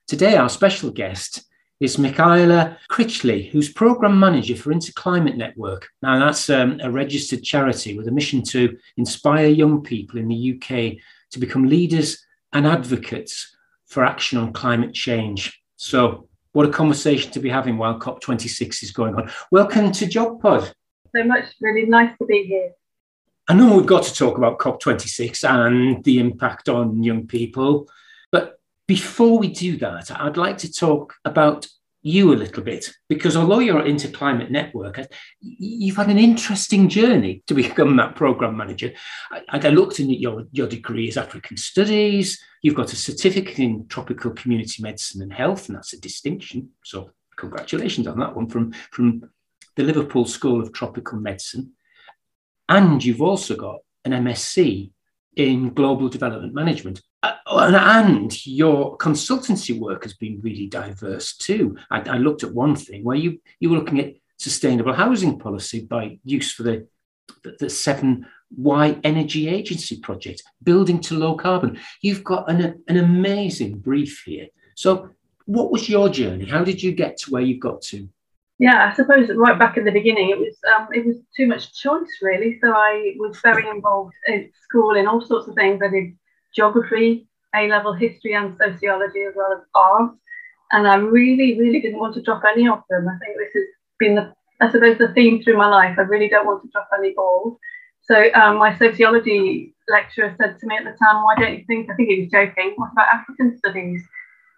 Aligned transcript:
Today, 0.06 0.36
our 0.36 0.50
special 0.50 0.90
guest 0.90 1.46
is 1.80 1.96
Michaela 1.96 2.76
Critchley, 2.90 3.50
who's 3.50 3.72
Programme 3.72 4.20
Manager 4.20 4.54
for 4.54 4.70
Interclimate 4.70 5.38
Network. 5.38 5.88
Now, 6.02 6.18
that's 6.18 6.50
um, 6.50 6.78
a 6.82 6.90
registered 6.90 7.42
charity 7.42 7.96
with 7.96 8.06
a 8.06 8.10
mission 8.10 8.42
to 8.42 8.76
inspire 8.98 9.46
young 9.46 9.82
people 9.82 10.20
in 10.20 10.28
the 10.28 10.52
UK 10.54 11.02
to 11.30 11.38
become 11.38 11.66
leaders 11.66 12.22
and 12.52 12.66
advocates 12.66 13.56
for 13.86 14.04
action 14.04 14.36
on 14.36 14.52
climate 14.52 14.92
change. 14.92 15.58
So, 15.76 16.28
what 16.52 16.66
a 16.66 16.70
conversation 16.70 17.30
to 17.32 17.40
be 17.40 17.48
having 17.48 17.78
while 17.78 17.98
COP26 17.98 18.82
is 18.82 18.90
going 18.90 19.14
on. 19.14 19.30
Welcome 19.50 19.90
to 19.90 20.04
GeogPod. 20.04 20.70
So 21.16 21.24
much, 21.24 21.46
really 21.62 21.86
nice 21.86 22.14
to 22.18 22.26
be 22.26 22.44
here. 22.44 22.72
I 23.48 23.54
know 23.54 23.74
we've 23.74 23.86
got 23.86 24.02
to 24.02 24.14
talk 24.14 24.36
about 24.36 24.58
COP26 24.58 25.48
and 25.48 26.04
the 26.04 26.18
impact 26.18 26.68
on 26.68 27.02
young 27.02 27.26
people, 27.26 27.88
before 28.86 29.38
we 29.38 29.48
do 29.48 29.76
that, 29.78 30.10
I'd 30.10 30.36
like 30.36 30.58
to 30.58 30.72
talk 30.72 31.14
about 31.24 31.66
you 32.04 32.34
a 32.34 32.36
little 32.36 32.62
bit 32.62 32.92
because 33.08 33.34
although 33.34 33.60
you're 33.60 33.80
at 33.80 33.86
Interclimate 33.86 34.50
Network, 34.50 35.00
you've 35.40 35.96
had 35.96 36.10
an 36.10 36.18
interesting 36.18 36.86
journey 36.88 37.42
to 37.46 37.54
become 37.54 37.96
that 37.96 38.14
program 38.14 38.56
manager. 38.58 38.92
I, 39.32 39.42
I 39.50 39.70
looked 39.70 40.00
in 40.00 40.10
your, 40.10 40.44
your 40.52 40.68
degree 40.68 41.08
is 41.08 41.16
African 41.16 41.56
Studies. 41.56 42.38
You've 42.62 42.74
got 42.74 42.92
a 42.92 42.96
certificate 42.96 43.58
in 43.58 43.88
tropical 43.88 44.32
community 44.32 44.82
medicine 44.82 45.22
and 45.22 45.32
health, 45.32 45.68
and 45.68 45.76
that's 45.76 45.94
a 45.94 46.00
distinction. 46.00 46.68
So 46.84 47.10
congratulations 47.36 48.06
on 48.06 48.18
that 48.18 48.36
one 48.36 48.48
from, 48.48 48.72
from 48.90 49.30
the 49.76 49.82
Liverpool 49.82 50.26
School 50.26 50.60
of 50.60 50.74
Tropical 50.74 51.18
Medicine. 51.18 51.72
And 52.68 53.02
you've 53.02 53.22
also 53.22 53.56
got 53.56 53.78
an 54.04 54.12
MSc 54.12 54.90
in 55.36 55.72
global 55.74 56.08
development 56.08 56.54
management. 56.54 57.00
Uh, 57.22 57.32
and, 57.46 58.46
your 58.46 58.96
consultancy 58.98 59.78
work 59.78 60.02
has 60.02 60.14
been 60.14 60.40
really 60.42 60.66
diverse 60.66 61.36
too. 61.36 61.76
I, 61.90 62.00
I, 62.00 62.18
looked 62.18 62.42
at 62.42 62.52
one 62.52 62.76
thing 62.76 63.04
where 63.04 63.16
you, 63.16 63.40
you 63.60 63.70
were 63.70 63.78
looking 63.78 64.00
at 64.00 64.14
sustainable 64.38 64.92
housing 64.92 65.38
policy 65.38 65.80
by 65.80 66.18
use 66.24 66.52
for 66.52 66.64
the, 66.64 66.86
the, 67.42 67.56
the 67.60 67.70
Severn 67.70 68.26
Wye 68.56 68.98
Energy 69.04 69.48
Agency 69.48 70.00
project, 70.00 70.42
building 70.62 71.00
to 71.00 71.18
low 71.18 71.34
carbon. 71.34 71.78
You've 72.02 72.24
got 72.24 72.50
an, 72.50 72.82
an 72.88 72.96
amazing 72.96 73.78
brief 73.78 74.22
here. 74.24 74.48
So, 74.76 75.10
what 75.46 75.70
was 75.70 75.88
your 75.88 76.08
journey? 76.08 76.46
How 76.46 76.64
did 76.64 76.82
you 76.82 76.92
get 76.92 77.18
to 77.18 77.30
where 77.30 77.42
you 77.42 77.58
got 77.58 77.82
to? 77.82 78.08
Yeah, 78.58 78.88
I 78.88 78.94
suppose 78.94 79.28
right 79.34 79.58
back 79.58 79.76
in 79.76 79.84
the 79.84 79.90
beginning, 79.90 80.30
it 80.30 80.38
was 80.38 80.56
um, 80.74 80.88
it 80.92 81.04
was 81.04 81.16
too 81.36 81.46
much 81.46 81.74
choice 81.74 82.18
really. 82.22 82.58
So 82.60 82.72
I 82.72 83.14
was 83.18 83.38
very 83.42 83.68
involved 83.68 84.14
in 84.28 84.50
school 84.62 84.94
in 84.94 85.08
all 85.08 85.20
sorts 85.20 85.48
of 85.48 85.56
things. 85.56 85.80
I 85.82 85.88
did 85.88 86.16
geography, 86.54 87.26
A 87.56 87.66
level 87.68 87.92
history 87.92 88.34
and 88.34 88.56
sociology, 88.56 89.22
as 89.22 89.34
well 89.36 89.52
as 89.52 89.64
art. 89.74 90.12
And 90.70 90.86
I 90.86 90.96
really, 90.96 91.58
really 91.58 91.80
didn't 91.80 91.98
want 91.98 92.14
to 92.14 92.22
drop 92.22 92.42
any 92.48 92.68
of 92.68 92.82
them. 92.88 93.08
I 93.08 93.18
think 93.18 93.36
this 93.38 93.52
has 93.54 93.64
been 93.98 94.14
the, 94.14 94.32
I 94.60 94.70
suppose, 94.70 94.98
the 94.98 95.12
theme 95.12 95.42
through 95.42 95.56
my 95.56 95.68
life. 95.68 95.98
I 95.98 96.02
really 96.02 96.28
don't 96.28 96.46
want 96.46 96.62
to 96.62 96.68
drop 96.70 96.88
any 96.96 97.12
balls. 97.12 97.58
So 98.02 98.32
um, 98.34 98.58
my 98.58 98.76
sociology 98.78 99.74
lecturer 99.88 100.34
said 100.38 100.58
to 100.60 100.66
me 100.66 100.76
at 100.76 100.84
the 100.84 100.96
time, 100.96 101.24
"Why 101.24 101.34
don't 101.36 101.58
you 101.58 101.64
think?" 101.66 101.90
I 101.90 101.94
think 101.94 102.08
he 102.08 102.20
was 102.20 102.30
joking. 102.30 102.74
What 102.76 102.92
about 102.92 103.14
African 103.14 103.58
studies? 103.58 104.02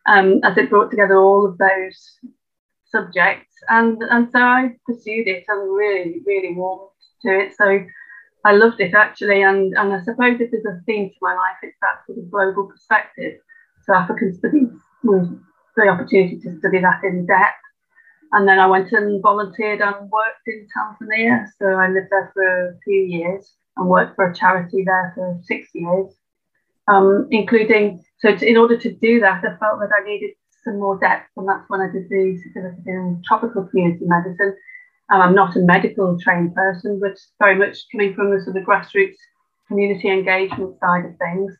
Um, 0.06 0.40
as 0.44 0.56
it 0.58 0.70
brought 0.70 0.90
together 0.90 1.16
all 1.18 1.46
of 1.46 1.58
those 1.58 2.18
subjects, 2.90 3.54
and 3.68 4.02
and 4.10 4.28
so 4.32 4.38
I 4.38 4.70
pursued 4.86 5.28
it 5.28 5.44
and 5.48 5.76
really, 5.76 6.22
really 6.26 6.54
warmed 6.54 6.90
to 7.22 7.40
it. 7.40 7.54
So 7.56 7.84
I 8.44 8.52
loved 8.52 8.80
it 8.80 8.94
actually, 8.94 9.42
and, 9.42 9.74
and 9.76 9.92
I 9.92 10.00
suppose 10.04 10.38
this 10.38 10.52
is 10.52 10.64
a 10.64 10.80
theme 10.86 11.08
to 11.10 11.16
my 11.20 11.34
life. 11.34 11.56
It's 11.62 11.76
that 11.82 12.06
sort 12.06 12.18
of 12.18 12.30
global 12.30 12.68
perspective. 12.68 13.40
So 13.84 13.94
African 13.94 14.32
studies 14.34 14.68
was 15.02 15.26
the 15.76 15.88
opportunity 15.88 16.38
to 16.38 16.58
study 16.58 16.80
that 16.80 17.02
in 17.02 17.26
depth. 17.26 17.58
And 18.32 18.46
then 18.46 18.60
I 18.60 18.66
went 18.66 18.92
and 18.92 19.20
volunteered 19.20 19.80
and 19.80 20.10
worked 20.10 20.46
in 20.46 20.68
Tanzania. 20.76 21.46
So 21.58 21.66
I 21.66 21.88
lived 21.88 22.08
there 22.10 22.30
for 22.34 22.68
a 22.68 22.78
few 22.84 23.00
years 23.00 23.52
and 23.76 23.88
worked 23.88 24.14
for 24.14 24.30
a 24.30 24.34
charity 24.34 24.84
there 24.84 25.12
for 25.16 25.40
six 25.42 25.68
years, 25.74 26.14
um, 26.86 27.26
including. 27.32 28.04
So 28.18 28.36
to, 28.36 28.48
in 28.48 28.56
order 28.56 28.76
to 28.78 28.92
do 28.92 29.18
that, 29.20 29.44
I 29.44 29.56
felt 29.56 29.80
that 29.80 29.90
I 29.92 30.04
needed 30.04 30.30
some 30.66 30.78
more 30.80 30.98
depth, 30.98 31.30
and 31.38 31.48
that's 31.48 31.64
when 31.68 31.80
I 31.80 31.90
did 31.90 32.10
the 32.10 32.36
certificate 32.42 32.86
in 32.86 33.22
tropical 33.24 33.64
community 33.64 34.04
medicine 34.04 34.54
and 35.08 35.22
I'm 35.22 35.34
not 35.34 35.56
a 35.56 35.60
medical 35.60 36.18
trained 36.18 36.54
person, 36.54 36.98
but 37.00 37.18
very 37.38 37.56
much 37.56 37.78
coming 37.92 38.14
from 38.14 38.30
the 38.30 38.42
sort 38.42 38.56
of 38.56 38.64
grassroots 38.64 39.16
community 39.68 40.08
engagement 40.08 40.78
side 40.80 41.04
of 41.04 41.16
things 41.18 41.54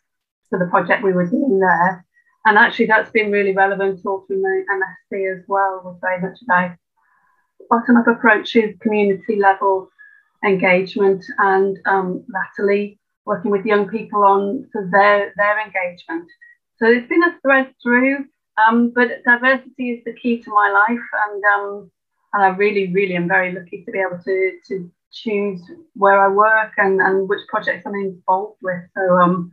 for 0.51 0.59
the 0.59 0.67
project 0.67 1.05
we 1.05 1.13
were 1.13 1.27
doing 1.27 1.61
there. 1.61 2.05
And 2.45 2.59
actually, 2.59 2.87
that's 2.87 3.11
been 3.11 3.31
really 3.31 3.53
relevant 3.53 4.01
all 4.05 4.25
through 4.27 4.43
my 4.43 4.63
MSc 4.75 5.39
as 5.39 5.45
well, 5.49 5.83
was 5.85 5.99
very 6.01 6.21
much 6.21 6.39
about 6.43 6.77
bottom 7.69 7.97
up 7.97 8.07
approach 8.07 8.53
to 8.53 8.75
community 8.81 9.37
level 9.37 9.89
engagement 10.45 11.25
and 11.39 11.77
um, 11.87 12.25
latterly 12.33 13.01
working 13.25 13.51
with 13.51 13.67
young 13.67 13.89
people 13.89 14.23
on 14.23 14.69
for 14.73 14.89
their, 14.93 15.33
their 15.37 15.61
engagement. 15.61 16.29
So 16.79 16.87
it's 16.87 17.09
been 17.09 17.25
a 17.25 17.37
thread 17.43 17.73
through, 17.83 18.27
um, 18.59 18.93
but 18.95 19.23
diversity 19.25 19.91
is 19.93 20.05
the 20.05 20.15
key 20.15 20.43
to 20.43 20.51
my 20.51 20.71
life. 20.71 21.07
And 21.29 21.45
um, 21.45 21.91
and 22.33 22.45
I 22.45 22.49
really, 22.49 22.93
really 22.93 23.17
am 23.17 23.29
very 23.29 23.53
lucky 23.55 23.83
to 23.85 23.91
be 23.91 23.99
able 23.99 24.23
to 24.23 24.59
to 24.69 24.91
choose 25.13 25.63
where 25.95 26.21
I 26.21 26.29
work 26.29 26.73
and, 26.77 27.01
and 27.01 27.29
which 27.29 27.41
projects 27.49 27.85
I'm 27.87 27.95
involved 27.95 28.59
with. 28.63 28.83
So 28.95 29.17
um, 29.17 29.53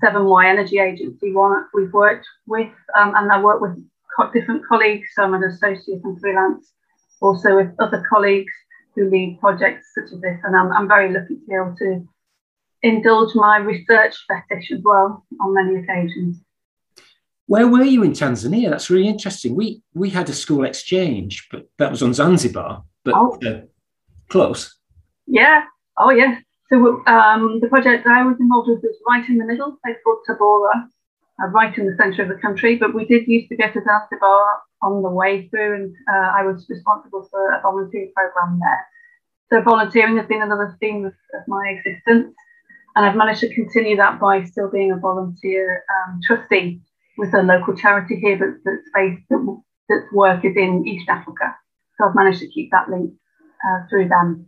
Severn 0.00 0.26
Wye 0.26 0.48
Energy 0.48 0.78
Agency, 0.78 1.32
one 1.32 1.64
we've 1.72 1.92
worked 1.92 2.26
with, 2.46 2.70
um, 2.98 3.14
and 3.16 3.32
I 3.32 3.40
work 3.42 3.60
with 3.60 3.82
different 4.34 4.66
colleagues. 4.66 5.08
So 5.14 5.22
I'm 5.22 5.34
an 5.34 5.44
associate 5.44 6.04
and 6.04 6.20
freelance, 6.20 6.72
also 7.22 7.56
with 7.56 7.70
other 7.78 8.04
colleagues 8.08 8.52
who 8.94 9.08
lead 9.08 9.38
projects 9.40 9.92
such 9.94 10.12
as 10.12 10.20
this. 10.20 10.38
And 10.44 10.54
I'm, 10.54 10.70
I'm 10.72 10.88
very 10.88 11.12
lucky 11.12 11.36
to 11.36 11.46
be 11.48 11.54
able 11.54 11.76
to 11.78 12.06
indulge 12.82 13.34
my 13.34 13.58
research 13.58 14.14
fetish 14.28 14.70
as 14.72 14.80
well 14.82 15.24
on 15.40 15.54
many 15.54 15.76
occasions. 15.82 16.42
Where 17.50 17.66
were 17.66 17.82
you 17.82 18.04
in 18.04 18.12
Tanzania? 18.12 18.70
That's 18.70 18.90
really 18.90 19.08
interesting. 19.08 19.56
We 19.56 19.82
we 19.92 20.08
had 20.08 20.28
a 20.28 20.32
school 20.32 20.62
exchange, 20.64 21.48
but 21.50 21.68
that 21.78 21.90
was 21.90 22.00
on 22.00 22.14
Zanzibar, 22.14 22.84
but 23.04 23.14
oh. 23.16 23.36
uh, 23.44 23.62
close. 24.28 24.78
Yeah. 25.26 25.64
Oh, 25.98 26.10
yes. 26.10 26.40
So 26.68 27.02
um, 27.08 27.58
the 27.60 27.66
project 27.66 28.06
I 28.06 28.22
was 28.24 28.36
involved 28.38 28.68
with 28.68 28.84
was 28.84 28.96
right 29.08 29.28
in 29.28 29.38
the 29.38 29.44
middle, 29.44 29.76
place 29.84 29.96
called 30.04 30.20
Tabora, 30.28 30.86
uh, 31.42 31.48
right 31.48 31.76
in 31.76 31.86
the 31.86 31.96
centre 31.96 32.22
of 32.22 32.28
the 32.28 32.40
country. 32.40 32.76
But 32.76 32.94
we 32.94 33.04
did 33.04 33.26
used 33.26 33.48
to 33.48 33.56
go 33.56 33.66
to 33.66 33.82
Zanzibar 33.82 34.42
on 34.82 35.02
the 35.02 35.10
way 35.10 35.48
through, 35.48 35.74
and 35.74 35.92
uh, 36.08 36.30
I 36.38 36.46
was 36.46 36.70
responsible 36.70 37.26
for 37.32 37.52
a 37.52 37.60
volunteer 37.62 38.06
program 38.14 38.60
there. 38.60 38.86
So 39.50 39.60
volunteering 39.60 40.16
has 40.18 40.26
been 40.28 40.42
another 40.42 40.76
theme 40.78 41.04
of, 41.04 41.14
of, 41.34 41.42
my 41.48 41.64
existence, 41.74 42.32
and 42.94 43.04
I've 43.04 43.16
managed 43.16 43.40
to 43.40 43.52
continue 43.52 43.96
that 43.96 44.20
by 44.20 44.44
still 44.44 44.70
being 44.70 44.92
a 44.92 44.96
volunteer 44.96 45.82
um, 45.90 46.20
trustee 46.22 46.80
with 47.20 47.34
a 47.34 47.42
local 47.42 47.76
charity 47.76 48.16
here 48.16 48.38
but 48.38 48.48
that's 48.64 48.88
based 48.94 49.22
that, 49.30 49.62
that's 49.88 50.12
work 50.12 50.44
is 50.44 50.56
in 50.56 50.86
East 50.86 51.08
Africa. 51.08 51.54
So 51.96 52.08
I've 52.08 52.14
managed 52.14 52.40
to 52.40 52.48
keep 52.48 52.70
that 52.70 52.88
link 52.88 53.12
uh, 53.66 53.86
through 53.88 54.08
them. 54.08 54.46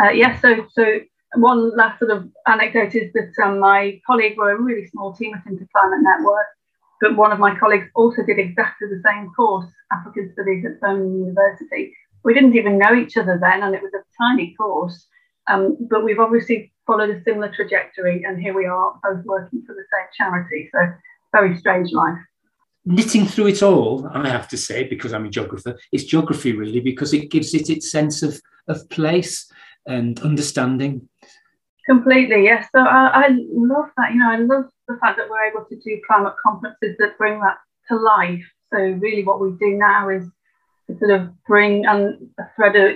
Uh, 0.00 0.10
yes, 0.10 0.40
yeah, 0.44 0.56
so 0.56 0.66
so 0.72 1.00
one 1.36 1.76
last 1.76 1.98
sort 1.98 2.10
of 2.10 2.28
anecdote 2.46 2.94
is 2.94 3.12
that 3.12 3.32
um, 3.44 3.58
my 3.60 4.00
colleague 4.06 4.36
were 4.36 4.50
a 4.50 4.60
really 4.60 4.86
small 4.88 5.14
team 5.14 5.34
at 5.34 5.44
Interclimate 5.44 6.02
Network, 6.02 6.46
but 7.00 7.16
one 7.16 7.32
of 7.32 7.38
my 7.38 7.56
colleagues 7.58 7.86
also 7.94 8.22
did 8.22 8.38
exactly 8.38 8.88
the 8.88 9.02
same 9.06 9.30
course, 9.34 9.66
African 9.92 10.30
Studies 10.32 10.64
at 10.66 10.80
Birmingham 10.80 11.18
University. 11.20 11.94
we 12.24 12.34
didn't 12.34 12.56
even 12.56 12.78
know 12.78 12.94
each 12.94 13.16
other 13.16 13.38
then, 13.40 13.62
and 13.62 13.74
it 13.74 13.82
was 13.82 13.92
a 13.94 14.04
tiny 14.22 14.54
course. 14.58 15.06
Um, 15.48 15.76
but 15.88 16.04
we've 16.04 16.18
obviously 16.18 16.72
followed 16.86 17.10
a 17.10 17.22
similar 17.22 17.52
trajectory, 17.54 18.24
and 18.24 18.40
here 18.40 18.54
we 18.54 18.66
are, 18.66 18.98
both 19.02 19.24
working 19.24 19.62
for 19.66 19.74
the 19.74 19.84
same 19.92 20.08
charity. 20.16 20.68
So, 20.72 20.78
very 21.38 21.56
strange 21.62 21.90
life. 21.92 22.22
Knitting 22.84 23.26
through 23.26 23.48
it 23.48 23.62
all, 23.62 24.08
I 24.12 24.28
have 24.28 24.48
to 24.48 24.56
say, 24.56 24.78
because 24.94 25.12
I'm 25.12 25.26
a 25.26 25.30
geographer, 25.30 25.72
it's 25.92 26.04
geography 26.04 26.52
really, 26.52 26.80
because 26.80 27.12
it 27.12 27.30
gives 27.34 27.50
it 27.52 27.68
its 27.68 27.90
sense 27.90 28.22
of, 28.22 28.40
of 28.68 28.88
place 28.88 29.50
and 29.86 30.20
understanding. 30.20 31.08
Completely, 31.92 32.40
yes. 32.50 32.62
So 32.74 32.80
I, 32.80 33.02
I 33.22 33.28
love 33.72 33.88
that. 33.96 34.12
You 34.12 34.18
know, 34.20 34.30
I 34.30 34.38
love 34.52 34.64
the 34.88 34.98
fact 35.00 35.16
that 35.18 35.28
we're 35.30 35.50
able 35.50 35.64
to 35.70 35.76
do 35.86 36.00
climate 36.08 36.34
conferences 36.44 36.96
that 36.98 37.18
bring 37.18 37.40
that 37.40 37.58
to 37.88 37.96
life. 37.96 38.46
So 38.72 38.78
really, 38.78 39.24
what 39.24 39.40
we 39.40 39.50
do 39.64 39.70
now 39.76 40.08
is 40.08 40.24
to 40.86 40.98
sort 40.98 41.12
of 41.16 41.22
bring 41.44 41.86
and 41.86 42.28
a 42.38 42.44
thread 42.54 42.76
of, 42.76 42.88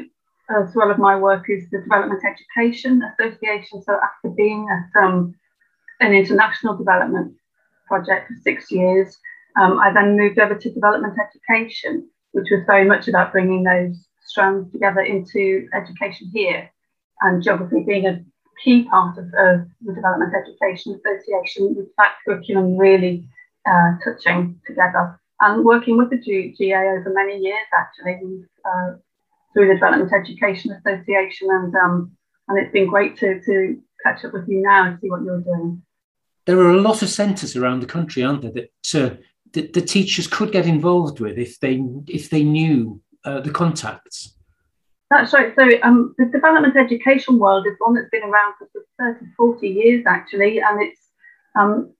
as 0.56 0.74
well 0.74 0.90
of 0.90 0.98
my 0.98 1.16
work 1.16 1.44
is 1.48 1.68
the 1.70 1.80
Development 1.86 2.20
Education 2.32 3.02
Association. 3.10 3.82
So 3.82 3.92
after 4.08 4.28
being 4.42 4.68
at 4.76 5.02
um, 5.02 5.34
an 6.00 6.12
international 6.12 6.76
development 6.76 7.36
project 7.90 8.28
for 8.28 8.36
six 8.42 8.70
years, 8.70 9.18
um, 9.60 9.78
I 9.78 9.92
then 9.92 10.16
moved 10.16 10.38
over 10.38 10.54
to 10.54 10.74
development 10.78 11.14
education, 11.26 12.08
which 12.32 12.46
was 12.50 12.62
very 12.66 12.86
much 12.86 13.08
about 13.08 13.32
bringing 13.32 13.64
those 13.64 13.96
strands 14.24 14.70
together 14.72 15.00
into 15.00 15.66
education 15.74 16.30
here, 16.32 16.70
and 17.22 17.42
geography 17.42 17.82
being 17.86 18.06
a 18.06 18.24
key 18.62 18.84
part 18.84 19.18
of, 19.18 19.24
of 19.24 19.66
the 19.82 19.94
Development 19.94 20.32
Education 20.34 20.98
Association 20.98 21.74
with 21.74 21.88
that 21.98 22.14
curriculum 22.24 22.76
really 22.76 23.26
uh, 23.66 23.90
touching 24.04 24.60
together 24.66 25.18
and 25.40 25.64
working 25.64 25.96
with 25.96 26.10
the 26.10 26.18
G- 26.18 26.54
GA 26.56 26.76
over 26.76 27.12
many 27.12 27.38
years 27.38 27.66
actually 27.76 28.44
uh, 28.64 28.92
through 29.52 29.68
the 29.68 29.74
Development 29.74 30.12
Education 30.12 30.72
Association 30.72 31.48
and 31.50 31.74
um, 31.74 32.16
and 32.48 32.58
it's 32.58 32.72
been 32.72 32.88
great 32.88 33.16
to, 33.18 33.40
to 33.40 33.80
catch 34.04 34.24
up 34.24 34.32
with 34.32 34.48
you 34.48 34.60
now 34.60 34.86
and 34.86 34.98
see 35.00 35.08
what 35.08 35.22
you're 35.22 35.40
doing. 35.40 35.82
There 36.50 36.58
are 36.58 36.72
a 36.72 36.80
lot 36.80 37.00
of 37.00 37.08
centres 37.08 37.54
around 37.54 37.78
the 37.78 37.86
country, 37.86 38.24
aren't 38.24 38.42
there, 38.42 38.50
that, 38.50 39.00
uh, 39.00 39.14
that 39.52 39.72
the 39.72 39.80
teachers 39.80 40.26
could 40.26 40.50
get 40.50 40.66
involved 40.66 41.20
with 41.20 41.38
if 41.38 41.60
they 41.60 41.80
if 42.08 42.28
they 42.28 42.42
knew 42.42 43.00
uh, 43.24 43.40
the 43.40 43.52
contacts. 43.52 44.36
That's 45.10 45.32
right. 45.32 45.54
So 45.54 45.70
um, 45.84 46.12
the 46.18 46.24
development 46.24 46.76
education 46.76 47.38
world 47.38 47.68
is 47.68 47.74
one 47.78 47.94
that's 47.94 48.10
been 48.10 48.24
around 48.24 48.54
for 48.58 48.68
30, 48.98 49.26
40 49.36 49.68
years 49.68 50.04
actually, 50.08 50.58
and 50.58 50.82
it's 50.82 51.00
um, 51.56 51.94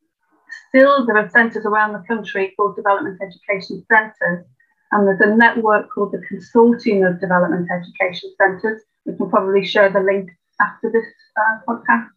still 0.69 1.07
there 1.07 1.19
are 1.19 1.31
centres 1.31 1.65
around 1.65 1.93
the 1.93 2.05
country 2.09 2.53
called 2.57 2.75
development 2.75 3.21
education 3.23 3.87
centres, 3.93 4.45
and 4.91 5.07
there's 5.07 5.21
a 5.21 5.37
network 5.37 5.89
called 5.95 6.11
the 6.11 6.23
Consortium 6.29 7.09
of 7.09 7.21
Development 7.21 7.69
Education 7.71 8.35
Centres. 8.37 8.83
We 9.07 9.17
can 9.17 9.31
probably 9.31 9.65
share 9.65 9.91
the 9.91 10.01
link 10.01 10.29
after 10.61 10.91
this 10.91 11.07
uh, 11.37 11.59
podcast. 11.69 12.09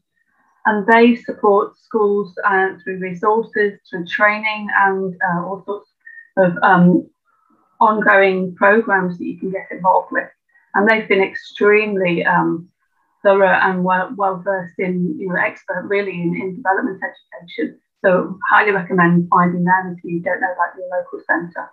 And 0.65 0.88
they 0.88 1.15
support 1.15 1.77
schools 1.77 2.33
uh, 2.45 2.69
through 2.81 3.00
resources, 3.00 3.80
through 3.89 4.06
training, 4.06 4.68
and 4.80 5.15
uh, 5.21 5.45
all 5.45 5.63
sorts 5.65 5.89
of 6.38 6.57
um, 6.63 7.10
ongoing 7.81 8.56
programs 8.56 9.18
that 9.18 9.25
you 9.25 9.38
can 9.38 9.51
get 9.51 9.68
involved 9.71 10.10
with 10.12 10.30
and 10.74 10.89
they've 10.89 11.07
been 11.07 11.21
extremely 11.21 12.25
um, 12.25 12.69
thorough 13.21 13.48
and 13.62 13.83
well, 13.83 14.42
versed 14.44 14.80
in, 14.80 15.15
you 15.19 15.30
know, 15.30 15.36
expert 15.36 15.86
really 15.88 16.12
in, 16.12 16.36
in 16.36 16.56
development 16.56 17.00
education. 17.04 17.80
So 18.04 18.38
highly 18.50 18.71
recommend 18.71 19.27
finding 19.30 19.63
them 19.63 19.95
if 19.98 20.04
you 20.04 20.21
don't 20.21 20.42
know 20.42 20.51
about 20.51 20.75
your 20.77 20.89
local 20.89 21.21
centre. 21.25 21.69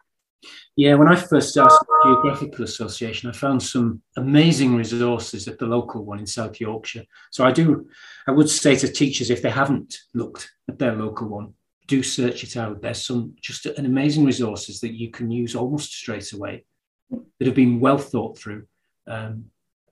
Yeah, 0.77 0.95
when 0.95 1.09
I 1.09 1.17
first 1.17 1.51
started 1.51 1.79
the 1.81 2.01
Geographical 2.05 2.65
Association, 2.65 3.29
I 3.29 3.33
found 3.33 3.63
some 3.63 4.03
amazing 4.17 4.75
resources 4.75 5.47
at 5.49 5.59
the 5.59 5.67
local 5.67 6.05
one 6.05 6.19
in 6.19 6.27
South 6.27 6.61
Yorkshire. 6.61 7.05
So 7.31 7.45
I 7.45 7.53
do, 7.53 7.89
I 8.27 8.31
would 8.31 8.49
say 8.49 8.77
to 8.77 8.89
teachers 8.89 9.31
if 9.31 9.43
they 9.43 9.51
haven't 9.51 9.99
looked 10.15 10.51
at 10.69 10.79
their 10.79 10.95
local 10.95 11.29
one, 11.29 11.55
do 11.87 12.03
search 12.03 12.45
it 12.45 12.57
out. 12.57 12.81
There's 12.81 13.05
some 13.05 13.35
just 13.41 13.67
an 13.67 13.85
amazing 13.85 14.25
resources 14.25 14.81
that 14.81 14.95
you 14.95 15.11
can 15.11 15.31
use 15.31 15.55
almost 15.55 15.93
straight 15.93 16.33
away 16.33 16.65
that 17.11 17.47
have 17.47 17.57
been 17.57 17.81
well 17.81 17.99
thought 17.99 18.39
through 18.39 18.67
um, 19.11 19.47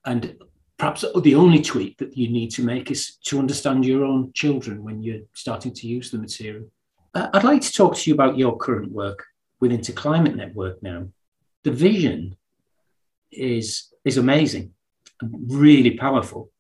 and 0.04 0.36
perhaps 0.78 1.04
the 1.22 1.34
only 1.34 1.60
tweak 1.60 1.98
that 1.98 2.16
you 2.16 2.28
need 2.28 2.50
to 2.52 2.62
make 2.62 2.90
is 2.90 3.16
to 3.24 3.38
understand 3.38 3.84
your 3.84 4.04
own 4.04 4.32
children 4.32 4.84
when 4.84 5.02
you're 5.02 5.22
starting 5.34 5.74
to 5.74 5.86
use 5.88 6.10
the 6.10 6.18
material. 6.18 6.66
Uh, 7.14 7.28
I'd 7.34 7.44
like 7.44 7.62
to 7.62 7.72
talk 7.72 7.96
to 7.96 8.10
you 8.10 8.14
about 8.14 8.38
your 8.38 8.56
current 8.56 8.92
work 8.92 9.26
with 9.60 9.72
Interclimate 9.72 10.37
Network 10.37 10.82
now. 10.82 11.08
The 11.64 11.70
vision 11.72 12.37
is, 13.31 13.93
is 14.05 14.16
amazing, 14.16 14.72
really 15.22 15.93
powerful. 15.93 16.50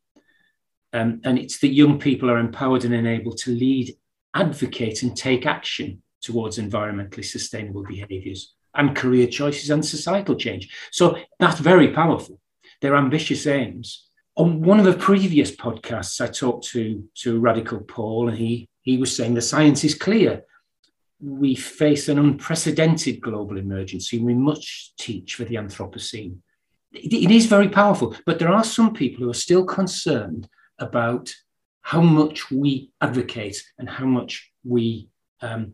Um, 0.92 1.20
and 1.24 1.38
it's 1.38 1.60
that 1.60 1.68
young 1.68 1.98
people 1.98 2.30
are 2.30 2.38
empowered 2.38 2.84
and 2.84 2.94
enabled 2.94 3.38
to 3.38 3.50
lead, 3.50 3.94
advocate, 4.34 5.02
and 5.02 5.16
take 5.16 5.46
action 5.46 6.02
towards 6.22 6.58
environmentally 6.58 7.24
sustainable 7.24 7.84
behaviours 7.84 8.54
and 8.74 8.96
career 8.96 9.26
choices 9.26 9.70
and 9.70 9.84
societal 9.84 10.34
change. 10.34 10.68
So 10.90 11.18
that's 11.38 11.60
very 11.60 11.88
powerful. 11.88 12.40
They're 12.80 12.96
ambitious 12.96 13.46
aims. 13.46 14.08
On 14.36 14.62
one 14.62 14.78
of 14.78 14.84
the 14.84 14.96
previous 14.96 15.54
podcasts, 15.54 16.20
I 16.20 16.28
talked 16.28 16.68
to, 16.68 17.04
to 17.22 17.40
Radical 17.40 17.80
Paul, 17.80 18.28
and 18.28 18.38
he, 18.38 18.68
he 18.82 18.96
was 18.96 19.14
saying 19.14 19.34
the 19.34 19.42
science 19.42 19.82
is 19.84 19.94
clear. 19.94 20.44
We 21.20 21.54
face 21.54 22.08
an 22.08 22.18
unprecedented 22.18 23.20
global 23.20 23.58
emergency. 23.58 24.18
And 24.18 24.26
we 24.26 24.34
must 24.34 24.96
teach 24.98 25.34
for 25.34 25.44
the 25.44 25.56
Anthropocene. 25.56 26.36
It, 26.92 27.12
it 27.12 27.30
is 27.30 27.46
very 27.46 27.68
powerful, 27.68 28.14
but 28.24 28.38
there 28.38 28.52
are 28.52 28.64
some 28.64 28.94
people 28.94 29.24
who 29.24 29.30
are 29.30 29.34
still 29.34 29.64
concerned 29.64 30.48
about 30.78 31.34
how 31.82 32.00
much 32.00 32.50
we 32.50 32.90
advocate 33.00 33.62
and 33.78 33.88
how 33.88 34.06
much 34.06 34.52
we 34.64 35.08
um, 35.40 35.72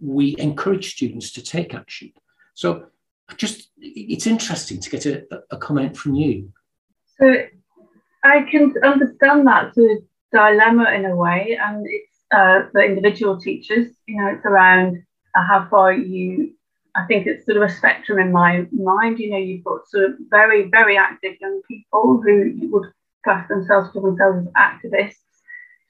we 0.00 0.36
encourage 0.38 0.92
students 0.92 1.32
to 1.32 1.42
take 1.42 1.74
action. 1.74 2.12
So 2.54 2.86
just 3.36 3.70
it's 3.78 4.26
interesting 4.26 4.80
to 4.80 4.90
get 4.90 5.06
a, 5.06 5.26
a 5.50 5.56
comment 5.56 5.96
from 5.96 6.14
you. 6.14 6.52
So 7.18 7.34
I 8.22 8.42
can 8.50 8.74
understand 8.82 9.46
that 9.46 9.74
sort 9.74 9.90
of 9.92 9.98
dilemma 10.32 10.90
in 10.92 11.04
a 11.06 11.16
way, 11.16 11.58
and 11.60 11.86
it's 11.86 12.15
uh, 12.32 12.62
for 12.72 12.82
individual 12.82 13.40
teachers. 13.40 13.88
You 14.06 14.16
know, 14.16 14.28
it's 14.28 14.46
around 14.46 15.02
uh, 15.36 15.42
how 15.46 15.68
far 15.70 15.92
you. 15.92 16.52
I 16.94 17.04
think 17.06 17.26
it's 17.26 17.44
sort 17.44 17.58
of 17.58 17.62
a 17.62 17.68
spectrum 17.68 18.18
in 18.18 18.32
my 18.32 18.66
mind. 18.72 19.18
You 19.18 19.30
know, 19.30 19.36
you've 19.36 19.64
got 19.64 19.86
sort 19.88 20.04
of 20.04 20.12
very, 20.30 20.68
very 20.70 20.96
active 20.96 21.34
young 21.40 21.60
people 21.68 22.22
who 22.24 22.54
would 22.70 22.90
class 23.22 23.48
themselves 23.48 23.92
to 23.92 24.00
themselves 24.00 24.46
as 24.46 24.52
activists, 24.54 25.14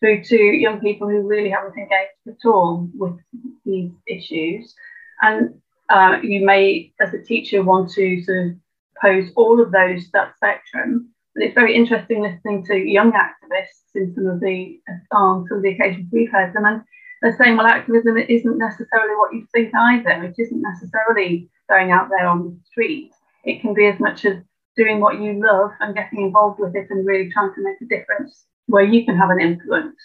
through 0.01 0.25
to 0.25 0.37
young 0.37 0.81
people 0.81 1.09
who 1.09 1.27
really 1.27 1.51
haven't 1.51 1.77
engaged 1.77 2.11
at 2.27 2.49
all 2.49 2.89
with 2.95 3.19
these 3.65 3.93
issues. 4.07 4.75
And 5.23 5.61
uh, 5.89 6.19
you 6.23 6.45
may, 6.45 6.93
as 7.01 7.15
a 7.15 7.23
teacher, 7.23 7.63
want 7.63 7.91
to 7.93 8.23
sort 8.23 8.47
of 8.47 8.53
pose 9.01 9.31
all 9.37 9.61
of 9.61 9.71
those, 9.71 10.11
that 10.13 10.35
spectrum. 10.37 11.11
But 11.37 11.45
it's 11.45 11.55
very 11.55 11.77
interesting 11.77 12.23
listening 12.23 12.65
to 12.65 12.77
young 12.79 13.13
activists 13.13 13.95
in 13.95 14.15
some 14.15 14.27
of 14.27 14.41
the 14.41 14.81
uh, 14.89 15.17
on 15.17 15.47
some 15.47 15.59
of 15.59 15.63
the 15.63 15.75
occasions 15.75 16.09
we've 16.11 16.33
heard 16.33 16.55
them, 16.55 16.65
and 16.65 16.81
they're 17.21 17.37
saying, 17.37 17.59
well, 17.59 17.67
activism 17.67 18.17
isn't 18.17 18.59
necessarily 18.59 19.15
what 19.17 19.35
you 19.35 19.47
think 19.53 19.75
either. 19.75 20.25
It 20.25 20.35
isn't 20.39 20.63
necessarily 20.63 21.51
going 21.69 21.91
out 21.91 22.09
there 22.09 22.27
on 22.27 22.45
the 22.45 22.59
street. 22.65 23.13
It 23.45 23.61
can 23.61 23.75
be 23.75 23.85
as 23.85 24.01
much 24.01 24.25
as 24.25 24.43
doing 24.79 25.01
what 25.01 25.21
you 25.21 25.39
love 25.45 25.73
and 25.81 25.95
getting 25.95 26.23
involved 26.23 26.59
with 26.59 26.75
it 26.75 26.89
and 26.89 27.07
really 27.07 27.31
trying 27.31 27.53
to 27.55 27.63
make 27.63 27.81
a 27.83 27.85
difference 27.85 28.47
where 28.67 28.85
you 28.85 29.05
can 29.05 29.17
have 29.17 29.31
an 29.31 29.41
influence. 29.41 30.01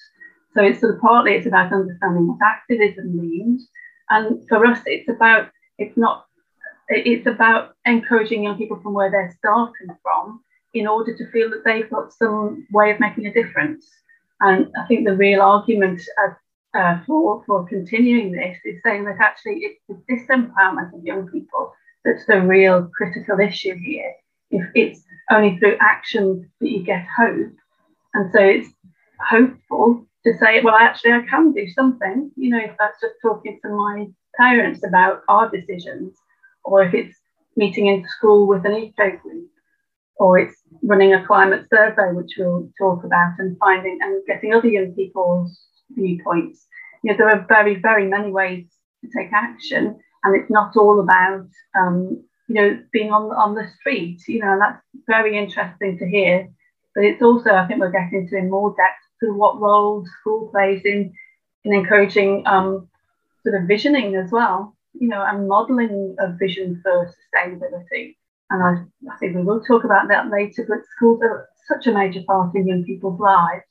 So 0.54 0.62
it's 0.64 0.82
sort 0.82 0.96
of 0.96 1.02
partly 1.02 1.36
it's 1.36 1.48
about 1.48 1.72
understanding 1.72 2.28
what 2.28 2.40
activism 2.46 3.16
means, 3.16 3.70
and 4.10 4.46
for 4.50 4.66
us, 4.66 4.80
it's 4.86 5.08
about 5.08 5.50
it's 5.78 5.96
not 5.96 6.26
it's 6.90 7.26
about 7.26 7.76
encouraging 7.86 8.44
young 8.44 8.58
people 8.58 8.82
from 8.84 8.94
where 8.94 9.10
they're 9.10 9.34
starting 9.40 9.96
from 10.04 10.42
in 10.74 10.88
order 10.88 11.16
to 11.16 11.32
feel 11.32 11.50
that 11.50 11.64
they've 11.66 11.90
got 11.90 12.14
some 12.14 12.66
way 12.72 12.92
of 12.92 13.00
making 13.00 13.28
a 13.28 13.34
difference. 13.34 13.86
And 14.40 14.72
I 14.78 14.88
think 14.88 15.06
the 15.06 15.16
real 15.16 15.42
argument 15.42 16.02
uh, 16.24 16.78
uh, 16.78 17.00
for, 17.06 17.44
for 17.46 17.68
continuing 17.68 18.32
this 18.32 18.58
is 18.66 18.82
saying 18.84 19.06
that 19.06 19.18
actually 19.20 19.60
it's 19.60 19.82
the 19.88 20.02
disempowerment 20.10 20.96
of 20.96 21.04
young 21.04 21.28
people 21.28 21.74
that's 22.04 22.26
the 22.26 22.42
real 22.42 22.90
critical 22.96 23.40
issue 23.40 23.76
here. 23.76 24.14
If 24.50 24.68
it's 24.76 25.04
only 25.30 25.58
through 25.58 25.78
action 25.80 26.50
that 26.60 26.70
you 26.70 26.84
get 26.84 27.06
hope, 27.18 27.54
and 28.14 28.32
so 28.34 28.40
it's 28.40 28.70
hopeful 29.30 30.06
to 30.26 30.38
say, 30.38 30.62
well, 30.62 30.76
actually, 30.76 31.14
I 31.14 31.26
can 31.30 31.54
do 31.54 31.68
something. 31.70 32.32
You 32.36 32.50
know, 32.50 32.60
if 32.60 32.76
that's 32.78 33.00
just 33.02 33.16
talking 33.22 33.60
to 33.64 33.70
my 33.70 34.08
parents 34.38 34.82
about 34.86 35.22
our 35.28 35.50
decisions, 35.50 36.16
or 36.64 36.84
if 36.84 36.94
it's 36.94 37.18
meeting 37.56 37.88
in 37.88 38.06
school 38.08 38.48
with 38.48 38.66
an 38.66 38.74
eco 38.74 39.18
group, 39.18 39.50
or 40.18 40.40
it's 40.40 40.61
running 40.84 41.14
a 41.14 41.26
climate 41.26 41.66
survey, 41.74 42.12
which 42.14 42.34
we'll 42.38 42.70
talk 42.78 43.04
about, 43.04 43.34
and 43.40 43.58
finding 43.60 44.00
and 44.02 44.26
getting 44.26 44.54
other 44.54 44.68
young 44.68 44.94
people's 44.94 45.60
viewpoints. 45.92 46.68
You 47.04 47.12
know, 47.12 47.18
there 47.18 47.30
are 47.30 47.46
very, 47.48 47.76
very 47.76 48.08
many 48.08 48.32
ways 48.32 48.66
to 49.04 49.10
take 49.16 49.32
action, 49.34 50.00
and 50.24 50.36
it's 50.36 50.52
not 50.52 50.76
all 50.76 51.00
about 51.00 51.48
um, 51.76 52.24
you 52.52 52.56
know, 52.56 52.84
being 52.92 53.12
on 53.12 53.32
on 53.32 53.56
the 53.56 53.68
street, 53.80 54.22
you 54.28 54.40
know, 54.40 54.60
that's 54.60 54.82
very 55.08 55.38
interesting 55.38 55.98
to 55.98 56.06
hear. 56.06 56.50
But 56.94 57.06
it's 57.06 57.22
also, 57.22 57.52
I 57.52 57.66
think, 57.66 57.80
we're 57.80 57.92
getting 57.92 58.24
into 58.24 58.36
in 58.36 58.50
more 58.50 58.76
depth 58.76 59.00
to 59.22 59.34
what 59.34 59.62
role 59.62 60.06
school 60.20 60.50
plays 60.52 60.82
in 60.84 61.14
in 61.64 61.74
encouraging 61.74 62.44
um, 62.46 62.90
sort 63.44 63.56
of 63.56 63.68
visioning 63.68 64.16
as 64.16 64.32
well, 64.32 64.76
you 64.94 65.08
know, 65.08 65.24
and 65.26 65.48
modelling 65.48 66.16
of 66.20 66.38
vision 66.38 66.82
for 66.84 67.10
sustainability. 67.16 68.18
And 68.52 68.62
I, 68.62 69.12
I 69.12 69.18
think 69.18 69.36
we 69.36 69.44
will 69.44 69.62
talk 69.62 69.86
about 69.86 70.10
that 70.10 70.30
later. 70.30 70.66
But 70.68 70.86
schools 70.96 71.22
are 71.24 71.48
such 71.68 71.88
a 71.88 71.94
major 71.94 72.22
part 72.28 72.54
in 72.54 72.68
young 72.68 72.84
people's 72.84 73.20
lives, 73.20 73.64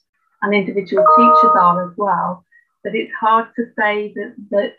and 0.43 0.55
individual 0.55 1.05
teachers 1.17 1.53
are 1.55 1.91
as 1.91 1.97
well. 1.97 2.45
That 2.83 2.95
it's 2.95 3.13
hard 3.21 3.49
to 3.57 3.67
say 3.79 4.13
that 4.15 4.35
that 4.51 4.73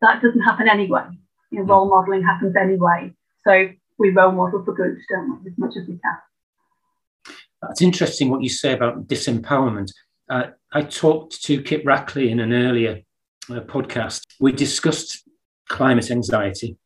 that 0.00 0.22
doesn't 0.22 0.42
happen 0.42 0.68
anyway. 0.68 1.04
You 1.50 1.58
know, 1.58 1.64
role 1.64 1.88
modelling 1.88 2.22
happens 2.22 2.54
anyway. 2.56 3.12
So 3.44 3.70
we 3.98 4.10
role 4.10 4.32
model 4.32 4.64
for 4.64 4.72
groups, 4.72 5.02
don't 5.10 5.42
we, 5.42 5.50
as 5.50 5.58
much 5.58 5.76
as 5.76 5.88
we 5.88 5.98
can. 5.98 7.36
That's 7.60 7.82
interesting 7.82 8.30
what 8.30 8.42
you 8.42 8.48
say 8.48 8.72
about 8.72 9.08
disempowerment. 9.08 9.92
Uh, 10.30 10.46
I 10.72 10.82
talked 10.82 11.42
to 11.42 11.60
Kit 11.60 11.84
Rackley 11.84 12.30
in 12.30 12.38
an 12.38 12.52
earlier 12.52 13.00
uh, 13.50 13.60
podcast. 13.60 14.22
We 14.38 14.52
discussed 14.52 15.28
climate 15.68 16.10
anxiety, 16.10 16.78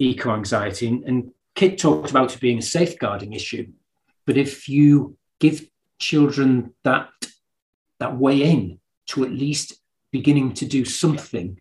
eco 0.00 0.32
anxiety, 0.32 0.88
and, 0.88 1.04
and 1.04 1.30
Kit 1.56 1.78
talked 1.78 2.10
about 2.10 2.34
it 2.34 2.40
being 2.40 2.58
a 2.58 2.62
safeguarding 2.62 3.32
issue. 3.32 3.66
But 4.26 4.36
if 4.36 4.68
you 4.68 5.16
give 5.40 5.68
children 5.98 6.74
that 6.84 7.08
that 7.98 8.16
way 8.16 8.42
in 8.42 8.78
to 9.08 9.24
at 9.24 9.30
least 9.30 9.74
beginning 10.12 10.52
to 10.52 10.66
do 10.66 10.84
something, 10.84 11.58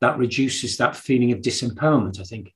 that 0.00 0.18
reduces 0.18 0.76
that 0.76 0.96
feeling 0.96 1.32
of 1.32 1.38
disempowerment. 1.38 2.20
I 2.20 2.24
think. 2.24 2.52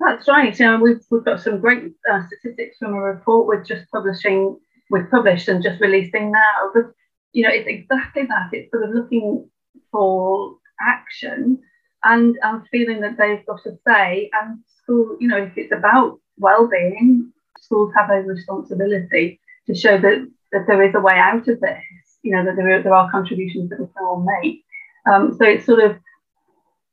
That's 0.00 0.28
right. 0.28 0.58
Know, 0.58 0.80
we've, 0.80 1.00
we've 1.10 1.24
got 1.24 1.40
some 1.40 1.60
great 1.60 1.92
uh, 2.12 2.20
statistics 2.26 2.76
from 2.78 2.94
a 2.94 3.00
report 3.00 3.46
we're 3.46 3.64
just 3.64 3.90
publishing, 3.90 4.58
we've 4.90 5.10
published 5.10 5.48
and 5.48 5.62
just 5.62 5.80
releasing 5.80 6.32
now. 6.32 6.70
But, 6.74 6.86
you 7.32 7.44
know, 7.44 7.50
it's 7.50 7.68
exactly 7.68 8.26
that. 8.26 8.48
It's 8.52 8.70
sort 8.70 8.84
of 8.84 8.94
looking 8.94 9.48
for 9.92 10.56
action 10.80 11.60
and 12.02 12.36
um, 12.42 12.64
feeling 12.70 13.00
that 13.00 13.16
they've 13.16 13.46
got 13.46 13.64
a 13.66 13.78
say. 13.86 14.30
And 14.42 14.58
school, 14.84 15.16
you 15.20 15.28
know, 15.28 15.38
if 15.38 15.52
it's 15.56 15.72
about 15.72 16.20
well-being, 16.38 17.32
schools 17.58 17.92
have 17.96 18.10
a 18.10 18.22
responsibility 18.22 19.40
to 19.66 19.74
show 19.74 19.98
that, 19.98 20.30
that 20.52 20.66
there 20.66 20.82
is 20.82 20.94
a 20.94 21.00
way 21.00 21.14
out 21.14 21.48
of 21.48 21.60
this, 21.60 21.82
you 22.22 22.34
know, 22.34 22.44
that 22.44 22.56
there 22.56 22.78
are, 22.78 22.82
there 22.82 22.94
are 22.94 23.10
contributions 23.10 23.70
that 23.70 23.80
we 23.80 23.86
can 23.86 24.04
all 24.04 24.24
make. 24.40 24.64
Um, 25.10 25.36
so 25.36 25.44
it's 25.44 25.66
sort 25.66 25.80
of 25.80 25.96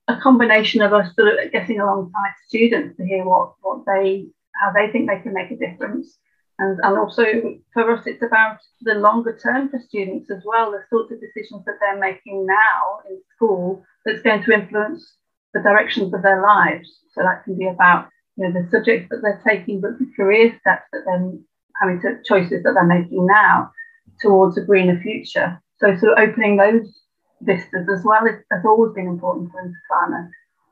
a 0.08 0.20
combination 0.20 0.82
of 0.82 0.94
us 0.94 1.14
sort 1.16 1.28
of 1.30 1.52
getting 1.52 1.80
alongside 1.80 2.34
students 2.48 2.98
to 2.98 3.06
hear 3.06 3.24
what 3.24 3.54
what 3.62 3.86
they 3.86 4.26
how 4.54 4.72
they 4.72 4.92
think 4.92 5.08
they 5.08 5.20
can 5.20 5.34
make 5.34 5.52
a 5.52 5.56
difference. 5.56 6.18
And, 6.60 6.80
and 6.84 6.98
also 6.98 7.24
for 7.74 7.92
us, 7.92 8.06
it's 8.06 8.22
about 8.22 8.58
the 8.82 8.96
longer 8.96 9.38
term 9.42 9.70
for 9.70 9.80
students 9.80 10.30
as 10.30 10.44
well, 10.46 10.72
the 10.72 10.84
sorts 10.90 11.12
of 11.12 11.20
decisions 11.20 11.66
that 11.66 11.76
they're 11.80 11.98
making 11.98 12.46
now 12.46 13.00
in 13.10 13.20
school 13.36 13.84
that's 14.06 14.22
going 14.22 14.44
to 14.44 14.52
influence 14.52 15.16
the 15.54 15.62
directions 15.62 16.14
of 16.14 16.22
their 16.22 16.42
lives. 16.42 16.90
So 17.14 17.22
that 17.24 17.44
can 17.44 17.58
be 17.58 17.68
about 17.68 18.10
you 18.38 18.48
know 18.48 18.62
the 18.62 18.70
subjects 18.70 19.10
that 19.10 19.22
they're 19.22 19.42
taking, 19.48 19.82
but 19.82 20.00
the 20.00 20.10
career 20.16 20.58
steps 20.62 20.86
that 20.94 21.04
they're 21.06 21.32
having 21.82 22.02
to 22.02 22.20
choices 22.26 22.64
that 22.64 22.74
they're 22.74 22.84
making 22.84 23.26
now 23.26 23.72
towards 24.22 24.58
a 24.58 24.62
greener 24.62 25.00
future. 25.02 25.62
So 25.80 25.96
sort 25.98 26.18
of 26.18 26.30
opening 26.30 26.58
those 26.58 26.88
vistas 27.42 27.88
as 27.92 28.04
well 28.06 28.26
is, 28.26 28.36
has 28.52 28.64
always 28.66 28.94
been 28.94 29.08
important 29.08 29.52
for 29.52 29.62
Interclimate 29.62 30.30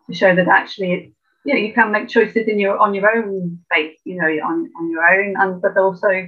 to 0.08 0.16
show 0.16 0.36
that 0.36 0.48
actually 0.48 0.94
it's 0.94 1.16
you 1.46 1.54
know 1.54 1.60
you 1.60 1.74
can 1.74 1.92
make 1.92 2.10
choices 2.10 2.48
in 2.48 2.60
your 2.60 2.78
on 2.78 2.94
your 2.94 3.10
own 3.10 3.60
space 3.66 3.98
you 4.06 4.16
know 4.16 4.28
on, 4.28 4.70
on 4.78 4.92
your 4.92 5.04
own 5.04 5.36
and 5.38 5.62
but 5.62 5.78
also 5.78 6.28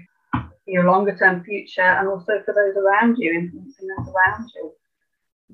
your 0.68 0.86
longer 0.86 1.16
term 1.16 1.44
future 1.44 1.82
and 1.82 2.08
also 2.08 2.34
for 2.46 2.54
those 2.54 2.76
around 2.78 3.18
you 3.18 3.32
influencing 3.32 3.88
those 3.88 4.08
around 4.08 4.50
you 4.56 4.72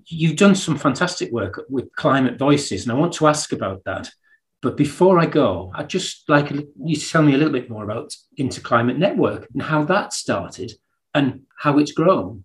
you've 0.06 0.36
done 0.36 0.56
some 0.56 0.78
fantastic 0.78 1.32
work 1.32 1.66
with 1.70 1.94
climate 1.96 2.38
voices 2.38 2.84
and 2.84 2.92
i 2.92 2.96
want 2.96 3.14
to 3.14 3.28
ask 3.28 3.52
about 3.52 3.84
that 3.84 4.10
but 4.62 4.78
before 4.78 5.20
i 5.20 5.26
go 5.26 5.72
i'd 5.76 5.90
just 5.90 6.28
like 6.30 6.50
you 6.52 6.96
to 6.96 7.10
tell 7.10 7.22
me 7.22 7.34
a 7.34 7.38
little 7.38 7.54
bit 7.54 7.70
more 7.70 7.84
about 7.84 8.14
interclimate 8.40 8.98
network 8.98 9.48
and 9.54 9.64
how 9.64 9.84
that 9.84 10.14
started 10.14 10.72
and 11.14 11.42
how 11.58 11.78
it's 11.78 11.92
grown 11.92 12.44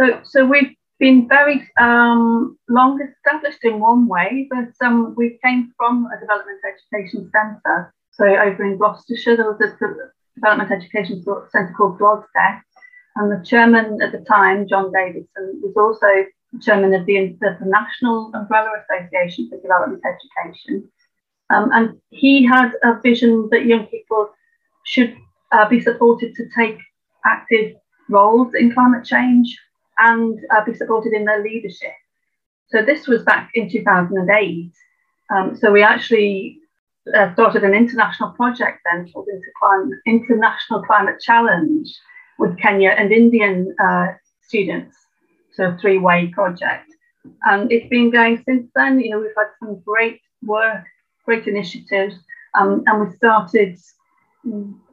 so, 0.00 0.20
so 0.22 0.44
we've 0.44 0.76
been 0.98 1.28
very 1.28 1.68
um, 1.78 2.58
long 2.68 3.00
established 3.00 3.64
in 3.64 3.80
one 3.80 4.06
way, 4.06 4.48
but 4.50 4.86
um, 4.86 5.14
we 5.16 5.38
came 5.44 5.72
from 5.76 6.06
a 6.06 6.20
development 6.20 6.60
education 6.64 7.30
centre. 7.32 7.94
So 8.12 8.24
over 8.24 8.64
in 8.64 8.78
Gloucestershire, 8.78 9.36
there 9.36 9.50
was 9.50 9.60
a 9.60 9.76
development 10.34 10.70
education 10.70 11.24
centre 11.52 11.74
called 11.76 11.98
GLOSDEC, 11.98 12.60
and 13.16 13.32
the 13.32 13.44
chairman 13.44 14.00
at 14.02 14.12
the 14.12 14.24
time, 14.28 14.68
John 14.68 14.92
Davidson, 14.92 15.60
was 15.62 15.74
also 15.76 16.26
chairman 16.62 16.94
of 16.94 17.06
the, 17.06 17.36
the 17.40 17.56
National 17.62 18.30
Umbrella 18.34 18.70
Association 18.82 19.48
for 19.48 19.60
Development 19.60 20.02
Education. 20.04 20.88
Um, 21.50 21.70
and 21.72 22.00
he 22.10 22.44
had 22.44 22.72
a 22.82 23.00
vision 23.00 23.48
that 23.50 23.66
young 23.66 23.86
people 23.86 24.30
should 24.84 25.16
uh, 25.52 25.68
be 25.68 25.80
supported 25.80 26.34
to 26.34 26.44
take 26.56 26.78
active 27.24 27.74
roles 28.08 28.54
in 28.54 28.72
climate 28.72 29.04
change 29.04 29.58
and 29.98 30.38
uh, 30.50 30.64
be 30.64 30.74
supported 30.74 31.12
in 31.12 31.24
their 31.24 31.42
leadership. 31.42 31.92
So 32.68 32.82
this 32.82 33.06
was 33.06 33.22
back 33.22 33.50
in 33.54 33.70
2008. 33.70 34.72
Um, 35.30 35.56
so 35.56 35.72
we 35.72 35.82
actually 35.82 36.58
uh, 37.14 37.32
started 37.34 37.64
an 37.64 37.74
international 37.74 38.30
project 38.32 38.80
then 38.84 39.10
called 39.12 39.92
International 40.06 40.82
Climate 40.82 41.20
Challenge 41.20 41.88
with 42.38 42.58
Kenya 42.58 42.90
and 42.90 43.12
Indian 43.12 43.74
uh, 43.82 44.08
students. 44.42 44.96
A 45.58 45.76
three-way 45.80 46.28
project. 46.28 46.88
And 47.44 47.70
it's 47.72 47.88
been 47.88 48.10
going 48.10 48.42
since 48.46 48.70
then. 48.74 49.00
You 49.00 49.10
know, 49.10 49.20
we've 49.20 49.30
had 49.36 49.48
some 49.58 49.80
great 49.84 50.20
work, 50.42 50.84
great 51.24 51.46
initiatives, 51.46 52.14
um, 52.58 52.84
and 52.86 53.00
we 53.00 53.16
started 53.16 53.76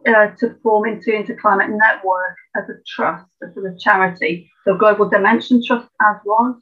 uh, 0.08 0.28
to 0.40 0.56
form 0.62 0.88
into 0.88 1.12
Interclimate 1.12 1.70
Network 1.70 2.36
as 2.56 2.68
a 2.70 2.74
trust, 2.88 3.26
as 3.44 3.52
a 3.52 3.54
sort 3.54 3.72
of 3.72 3.80
charity. 3.80 4.50
So 4.64 4.76
Global 4.76 5.08
Dimension 5.10 5.62
Trust 5.66 5.88
as 6.02 6.18
was, 6.26 6.56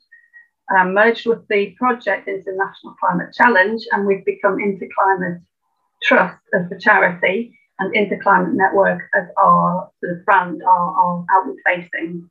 um, 0.75 0.93
merged 0.93 1.25
with 1.25 1.48
the 1.48 1.74
project 1.77 2.27
International 2.27 2.95
Climate 3.00 3.33
Challenge, 3.33 3.81
and 3.91 4.05
we've 4.05 4.25
become 4.25 4.57
Interclimate 4.57 5.41
Trust 6.03 6.41
as 6.53 6.69
the 6.69 6.79
charity 6.79 7.57
and 7.79 7.93
Interclimate 7.95 8.53
Network 8.53 9.01
as 9.15 9.25
our 9.38 9.89
sort 10.00 10.17
of 10.17 10.25
brand, 10.25 10.62
our, 10.63 10.98
our 10.98 11.25
outward 11.31 11.57
facing 11.65 12.29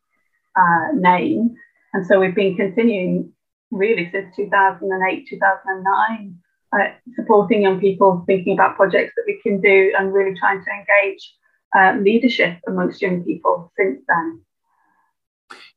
uh, 0.56 0.88
name. 0.94 1.54
And 1.92 2.06
so 2.06 2.20
we've 2.20 2.34
been 2.34 2.56
continuing 2.56 3.32
really 3.70 4.08
since 4.12 4.34
2008, 4.36 5.26
2009 5.28 6.38
uh, 6.72 6.88
supporting 7.14 7.62
young 7.62 7.80
people, 7.80 8.24
thinking 8.26 8.54
about 8.54 8.76
projects 8.76 9.12
that 9.16 9.24
we 9.26 9.40
can 9.42 9.60
do, 9.60 9.92
and 9.98 10.12
really 10.12 10.34
trying 10.38 10.62
to 10.64 10.70
engage 10.70 11.34
uh, 11.76 12.00
leadership 12.00 12.58
amongst 12.66 13.02
young 13.02 13.22
people 13.24 13.70
since 13.76 14.00
then. 14.08 14.40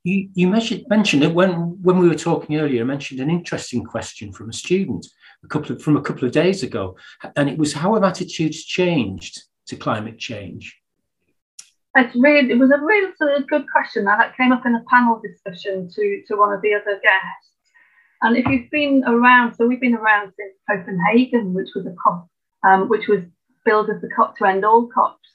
You, 0.03 0.29
you 0.35 0.47
mentioned, 0.47 0.85
mentioned 0.87 1.23
it 1.23 1.33
when, 1.33 1.81
when 1.81 1.97
we 1.97 2.07
were 2.07 2.15
talking 2.15 2.57
earlier. 2.57 2.81
I 2.81 2.85
mentioned 2.85 3.19
an 3.19 3.29
interesting 3.29 3.83
question 3.83 4.31
from 4.31 4.49
a 4.49 4.53
student 4.53 5.05
a 5.43 5.47
couple 5.47 5.75
of, 5.75 5.81
from 5.81 5.97
a 5.97 6.01
couple 6.01 6.25
of 6.25 6.31
days 6.31 6.63
ago, 6.63 6.95
and 7.35 7.49
it 7.49 7.57
was 7.57 7.73
how 7.73 7.93
have 7.93 8.03
attitudes 8.03 8.63
changed 8.63 9.43
to 9.67 9.75
climate 9.75 10.17
change? 10.17 10.79
Really, 11.95 12.51
it 12.51 12.59
was 12.59 12.71
a 12.71 12.79
really 12.79 13.13
good 13.47 13.65
question. 13.71 14.03
That 14.05 14.35
came 14.35 14.51
up 14.51 14.65
in 14.65 14.75
a 14.75 14.83
panel 14.89 15.21
discussion 15.23 15.89
to, 15.89 16.23
to 16.27 16.35
one 16.35 16.51
of 16.51 16.61
the 16.61 16.73
other 16.73 16.99
guests. 17.01 17.51
And 18.21 18.35
if 18.35 18.45
you've 18.47 18.69
been 18.69 19.03
around, 19.05 19.55
so 19.55 19.65
we've 19.65 19.79
been 19.79 19.95
around 19.95 20.33
since 20.37 20.55
Copenhagen, 20.69 21.53
which 21.53 21.69
was 21.75 21.85
a 21.85 21.95
COP, 22.03 22.27
um, 22.63 22.89
which 22.89 23.07
was 23.07 23.21
billed 23.63 23.89
as 23.89 24.01
the 24.01 24.09
COP 24.15 24.37
to 24.37 24.45
end 24.45 24.65
all 24.65 24.87
COPs. 24.87 25.29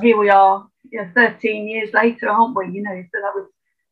Here 0.00 0.16
we 0.16 0.28
are, 0.28 0.66
you 0.90 1.02
know, 1.02 1.10
13 1.14 1.68
years 1.68 1.92
later, 1.92 2.28
aren't 2.28 2.56
we? 2.56 2.68
You 2.72 2.82
know, 2.82 3.02
so 3.12 3.20
that 3.20 3.34
was 3.34 3.48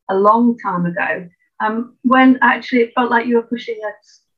a 0.08 0.16
long 0.16 0.58
time 0.58 0.86
ago. 0.86 1.28
Um, 1.60 1.96
when 2.02 2.38
actually 2.42 2.82
it 2.82 2.92
felt 2.94 3.10
like 3.10 3.26
you 3.26 3.36
were 3.36 3.42
pushing 3.42 3.78
at 3.86 3.94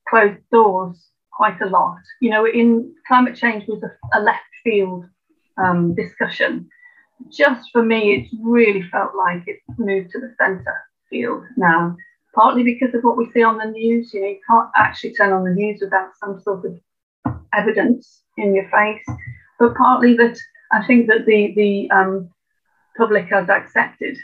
closed 0.08 0.42
doors 0.50 1.08
quite 1.32 1.60
a 1.60 1.66
lot. 1.66 1.98
You 2.20 2.30
know, 2.30 2.46
in 2.46 2.94
climate 3.06 3.36
change 3.36 3.64
was 3.66 3.82
a, 3.82 4.18
a 4.18 4.20
left 4.20 4.42
field 4.62 5.06
um, 5.56 5.94
discussion. 5.94 6.68
Just 7.30 7.70
for 7.72 7.82
me, 7.82 8.14
it's 8.14 8.34
really 8.42 8.82
felt 8.90 9.14
like 9.14 9.42
it's 9.46 9.62
moved 9.78 10.10
to 10.10 10.20
the 10.20 10.34
centre 10.38 10.84
field 11.08 11.44
now 11.56 11.96
partly 12.34 12.62
because 12.62 12.94
of 12.94 13.02
what 13.02 13.16
we 13.16 13.30
see 13.32 13.42
on 13.42 13.58
the 13.58 13.66
news. 13.66 14.12
You 14.12 14.20
know, 14.20 14.28
you 14.28 14.40
can't 14.48 14.70
actually 14.76 15.14
turn 15.14 15.32
on 15.32 15.44
the 15.44 15.50
news 15.50 15.80
without 15.80 16.10
some 16.18 16.40
sort 16.40 16.64
of 16.64 16.80
evidence 17.54 18.22
in 18.36 18.54
your 18.54 18.68
face, 18.70 19.04
but 19.58 19.74
partly 19.74 20.16
that 20.16 20.38
I 20.72 20.84
think 20.86 21.08
that 21.08 21.26
the 21.26 21.52
the 21.54 21.90
um, 21.90 22.30
public 22.96 23.28
has 23.28 23.48
accepted, 23.48 24.16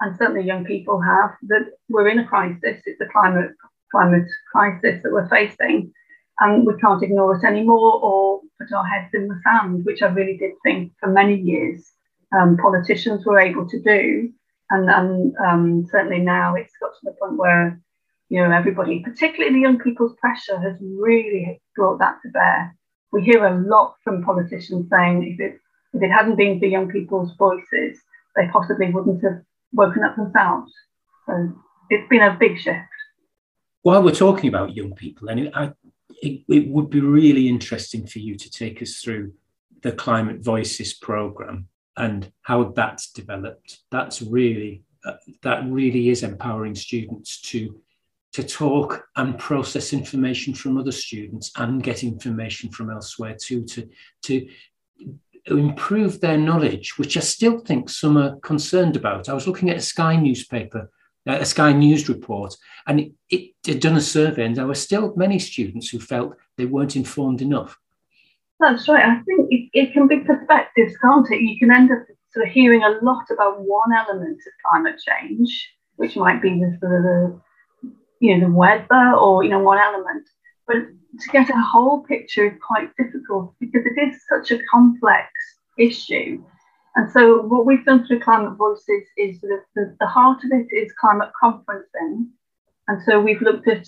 and 0.00 0.16
certainly 0.16 0.46
young 0.46 0.64
people 0.64 1.00
have, 1.00 1.30
that 1.48 1.70
we're 1.88 2.08
in 2.08 2.18
a 2.18 2.26
crisis. 2.26 2.82
It's 2.84 3.00
a 3.00 3.06
climate 3.06 3.50
climate 3.90 4.28
crisis 4.50 5.02
that 5.02 5.12
we're 5.12 5.28
facing, 5.28 5.92
and 6.40 6.66
we 6.66 6.74
can't 6.80 7.02
ignore 7.02 7.36
it 7.36 7.44
anymore 7.44 8.00
or 8.02 8.40
put 8.58 8.72
our 8.72 8.86
heads 8.86 9.12
in 9.14 9.28
the 9.28 9.40
sand, 9.44 9.84
which 9.84 10.02
I 10.02 10.08
really 10.08 10.36
did 10.36 10.52
think 10.64 10.92
for 10.98 11.10
many 11.10 11.36
years 11.36 11.92
um, 12.32 12.56
politicians 12.56 13.24
were 13.24 13.38
able 13.38 13.68
to 13.68 13.80
do. 13.80 14.32
And, 14.70 14.90
and 14.90 15.34
um, 15.36 15.86
certainly 15.90 16.18
now 16.18 16.54
it's 16.54 16.72
got 16.80 16.90
to 16.90 17.00
the 17.04 17.12
point 17.12 17.36
where, 17.36 17.80
you 18.28 18.42
know, 18.42 18.50
everybody, 18.50 19.00
particularly 19.00 19.54
the 19.54 19.60
young 19.60 19.78
people's 19.78 20.16
pressure, 20.16 20.58
has 20.58 20.76
really 20.80 21.60
brought 21.76 21.98
that 22.00 22.16
to 22.22 22.28
bear. 22.30 22.76
We 23.12 23.22
hear 23.22 23.46
a 23.46 23.60
lot 23.60 23.94
from 24.02 24.24
politicians 24.24 24.88
saying 24.90 25.32
if 25.32 25.40
it, 25.40 25.60
if 25.92 26.02
it 26.02 26.10
hadn't 26.10 26.36
been 26.36 26.58
for 26.58 26.66
young 26.66 26.90
people's 26.90 27.32
voices, 27.36 27.98
they 28.34 28.48
possibly 28.52 28.90
wouldn't 28.90 29.22
have 29.22 29.42
woken 29.72 30.02
up 30.02 30.16
themselves. 30.16 30.72
So 31.26 31.52
it's 31.88 32.08
been 32.08 32.22
a 32.22 32.36
big 32.38 32.58
shift. 32.58 32.80
While 33.82 34.02
we're 34.02 34.10
talking 34.10 34.48
about 34.48 34.74
young 34.74 34.94
people, 34.94 35.28
and 35.28 35.50
I, 35.54 35.72
it, 36.22 36.42
it 36.48 36.68
would 36.68 36.90
be 36.90 37.00
really 37.00 37.48
interesting 37.48 38.06
for 38.06 38.18
you 38.18 38.36
to 38.36 38.50
take 38.50 38.82
us 38.82 38.96
through 38.96 39.32
the 39.82 39.92
Climate 39.92 40.42
Voices 40.42 40.92
program 40.92 41.68
and 41.96 42.30
how 42.42 42.64
that's 42.64 43.12
developed. 43.12 43.78
That's 43.90 44.22
really 44.22 44.82
uh, 45.04 45.14
that 45.42 45.64
really 45.68 46.08
is 46.08 46.22
empowering 46.22 46.74
students 46.74 47.40
to 47.42 47.80
to 48.32 48.42
talk 48.42 49.06
and 49.16 49.38
process 49.38 49.92
information 49.92 50.52
from 50.52 50.76
other 50.76 50.92
students 50.92 51.52
and 51.56 51.82
get 51.82 52.04
information 52.04 52.70
from 52.70 52.90
elsewhere 52.90 53.36
too 53.40 53.64
to 53.64 53.88
to 54.22 54.46
improve 55.46 56.20
their 56.20 56.36
knowledge, 56.36 56.98
which 56.98 57.16
I 57.16 57.20
still 57.20 57.58
think 57.60 57.88
some 57.88 58.16
are 58.16 58.36
concerned 58.40 58.96
about. 58.96 59.28
I 59.28 59.34
was 59.34 59.46
looking 59.46 59.70
at 59.70 59.76
a 59.76 59.80
Sky 59.80 60.16
newspaper, 60.16 60.90
uh, 61.26 61.38
a 61.40 61.44
Sky 61.44 61.72
News 61.72 62.08
report, 62.08 62.56
and 62.86 63.00
it, 63.00 63.12
it 63.30 63.52
had 63.64 63.80
done 63.80 63.96
a 63.96 64.00
survey, 64.00 64.44
and 64.44 64.56
there 64.56 64.66
were 64.66 64.74
still 64.74 65.14
many 65.16 65.38
students 65.38 65.88
who 65.88 66.00
felt 66.00 66.36
they 66.56 66.66
weren't 66.66 66.96
informed 66.96 67.42
enough. 67.42 67.78
That's 68.58 68.88
right. 68.88 69.04
I 69.04 69.22
think 69.22 69.48
it, 69.50 69.68
it 69.72 69.92
can 69.92 70.08
be 70.08 70.20
perspectives, 70.20 70.96
can't 70.98 71.30
it? 71.30 71.42
You 71.42 71.58
can 71.58 71.70
end 71.70 71.90
up 71.92 72.06
sort 72.32 72.46
of 72.46 72.52
hearing 72.52 72.82
a 72.82 72.98
lot 73.02 73.24
about 73.30 73.60
one 73.60 73.92
element 73.92 74.38
of 74.38 74.52
climate 74.70 75.00
change, 75.06 75.70
which 75.96 76.16
might 76.16 76.40
be 76.40 76.50
the 76.50 76.78
the, 76.80 77.40
you 78.20 78.36
know, 78.36 78.48
the 78.48 78.54
weather 78.54 79.14
or, 79.14 79.42
you 79.44 79.50
know, 79.50 79.58
one 79.58 79.78
element. 79.78 80.26
But 80.66 80.76
to 80.76 81.28
get 81.32 81.50
a 81.50 81.60
whole 81.60 82.02
picture 82.04 82.46
is 82.46 82.58
quite 82.66 82.90
difficult 82.96 83.54
because 83.60 83.82
it 83.84 84.00
is 84.00 84.22
such 84.28 84.50
a 84.50 84.62
complex 84.70 85.28
issue. 85.78 86.42
And 86.94 87.10
so 87.12 87.42
what 87.42 87.66
we've 87.66 87.84
done 87.84 88.06
through 88.06 88.20
Climate 88.20 88.56
Voices 88.56 89.04
is 89.18 89.36
of 89.44 89.60
the, 89.74 89.94
the 90.00 90.06
heart 90.06 90.42
of 90.44 90.50
it 90.50 90.74
is 90.74 90.92
climate 90.98 91.30
conferencing. 91.42 92.28
And 92.88 93.02
so 93.04 93.20
we've 93.20 93.42
looked 93.42 93.68
at 93.68 93.86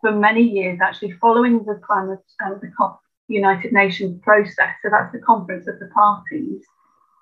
for 0.00 0.12
many 0.12 0.42
years 0.42 0.78
actually 0.82 1.12
following 1.20 1.62
the 1.64 1.78
climate 1.86 2.24
and 2.40 2.54
um, 2.54 2.60
the 2.62 2.70
COP 2.76 3.00
United 3.28 3.72
Nations 3.72 4.20
process. 4.22 4.74
So 4.82 4.90
that's 4.90 5.12
the 5.12 5.20
conference 5.20 5.66
of 5.68 5.78
the 5.78 5.88
parties 5.88 6.62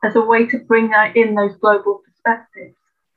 as 0.02 0.16
a 0.16 0.20
way 0.20 0.46
to 0.46 0.58
bring 0.58 0.92
in 1.14 1.34
those 1.34 1.56
global 1.56 2.00
perspectives, 2.04 2.76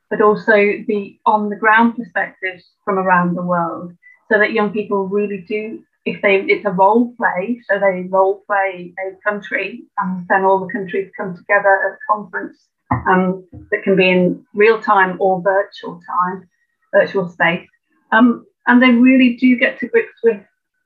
but 0.10 0.22
also 0.22 0.54
the 0.54 1.18
on 1.25 1.50
the 1.50 1.56
ground 1.56 1.96
perspectives 1.96 2.63
from 2.84 2.98
around 2.98 3.36
the 3.36 3.42
world, 3.42 3.94
so 4.32 4.38
that 4.38 4.54
young 4.54 4.72
people 4.72 5.08
really 5.08 5.42
do. 5.48 5.84
If 6.06 6.22
they, 6.22 6.42
it's 6.42 6.66
a 6.66 6.72
role 6.72 7.13
play, 7.16 7.62
so 7.70 7.80
they 7.80 8.10
role 8.10 8.44
play 8.46 8.94
a 9.00 9.16
country, 9.30 9.84
and 9.98 10.28
then 10.28 10.44
all 10.44 10.60
the 10.60 10.74
countries 10.74 11.10
come 11.16 11.36
together 11.38 11.80
at 11.86 11.94
a 11.94 11.98
conference 12.12 12.68
um, 13.08 13.48
that 13.72 13.84
can 13.84 13.96
be 13.96 14.10
in 14.10 14.46
real 14.54 14.82
time 14.82 15.16
or 15.22 15.42
virtual 15.42 16.02
time, 16.06 16.50
virtual 16.94 17.30
space. 17.30 17.70
Um, 18.12 18.46
and 18.68 18.82
they 18.82 18.92
really 18.92 19.38
do 19.38 19.58
get 19.58 19.80
to 19.80 19.88
grips 19.88 20.20
with 20.24 20.42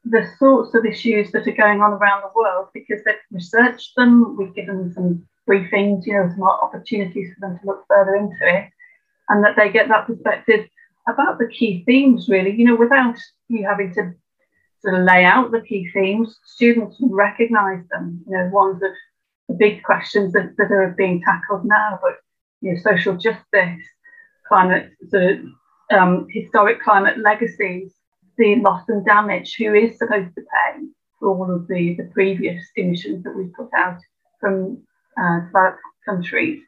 the 0.05 0.29
sorts 0.37 0.73
of 0.73 0.85
issues 0.85 1.31
that 1.31 1.47
are 1.47 1.51
going 1.51 1.81
on 1.81 1.93
around 1.93 2.21
the 2.21 2.31
world 2.35 2.67
because 2.73 3.03
they've 3.03 3.15
researched 3.31 3.95
them, 3.95 4.37
we've 4.37 4.55
given 4.55 4.77
them 4.77 4.93
some 4.93 5.27
briefings, 5.47 6.05
you 6.05 6.13
know, 6.13 6.29
some 6.29 6.43
opportunities 6.43 7.33
for 7.33 7.47
them 7.47 7.59
to 7.59 7.65
look 7.65 7.85
further 7.87 8.15
into 8.15 8.35
it, 8.41 8.69
and 9.29 9.43
that 9.43 9.55
they 9.55 9.69
get 9.69 9.87
that 9.89 10.07
perspective 10.07 10.67
about 11.07 11.39
the 11.39 11.47
key 11.47 11.83
themes, 11.85 12.27
really, 12.29 12.53
you 12.53 12.65
know, 12.65 12.75
without 12.75 13.15
you 13.47 13.65
having 13.65 13.93
to 13.93 14.13
sort 14.81 14.99
of 14.99 15.05
lay 15.05 15.23
out 15.23 15.51
the 15.51 15.61
key 15.61 15.89
themes, 15.93 16.37
students 16.45 16.97
recognize 17.01 17.83
them, 17.89 18.23
you 18.27 18.37
know, 18.37 18.49
ones 18.51 18.81
of 18.83 18.91
the 19.47 19.55
big 19.55 19.83
questions 19.83 20.33
that, 20.33 20.55
that 20.57 20.71
are 20.71 20.93
being 20.97 21.21
tackled 21.21 21.65
now, 21.65 21.99
but 22.01 22.17
you 22.61 22.73
know, 22.73 22.79
social 22.81 23.15
justice, 23.15 23.85
climate, 24.47 24.91
sort 25.09 25.23
of 25.23 25.39
um, 25.91 26.27
historic 26.29 26.81
climate 26.81 27.17
legacies, 27.19 27.93
the 28.37 28.55
loss 28.57 28.83
and 28.87 29.05
damage, 29.05 29.55
who 29.57 29.73
is 29.73 29.97
supposed 29.97 30.33
to 30.35 30.41
pay 30.41 30.85
for 31.19 31.29
all 31.29 31.53
of 31.53 31.67
the, 31.67 31.95
the 31.95 32.09
previous 32.13 32.63
emissions 32.75 33.23
that 33.23 33.35
we've 33.35 33.53
put 33.53 33.69
out 33.75 33.99
from 34.39 34.83
uh, 35.19 35.39
developed 35.41 35.79
countries, 36.05 36.61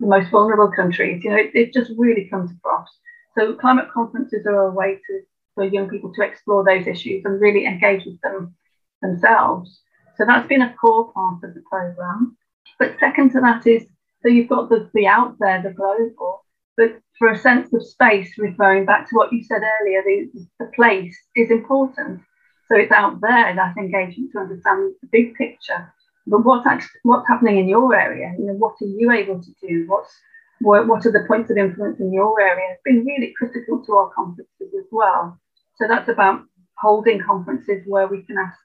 the 0.00 0.06
most 0.06 0.30
vulnerable 0.30 0.70
countries. 0.70 1.22
You 1.22 1.30
know, 1.30 1.36
it, 1.36 1.50
it 1.54 1.72
just 1.72 1.92
really 1.96 2.28
comes 2.28 2.50
across. 2.50 2.88
So 3.36 3.54
climate 3.54 3.88
conferences 3.92 4.46
are 4.46 4.68
a 4.68 4.72
way 4.72 4.94
to 4.94 5.20
for 5.54 5.64
young 5.64 5.88
people 5.88 6.12
to 6.12 6.22
explore 6.22 6.64
those 6.64 6.86
issues 6.86 7.24
and 7.24 7.40
really 7.40 7.64
engage 7.64 8.04
with 8.04 8.20
them 8.22 8.54
themselves. 9.02 9.80
So 10.16 10.24
that's 10.26 10.48
been 10.48 10.62
a 10.62 10.74
core 10.74 11.12
part 11.12 11.44
of 11.44 11.54
the 11.54 11.62
program. 11.70 12.36
But 12.78 12.96
second 12.98 13.30
to 13.32 13.40
that 13.40 13.66
is 13.66 13.84
so 14.22 14.28
you've 14.28 14.48
got 14.48 14.70
the, 14.70 14.90
the 14.94 15.06
out 15.06 15.36
there, 15.38 15.62
the 15.62 15.70
global, 15.70 16.43
but 16.76 17.00
for 17.18 17.28
a 17.28 17.38
sense 17.38 17.72
of 17.72 17.86
space, 17.86 18.36
referring 18.38 18.84
back 18.86 19.08
to 19.08 19.14
what 19.14 19.32
you 19.32 19.42
said 19.42 19.62
earlier, 19.80 20.02
the, 20.02 20.46
the 20.58 20.70
place 20.74 21.16
is 21.36 21.50
important. 21.50 22.20
So 22.68 22.76
it's 22.76 22.92
out 22.92 23.20
there 23.20 23.54
that 23.54 23.76
engagement 23.76 24.32
to 24.32 24.40
understand 24.40 24.94
the 25.00 25.08
big 25.12 25.34
picture. 25.34 25.92
But 26.26 26.44
what's 26.44 26.66
actually, 26.66 27.00
what's 27.02 27.28
happening 27.28 27.58
in 27.58 27.68
your 27.68 27.94
area? 27.94 28.34
You 28.38 28.46
know, 28.46 28.54
what 28.54 28.74
are 28.80 28.86
you 28.86 29.10
able 29.12 29.42
to 29.42 29.50
do? 29.60 29.84
What's 29.86 30.12
what, 30.60 30.86
what 30.88 31.04
are 31.04 31.12
the 31.12 31.24
points 31.28 31.50
of 31.50 31.58
influence 31.58 32.00
in 32.00 32.12
your 32.12 32.40
area? 32.40 32.72
It's 32.72 32.82
been 32.84 33.04
really 33.04 33.34
critical 33.36 33.84
to 33.84 33.92
our 33.94 34.10
conferences 34.10 34.72
as 34.78 34.86
well. 34.90 35.38
So 35.76 35.86
that's 35.88 36.08
about 36.08 36.42
holding 36.78 37.20
conferences 37.20 37.82
where 37.86 38.06
we 38.06 38.22
can 38.22 38.38
ask 38.38 38.58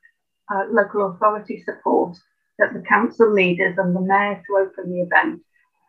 uh, 0.53 0.65
local 0.71 1.11
authority 1.11 1.61
support, 1.63 2.17
that 2.57 2.73
the 2.73 2.81
council 2.81 3.31
leaders 3.31 3.77
and 3.77 3.95
the 3.95 4.01
mayor 4.01 4.41
to 4.47 4.57
open 4.57 4.91
the 4.91 5.01
event, 5.01 5.41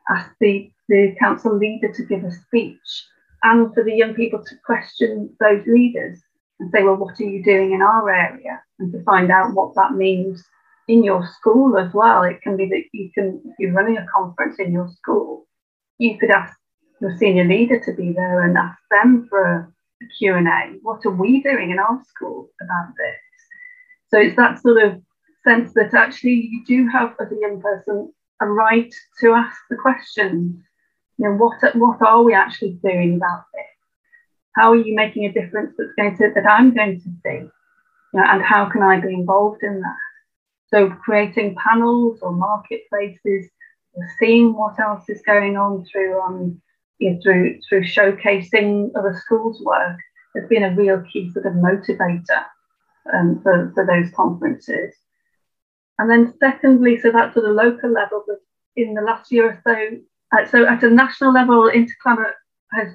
ask 0.08 0.30
the, 0.40 0.70
the 0.90 1.14
council 1.18 1.56
leader 1.56 1.90
to 1.90 2.04
give 2.04 2.24
a 2.24 2.30
speech, 2.30 3.06
and 3.42 3.72
for 3.72 3.82
the 3.82 3.94
young 3.94 4.12
people 4.12 4.44
to 4.44 4.54
question 4.66 5.34
those 5.40 5.66
leaders 5.66 6.20
and 6.58 6.70
say, 6.70 6.82
well, 6.82 6.96
what 6.96 7.18
are 7.18 7.24
you 7.24 7.42
doing 7.42 7.72
in 7.72 7.80
our 7.80 8.10
area? 8.10 8.60
And 8.78 8.92
to 8.92 9.02
find 9.04 9.30
out 9.30 9.54
what 9.54 9.74
that 9.76 9.94
means 9.94 10.44
in 10.88 11.04
your 11.04 11.26
school 11.38 11.78
as 11.78 11.94
well. 11.94 12.22
It 12.24 12.42
can 12.42 12.56
be 12.56 12.66
that 12.66 12.82
you 12.92 13.10
can, 13.14 13.40
if 13.44 13.54
you're 13.58 13.72
running 13.72 13.96
a 13.96 14.06
conference 14.14 14.58
in 14.58 14.72
your 14.72 14.88
school, 14.88 15.46
you 15.98 16.18
could 16.18 16.30
ask 16.30 16.54
your 17.00 17.16
senior 17.16 17.44
leader 17.44 17.80
to 17.84 17.94
be 17.94 18.12
there 18.12 18.42
and 18.42 18.58
ask 18.58 18.78
them 18.90 19.26
for 19.30 19.42
a, 19.42 19.72
Q&A. 20.18 20.78
What 20.80 21.04
are 21.04 21.10
we 21.10 21.42
doing 21.42 21.70
in 21.70 21.78
our 21.78 22.02
school 22.08 22.48
about 22.62 22.94
this? 22.96 23.20
So 24.08 24.18
it's 24.18 24.36
that 24.36 24.58
sort 24.58 24.82
of 24.82 25.02
sense 25.44 25.74
that 25.74 25.92
actually 25.92 26.48
you 26.50 26.64
do 26.66 26.88
have, 26.88 27.14
as 27.20 27.30
a 27.30 27.38
young 27.38 27.60
person, 27.60 28.10
a 28.40 28.46
right 28.46 28.90
to 29.20 29.34
ask 29.34 29.58
the 29.68 29.76
questions. 29.76 30.56
You 31.20 31.28
know, 31.28 31.34
what, 31.34 31.76
what 31.76 32.00
are 32.00 32.22
we 32.22 32.32
actually 32.32 32.78
doing 32.82 33.16
about 33.16 33.44
this? 33.52 33.66
How 34.56 34.72
are 34.72 34.76
you 34.76 34.94
making 34.96 35.26
a 35.26 35.32
difference 35.32 35.74
that's 35.76 35.92
going 35.98 36.16
to, 36.16 36.32
that 36.34 36.50
I'm 36.50 36.74
going 36.74 36.98
to 36.98 37.10
see? 37.22 37.40
You 37.42 37.50
know, 38.14 38.24
and 38.24 38.42
how 38.42 38.70
can 38.70 38.82
I 38.82 38.98
be 39.00 39.12
involved 39.12 39.62
in 39.62 39.82
that? 39.82 39.96
So 40.68 40.88
creating 40.88 41.56
panels 41.62 42.20
or 42.22 42.32
marketplaces, 42.32 43.50
or 43.92 44.08
seeing 44.18 44.54
what 44.54 44.80
else 44.80 45.10
is 45.10 45.20
going 45.26 45.58
on 45.58 45.84
through 45.84 46.18
um, 46.22 46.62
you 46.98 47.10
know, 47.10 47.20
through 47.22 47.60
through 47.68 47.82
showcasing 47.82 48.90
other 48.96 49.14
schools' 49.22 49.60
work 49.62 49.98
has 50.34 50.48
been 50.48 50.62
a 50.62 50.74
real 50.74 51.04
key 51.12 51.30
sort 51.32 51.44
of 51.44 51.52
motivator 51.52 52.44
um, 53.12 53.40
for, 53.42 53.72
for 53.74 53.84
those 53.84 54.10
conferences. 54.14 54.94
And 55.98 56.10
then 56.10 56.32
secondly, 56.40 56.98
so 56.98 57.10
that's 57.10 57.36
at 57.36 57.44
a 57.44 57.50
local 57.50 57.92
level, 57.92 58.24
but 58.26 58.38
in 58.74 58.94
the 58.94 59.02
last 59.02 59.30
year 59.30 59.50
or 59.50 59.60
so, 59.66 59.98
uh, 60.32 60.46
so 60.46 60.66
at 60.66 60.82
a 60.82 60.90
national 60.90 61.32
level, 61.32 61.70
Interclimate 61.70 62.34
has 62.72 62.88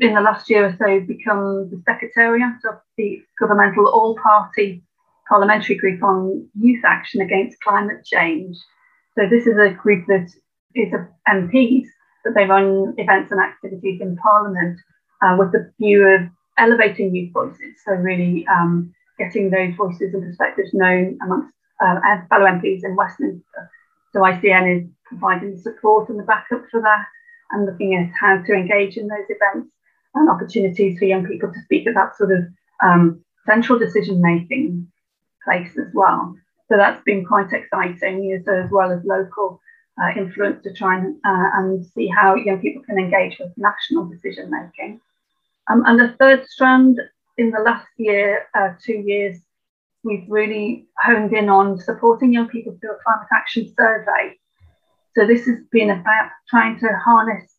in 0.00 0.14
the 0.14 0.20
last 0.20 0.50
year 0.50 0.66
or 0.66 0.76
so 0.78 1.00
become 1.06 1.70
the 1.70 1.82
secretariat 1.86 2.58
of 2.68 2.78
the 2.96 3.22
governmental 3.38 3.88
all-party 3.88 4.82
parliamentary 5.28 5.76
group 5.76 6.02
on 6.02 6.46
youth 6.58 6.84
action 6.84 7.20
against 7.20 7.60
climate 7.60 8.04
change. 8.04 8.56
So 9.16 9.26
this 9.28 9.46
is 9.46 9.56
a 9.58 9.70
group 9.70 10.06
that 10.08 10.28
is 10.74 10.92
of 10.92 11.00
MPs, 11.28 11.86
but 12.24 12.34
they 12.34 12.44
run 12.44 12.94
events 12.98 13.32
and 13.32 13.40
activities 13.40 14.00
in 14.00 14.16
Parliament 14.16 14.78
uh, 15.22 15.36
with 15.38 15.52
the 15.52 15.70
view 15.80 16.06
of 16.06 16.20
elevating 16.58 17.14
youth 17.14 17.32
voices. 17.32 17.74
So 17.84 17.92
really 17.92 18.46
um, 18.48 18.94
getting 19.18 19.50
those 19.50 19.74
voices 19.74 20.14
and 20.14 20.22
perspectives 20.22 20.70
known 20.72 21.18
amongst 21.22 21.54
uh, 21.84 21.98
fellow 22.28 22.46
MPs 22.46 22.84
in 22.84 22.96
Westminster. 22.96 23.70
So 24.12 24.20
ICN 24.20 24.80
is 24.80 24.88
providing 25.06 25.54
the 25.54 25.60
support 25.60 26.08
and 26.08 26.18
the 26.18 26.24
backup 26.24 26.64
for 26.70 26.80
that 26.82 27.06
and 27.50 27.66
looking 27.66 27.94
at 27.94 28.10
how 28.20 28.42
to 28.42 28.52
engage 28.52 28.96
in 28.96 29.08
those 29.08 29.26
events 29.28 29.70
and 30.14 30.28
opportunities 30.28 30.98
for 30.98 31.04
young 31.04 31.26
people 31.26 31.52
to 31.52 31.62
speak 31.62 31.86
at 31.86 31.94
that 31.94 32.16
sort 32.16 32.32
of 32.32 32.44
um, 32.82 33.24
central 33.46 33.78
decision 33.78 34.20
making 34.20 34.86
place 35.44 35.70
as 35.78 35.92
well. 35.94 36.36
So 36.68 36.76
that's 36.76 37.02
been 37.04 37.24
quite 37.24 37.52
exciting, 37.52 38.32
as, 38.32 38.70
well 38.70 38.92
as 38.92 39.04
local 39.04 39.60
uh, 40.00 40.10
influence 40.16 40.62
to 40.64 40.72
try 40.72 40.98
and, 40.98 41.16
uh, 41.24 41.48
and 41.54 41.84
see 41.86 42.08
how 42.08 42.34
young 42.34 42.60
people 42.60 42.82
can 42.82 42.98
engage 42.98 43.38
with 43.38 43.52
national 43.56 44.04
decision 44.06 44.50
making. 44.50 45.00
Um, 45.70 45.82
and 45.86 45.98
the 45.98 46.14
third 46.18 46.46
strand 46.46 47.00
in 47.38 47.50
the 47.50 47.60
last 47.60 47.88
year, 47.96 48.46
uh, 48.54 48.70
two 48.82 48.94
years, 48.94 49.38
we've 50.04 50.24
really 50.28 50.86
honed 50.98 51.32
in 51.32 51.48
on 51.48 51.78
supporting 51.78 52.32
young 52.32 52.48
people 52.48 52.76
through 52.80 52.92
a 52.92 53.02
climate 53.04 53.28
action 53.32 53.72
survey. 53.76 54.36
So 55.14 55.26
this 55.26 55.46
has 55.46 55.58
been 55.72 55.90
about 55.90 56.30
trying 56.48 56.78
to 56.80 56.88
harness 57.04 57.54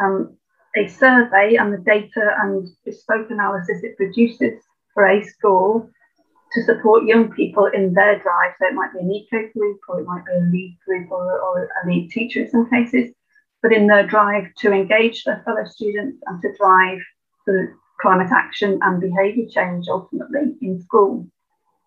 um, 0.00 0.36
a 0.76 0.88
survey 0.88 1.56
and 1.56 1.72
the 1.72 1.78
data 1.78 2.36
and 2.40 2.68
bespoke 2.84 3.30
analysis 3.30 3.82
it 3.82 3.96
produces 3.96 4.62
for 4.92 5.06
a 5.06 5.22
school 5.24 5.88
to 6.52 6.62
support 6.62 7.04
young 7.04 7.30
people 7.32 7.66
in 7.66 7.92
their 7.94 8.18
drive. 8.18 8.52
So 8.58 8.66
it 8.66 8.74
might 8.74 8.92
be 8.92 9.00
an 9.00 9.12
eco 9.12 9.48
group 9.52 9.80
or 9.88 10.00
it 10.00 10.06
might 10.06 10.24
be 10.24 10.32
a 10.32 10.50
lead 10.50 10.78
group 10.86 11.10
or, 11.10 11.40
or 11.40 11.64
a 11.64 11.86
lead 11.86 12.10
teacher 12.10 12.40
in 12.40 12.50
some 12.50 12.68
cases, 12.70 13.12
but 13.62 13.72
in 13.72 13.86
their 13.86 14.06
drive 14.06 14.44
to 14.58 14.72
engage 14.72 15.24
their 15.24 15.42
fellow 15.44 15.64
students 15.64 16.18
and 16.26 16.40
to 16.42 16.52
drive 16.56 16.98
the 17.46 17.72
climate 18.00 18.30
action 18.32 18.78
and 18.82 19.00
behaviour 19.00 19.46
change 19.48 19.86
ultimately 19.88 20.54
in 20.60 20.80
school. 20.82 21.26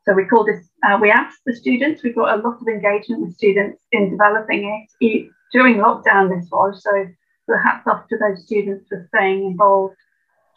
So 0.10 0.15
we 0.15 0.26
call 0.26 0.43
this, 0.43 0.67
uh, 0.84 0.98
we 1.00 1.12
asked 1.12 1.41
the 1.45 1.56
students, 1.56 2.02
we 2.02 2.12
got 2.13 2.34
a 2.34 2.41
lot 2.41 2.60
of 2.60 2.67
engagement 2.67 3.22
with 3.22 3.36
students 3.36 3.80
in 3.91 4.10
developing 4.10 4.88
it. 5.00 5.30
During 5.52 5.76
lockdown, 5.76 6.36
this 6.36 6.50
was, 6.52 6.82
so 6.82 7.06
the 7.48 7.60
hats 7.63 7.86
off 7.86 8.08
to 8.08 8.17
those 8.17 8.43
students 8.43 8.88
for 8.89 9.08
staying 9.13 9.45
involved 9.45 9.98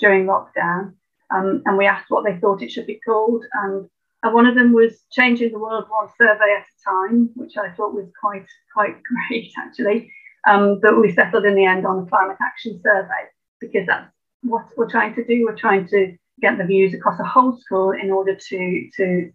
during 0.00 0.24
lockdown. 0.24 0.94
Um, 1.30 1.62
and 1.66 1.76
we 1.76 1.84
asked 1.84 2.06
what 2.08 2.24
they 2.24 2.38
thought 2.38 2.62
it 2.62 2.70
should 2.70 2.86
be 2.86 2.98
called. 3.04 3.44
And 3.52 3.90
uh, 4.22 4.30
one 4.30 4.46
of 4.46 4.54
them 4.54 4.72
was 4.72 5.04
changing 5.12 5.52
the 5.52 5.58
world 5.58 5.84
one 5.90 6.08
survey 6.16 6.56
at 6.56 6.64
a 6.64 6.90
time, 6.90 7.28
which 7.34 7.58
I 7.58 7.72
thought 7.72 7.94
was 7.94 8.08
quite 8.18 8.46
quite 8.72 8.96
great 9.28 9.52
actually. 9.58 10.10
Um, 10.46 10.80
but 10.80 10.98
we 10.98 11.12
settled 11.12 11.44
in 11.44 11.56
the 11.56 11.66
end 11.66 11.86
on 11.86 12.04
the 12.04 12.10
climate 12.10 12.38
action 12.40 12.80
survey 12.82 13.28
because 13.60 13.86
that's 13.86 14.10
what 14.44 14.64
we're 14.78 14.90
trying 14.90 15.14
to 15.16 15.24
do. 15.26 15.44
We're 15.44 15.56
trying 15.56 15.88
to 15.88 16.16
get 16.40 16.56
the 16.56 16.64
views 16.64 16.94
across 16.94 17.18
the 17.18 17.26
whole 17.26 17.58
school 17.58 17.90
in 17.90 18.10
order 18.10 18.34
to 18.34 18.90
to 18.96 19.30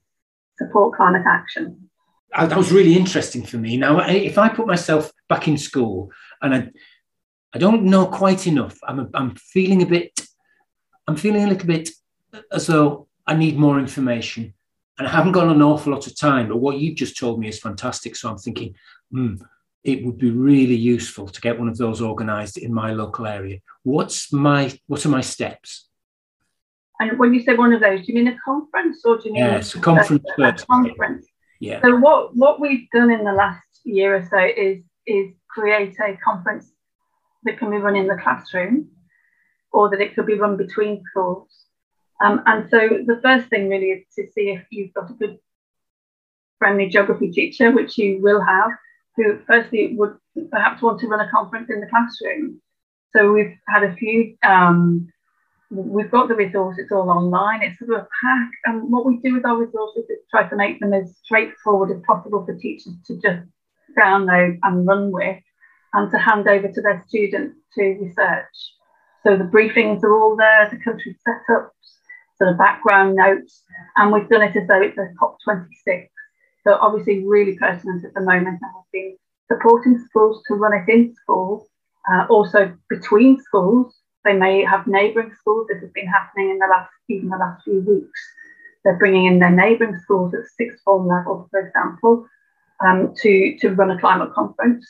support 0.57 0.95
climate 0.95 1.23
action. 1.25 1.89
That 2.37 2.57
was 2.57 2.71
really 2.71 2.95
interesting 2.95 3.43
for 3.43 3.57
me. 3.57 3.77
Now, 3.77 3.99
if 3.99 4.37
I 4.37 4.49
put 4.49 4.67
myself 4.67 5.11
back 5.29 5.47
in 5.47 5.57
school 5.57 6.11
and 6.41 6.53
I, 6.53 6.69
I 7.53 7.57
don't 7.57 7.85
know 7.85 8.05
quite 8.05 8.47
enough, 8.47 8.77
I'm, 8.87 9.09
I'm 9.13 9.35
feeling 9.35 9.81
a 9.81 9.85
bit, 9.85 10.19
I'm 11.07 11.15
feeling 11.15 11.43
a 11.43 11.47
little 11.47 11.67
bit 11.67 11.89
as 12.51 12.67
though 12.67 13.07
I 13.25 13.35
need 13.35 13.57
more 13.57 13.79
information. 13.79 14.53
And 14.99 15.07
I 15.07 15.11
haven't 15.11 15.33
got 15.33 15.47
an 15.47 15.61
awful 15.61 15.93
lot 15.93 16.07
of 16.07 16.17
time, 16.17 16.49
but 16.49 16.57
what 16.57 16.79
you've 16.79 16.97
just 16.97 17.17
told 17.17 17.39
me 17.39 17.47
is 17.47 17.59
fantastic. 17.59 18.15
So 18.15 18.29
I'm 18.29 18.37
thinking, 18.37 18.75
hmm, 19.11 19.35
it 19.83 20.03
would 20.03 20.17
be 20.17 20.31
really 20.31 20.75
useful 20.75 21.27
to 21.27 21.41
get 21.41 21.57
one 21.57 21.69
of 21.69 21.77
those 21.77 22.01
organised 22.01 22.57
in 22.57 22.73
my 22.73 22.91
local 22.91 23.25
area. 23.25 23.59
What's 23.83 24.33
my 24.33 24.77
what 24.87 25.05
are 25.05 25.09
my 25.09 25.21
steps? 25.21 25.86
And 26.99 27.19
when 27.19 27.33
you 27.33 27.41
say 27.41 27.55
one 27.55 27.73
of 27.73 27.81
those, 27.81 28.05
do 28.05 28.11
you 28.11 28.15
mean 28.15 28.27
a 28.27 28.37
conference 28.43 29.05
or 29.05 29.17
do 29.17 29.29
you 29.29 29.33
mean 29.33 29.43
a 29.43 29.63
conference? 29.81 30.25
A, 30.37 30.43
a 30.43 30.53
conference. 30.53 31.25
Yeah. 31.59 31.81
So 31.81 31.95
what 31.95 32.35
what 32.35 32.59
we've 32.59 32.89
done 32.91 33.11
in 33.11 33.23
the 33.23 33.33
last 33.33 33.63
year 33.83 34.15
or 34.15 34.27
so 34.29 34.39
is 34.39 34.83
is 35.05 35.33
create 35.47 35.95
a 35.99 36.17
conference 36.23 36.71
that 37.43 37.57
can 37.57 37.69
be 37.71 37.77
run 37.77 37.95
in 37.95 38.07
the 38.07 38.17
classroom, 38.21 38.89
or 39.71 39.89
that 39.89 40.01
it 40.01 40.15
could 40.15 40.25
be 40.25 40.35
run 40.35 40.57
between 40.57 41.03
schools. 41.09 41.49
Um, 42.23 42.41
and 42.45 42.67
so 42.69 42.79
the 43.05 43.19
first 43.23 43.47
thing 43.49 43.69
really 43.69 43.91
is 43.91 44.03
to 44.15 44.23
see 44.33 44.49
if 44.49 44.65
you've 44.71 44.93
got 44.93 45.11
a 45.11 45.13
good 45.13 45.37
friendly 46.57 46.89
geography 46.89 47.31
teacher, 47.31 47.71
which 47.71 47.97
you 47.97 48.19
will 48.21 48.41
have, 48.41 48.71
who 49.15 49.39
firstly 49.45 49.95
would 49.95 50.17
perhaps 50.51 50.81
want 50.81 50.99
to 50.99 51.07
run 51.07 51.25
a 51.25 51.29
conference 51.29 51.69
in 51.69 51.79
the 51.79 51.87
classroom. 51.87 52.59
So 53.15 53.31
we've 53.31 53.55
had 53.67 53.83
a 53.83 53.95
few 53.95 54.35
um, 54.43 55.07
we've 55.69 56.11
got 56.11 56.27
the 56.27 56.35
resource, 56.35 56.77
it's 56.79 56.91
all 56.91 57.09
online. 57.09 57.61
It's 57.61 57.79
sort 57.79 57.91
of 57.91 58.05
a 58.05 58.07
pack. 58.23 58.49
And 58.65 58.91
what 58.91 59.05
we 59.05 59.17
do 59.17 59.33
with 59.33 59.45
our 59.45 59.57
resources 59.57 60.05
is 60.09 60.19
try 60.31 60.47
to 60.47 60.55
make 60.55 60.79
them 60.79 60.93
as 60.93 61.15
straightforward 61.23 61.91
as 61.91 62.01
possible 62.05 62.45
for 62.45 62.55
teachers 62.55 62.93
to 63.07 63.15
just 63.15 63.45
download 63.97 64.59
and 64.63 64.87
run 64.87 65.11
with 65.11 65.41
and 65.93 66.11
to 66.11 66.17
hand 66.17 66.47
over 66.47 66.67
to 66.67 66.81
their 66.81 67.03
students 67.07 67.57
to 67.75 67.83
research. 68.01 68.73
So 69.23 69.35
the 69.35 69.43
briefings 69.43 70.03
are 70.03 70.15
all 70.15 70.35
there, 70.35 70.69
the 70.69 70.77
country 70.77 71.17
setups, 71.27 71.69
sort 72.37 72.51
of 72.51 72.57
background 72.57 73.15
notes, 73.15 73.63
and 73.97 74.11
we've 74.11 74.29
done 74.29 74.43
it 74.43 74.55
as 74.55 74.67
though 74.67 74.81
it's 74.81 74.97
a 74.97 75.09
COP26. 75.19 76.07
So 76.63 76.77
obviously 76.79 77.25
really 77.25 77.57
pertinent 77.57 78.05
at 78.05 78.13
the 78.13 78.21
moment. 78.21 78.59
And 78.61 78.71
we've 78.75 78.91
been 78.91 79.17
supporting 79.51 79.97
schools 80.09 80.43
to 80.47 80.55
run 80.55 80.73
it 80.73 80.91
in 80.91 81.13
school, 81.15 81.67
uh, 82.11 82.25
also 82.29 82.73
between 82.89 83.41
schools 83.41 83.95
they 84.23 84.33
may 84.33 84.63
have 84.63 84.87
neighbouring 84.87 85.33
schools. 85.39 85.67
This 85.67 85.81
has 85.81 85.91
been 85.91 86.07
happening 86.07 86.49
in 86.49 86.59
the 86.59 86.67
last 86.67 86.91
even 87.09 87.29
the 87.29 87.37
last 87.37 87.63
few 87.63 87.81
weeks. 87.81 88.19
They're 88.83 88.97
bringing 88.97 89.25
in 89.25 89.39
their 89.39 89.51
neighbouring 89.51 89.99
schools 89.99 90.33
at 90.33 90.45
sixth 90.57 90.83
form 90.83 91.07
level, 91.07 91.47
for 91.51 91.59
example, 91.59 92.27
um, 92.85 93.13
to 93.17 93.57
to 93.59 93.69
run 93.69 93.91
a 93.91 93.99
climate 93.99 94.33
conference. 94.33 94.85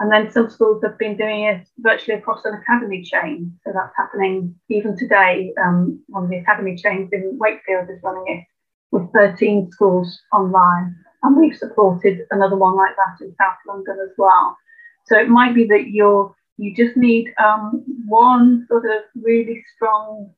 And 0.00 0.10
then 0.10 0.30
some 0.30 0.48
schools 0.48 0.82
have 0.82 0.98
been 0.98 1.16
doing 1.16 1.44
it 1.44 1.66
virtually 1.78 2.16
across 2.16 2.44
an 2.46 2.54
academy 2.54 3.02
chain. 3.02 3.58
So 3.64 3.72
that's 3.74 3.94
happening 3.96 4.54
even 4.70 4.96
today. 4.96 5.52
Um, 5.62 6.02
one 6.08 6.24
of 6.24 6.30
the 6.30 6.38
academy 6.38 6.74
chains 6.74 7.10
in 7.12 7.36
Wakefield 7.38 7.90
is 7.90 8.02
running 8.02 8.24
it 8.26 8.44
with 8.92 9.12
13 9.12 9.70
schools 9.70 10.18
online. 10.32 10.96
And 11.22 11.36
we've 11.36 11.56
supported 11.56 12.20
another 12.30 12.56
one 12.56 12.76
like 12.76 12.96
that 12.96 13.22
in 13.22 13.34
South 13.36 13.58
London 13.68 13.98
as 14.02 14.14
well. 14.16 14.56
So 15.04 15.18
it 15.18 15.28
might 15.28 15.54
be 15.54 15.66
that 15.66 15.90
you're 15.90 16.34
you 16.60 16.74
just 16.74 16.96
need 16.96 17.32
um, 17.42 17.82
one 18.06 18.66
sort 18.68 18.84
of 18.84 19.02
really 19.14 19.64
strong 19.74 20.30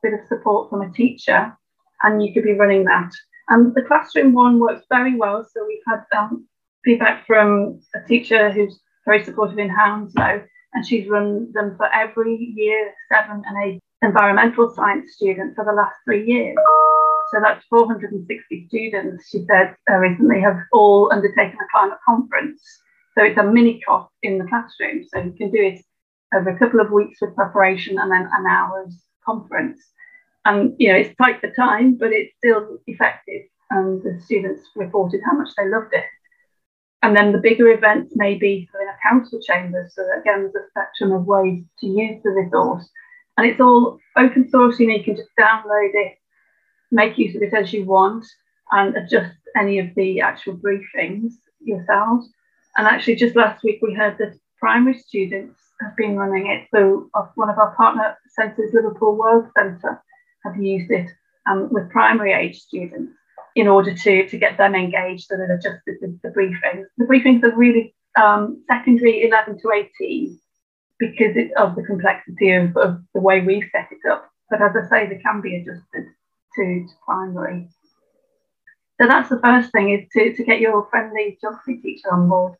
bit 0.00 0.14
of 0.14 0.20
support 0.28 0.70
from 0.70 0.82
a 0.82 0.92
teacher, 0.92 1.52
and 2.04 2.24
you 2.24 2.32
could 2.32 2.44
be 2.44 2.52
running 2.52 2.84
that. 2.84 3.10
And 3.48 3.74
the 3.74 3.82
classroom 3.82 4.32
one 4.32 4.60
works 4.60 4.84
very 4.88 5.16
well. 5.16 5.44
So 5.52 5.66
we've 5.66 5.78
had 5.88 6.04
um, 6.16 6.46
feedback 6.84 7.26
from 7.26 7.80
a 7.96 8.06
teacher 8.06 8.52
who's 8.52 8.78
very 9.04 9.24
supportive 9.24 9.58
in 9.58 9.68
Hounslow, 9.68 10.44
and 10.74 10.86
she's 10.86 11.08
run 11.08 11.50
them 11.52 11.74
for 11.76 11.92
every 11.92 12.36
year 12.56 12.92
seven 13.10 13.42
and 13.44 13.64
eight 13.64 13.80
environmental 14.02 14.72
science 14.72 15.14
students 15.14 15.56
for 15.56 15.64
the 15.64 15.72
last 15.72 15.96
three 16.04 16.24
years. 16.26 16.56
So 17.32 17.40
that's 17.42 17.64
460 17.68 18.66
students, 18.68 19.28
she 19.30 19.44
said 19.46 19.74
uh, 19.90 19.96
recently, 19.96 20.40
have 20.42 20.58
all 20.72 21.10
undertaken 21.12 21.58
a 21.60 21.66
climate 21.72 21.98
conference. 22.06 22.62
So 23.16 23.24
it's 23.24 23.38
a 23.38 23.42
mini 23.42 23.80
COP 23.86 24.10
in 24.22 24.38
the 24.38 24.46
classroom. 24.46 25.04
So 25.08 25.20
you 25.22 25.32
can 25.32 25.50
do 25.50 25.62
it 25.62 25.80
over 26.34 26.50
a 26.50 26.58
couple 26.58 26.80
of 26.80 26.90
weeks 26.90 27.22
of 27.22 27.34
preparation 27.34 27.98
and 27.98 28.10
then 28.10 28.28
an 28.32 28.46
hour's 28.46 28.94
conference. 29.24 29.80
And 30.44 30.74
you 30.78 30.92
know, 30.92 30.98
it's 30.98 31.16
tight 31.16 31.40
for 31.40 31.50
time, 31.50 31.96
but 31.96 32.12
it's 32.12 32.36
still 32.36 32.78
effective. 32.86 33.42
And 33.70 34.02
the 34.02 34.20
students 34.24 34.62
reported 34.76 35.20
how 35.24 35.36
much 35.36 35.48
they 35.56 35.68
loved 35.68 35.92
it. 35.92 36.04
And 37.02 37.16
then 37.16 37.32
the 37.32 37.38
bigger 37.38 37.68
events 37.68 38.12
may 38.16 38.34
be 38.34 38.68
in 38.80 38.88
a 38.88 39.08
council 39.08 39.40
chamber. 39.40 39.88
So 39.92 40.02
again, 40.18 40.42
there's 40.42 40.54
a 40.54 40.68
spectrum 40.70 41.12
of 41.12 41.24
ways 41.24 41.62
to 41.80 41.86
use 41.86 42.22
the 42.22 42.30
resource. 42.30 42.88
And 43.36 43.46
it's 43.46 43.60
all 43.60 43.98
open 44.16 44.48
source, 44.48 44.78
you 44.78 44.88
know, 44.88 44.94
you 44.94 45.04
can 45.04 45.16
just 45.16 45.28
download 45.38 45.90
it, 45.92 46.18
make 46.90 47.18
use 47.18 47.36
of 47.36 47.42
it 47.42 47.52
as 47.52 47.72
you 47.72 47.84
want, 47.84 48.24
and 48.72 48.96
adjust 48.96 49.36
any 49.56 49.78
of 49.78 49.94
the 49.94 50.20
actual 50.20 50.56
briefings 50.56 51.32
yourselves. 51.60 52.28
And 52.76 52.86
actually, 52.86 53.16
just 53.16 53.36
last 53.36 53.62
week, 53.64 53.78
we 53.82 53.94
heard 53.94 54.18
that 54.18 54.38
primary 54.58 54.98
students 54.98 55.60
have 55.80 55.96
been 55.96 56.16
running 56.16 56.46
it. 56.46 56.68
So, 56.74 57.08
one 57.34 57.48
of 57.48 57.58
our 57.58 57.74
partner 57.74 58.16
centres, 58.28 58.72
Liverpool 58.74 59.16
World 59.16 59.46
Centre, 59.56 60.02
have 60.44 60.56
used 60.62 60.90
it 60.90 61.08
um, 61.50 61.68
with 61.70 61.90
primary 61.90 62.32
age 62.32 62.60
students 62.60 63.12
in 63.54 63.66
order 63.66 63.94
to, 63.94 64.28
to 64.28 64.38
get 64.38 64.58
them 64.58 64.74
engaged 64.74 65.30
and 65.30 65.40
then 65.40 65.50
adjusted 65.50 65.96
the, 66.00 66.18
the 66.22 66.28
briefings. 66.28 66.84
The 66.98 67.06
briefings 67.06 67.42
are 67.42 67.56
really 67.56 67.94
um, 68.20 68.62
secondary 68.70 69.26
11 69.26 69.58
to 69.60 69.84
18 70.00 70.38
because 70.98 71.36
it, 71.36 71.52
of 71.56 71.74
the 71.74 71.82
complexity 71.82 72.52
of, 72.52 72.76
of 72.76 73.00
the 73.14 73.20
way 73.20 73.40
we've 73.40 73.68
set 73.72 73.88
it 73.90 74.10
up. 74.10 74.28
But 74.50 74.60
as 74.62 74.72
I 74.76 74.88
say, 74.88 75.08
they 75.08 75.20
can 75.20 75.40
be 75.40 75.56
adjusted 75.56 76.04
to, 76.56 76.62
to 76.62 76.86
primary. 77.04 77.68
So 79.00 79.06
that's 79.06 79.28
the 79.28 79.40
first 79.42 79.72
thing 79.72 79.90
is 79.90 80.06
to, 80.12 80.34
to 80.34 80.44
get 80.44 80.60
your 80.60 80.86
friendly 80.90 81.38
geography 81.40 81.78
teacher 81.78 82.12
on 82.12 82.28
board 82.28 82.54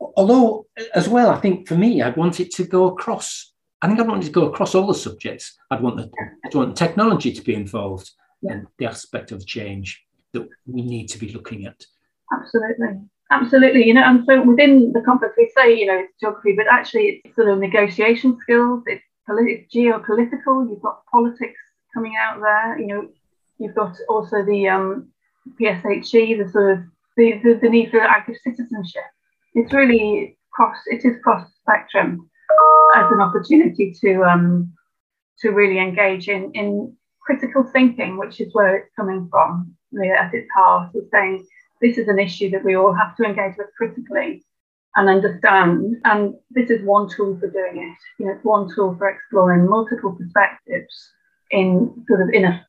although 0.00 0.66
as 0.94 1.08
well, 1.08 1.30
I 1.30 1.40
think 1.40 1.68
for 1.68 1.74
me, 1.74 2.02
I'd 2.02 2.16
want 2.16 2.40
it 2.40 2.50
to 2.52 2.64
go 2.64 2.86
across. 2.86 3.52
I 3.80 3.86
think 3.86 4.00
I'd 4.00 4.08
want 4.08 4.22
it 4.22 4.26
to 4.26 4.32
go 4.32 4.46
across 4.46 4.74
all 4.74 4.86
the 4.86 4.94
subjects. 4.94 5.56
I'd 5.70 5.82
want 5.82 5.96
the, 5.96 6.10
I'd 6.44 6.54
want 6.54 6.76
technology 6.76 7.32
to 7.32 7.42
be 7.42 7.54
involved 7.54 8.10
yeah. 8.42 8.52
and 8.52 8.66
the 8.78 8.86
aspect 8.86 9.32
of 9.32 9.46
change 9.46 10.04
that 10.32 10.48
we 10.66 10.82
need 10.82 11.08
to 11.08 11.18
be 11.18 11.32
looking 11.32 11.66
at. 11.66 11.84
Absolutely. 12.32 13.00
Absolutely, 13.30 13.86
you 13.86 13.92
know, 13.92 14.04
and 14.04 14.24
so 14.24 14.42
within 14.42 14.90
the 14.92 15.02
conference, 15.02 15.34
we 15.36 15.52
say, 15.54 15.78
you 15.78 15.84
know, 15.84 15.98
it's 15.98 16.14
geography, 16.18 16.54
but 16.56 16.64
actually 16.70 17.20
it's 17.24 17.36
sort 17.36 17.50
of 17.50 17.58
negotiation 17.58 18.38
skills, 18.40 18.82
it's, 18.86 19.04
it's 19.28 19.74
geopolitical, 19.74 20.66
you've 20.68 20.80
got 20.80 21.04
politics 21.04 21.60
coming 21.92 22.14
out 22.18 22.40
there, 22.40 22.78
you 22.78 22.86
know, 22.86 23.08
you've 23.58 23.74
got 23.74 23.94
also 24.08 24.42
the 24.42 24.66
um, 24.68 25.08
PSHE, 25.60 26.42
the 26.42 26.50
sort 26.50 26.72
of 26.72 26.84
the, 27.18 27.38
the, 27.44 27.58
the 27.60 27.68
need 27.68 27.90
for 27.90 28.00
active 28.00 28.36
citizenship. 28.42 29.02
It's 29.54 29.72
really 29.72 30.38
cross, 30.52 30.76
it 30.86 31.04
is 31.04 31.16
cross 31.22 31.48
spectrum 31.62 32.28
as 32.94 33.10
an 33.12 33.20
opportunity 33.20 33.94
to 34.00 34.22
um, 34.24 34.72
to 35.40 35.50
really 35.50 35.78
engage 35.78 36.28
in, 36.28 36.50
in 36.54 36.96
critical 37.20 37.64
thinking, 37.72 38.18
which 38.18 38.40
is 38.40 38.52
where 38.54 38.76
it's 38.76 38.94
coming 38.96 39.28
from, 39.30 39.74
really 39.92 40.10
at 40.10 40.34
its 40.34 40.48
heart, 40.54 40.90
is 40.94 41.04
saying 41.12 41.46
this 41.80 41.98
is 41.98 42.08
an 42.08 42.18
issue 42.18 42.50
that 42.50 42.64
we 42.64 42.76
all 42.76 42.92
have 42.92 43.16
to 43.16 43.22
engage 43.22 43.56
with 43.56 43.68
critically 43.76 44.44
and 44.96 45.08
understand. 45.08 45.96
And 46.04 46.34
this 46.50 46.70
is 46.70 46.84
one 46.84 47.08
tool 47.08 47.38
for 47.38 47.48
doing 47.48 47.76
it. 47.76 47.98
You 48.18 48.26
know, 48.26 48.32
it's 48.32 48.44
one 48.44 48.68
tool 48.74 48.96
for 48.96 49.08
exploring 49.08 49.68
multiple 49.68 50.16
perspectives 50.18 51.12
in 51.50 52.04
sort 52.08 52.22
of 52.22 52.30
in 52.32 52.44
a 52.44 52.64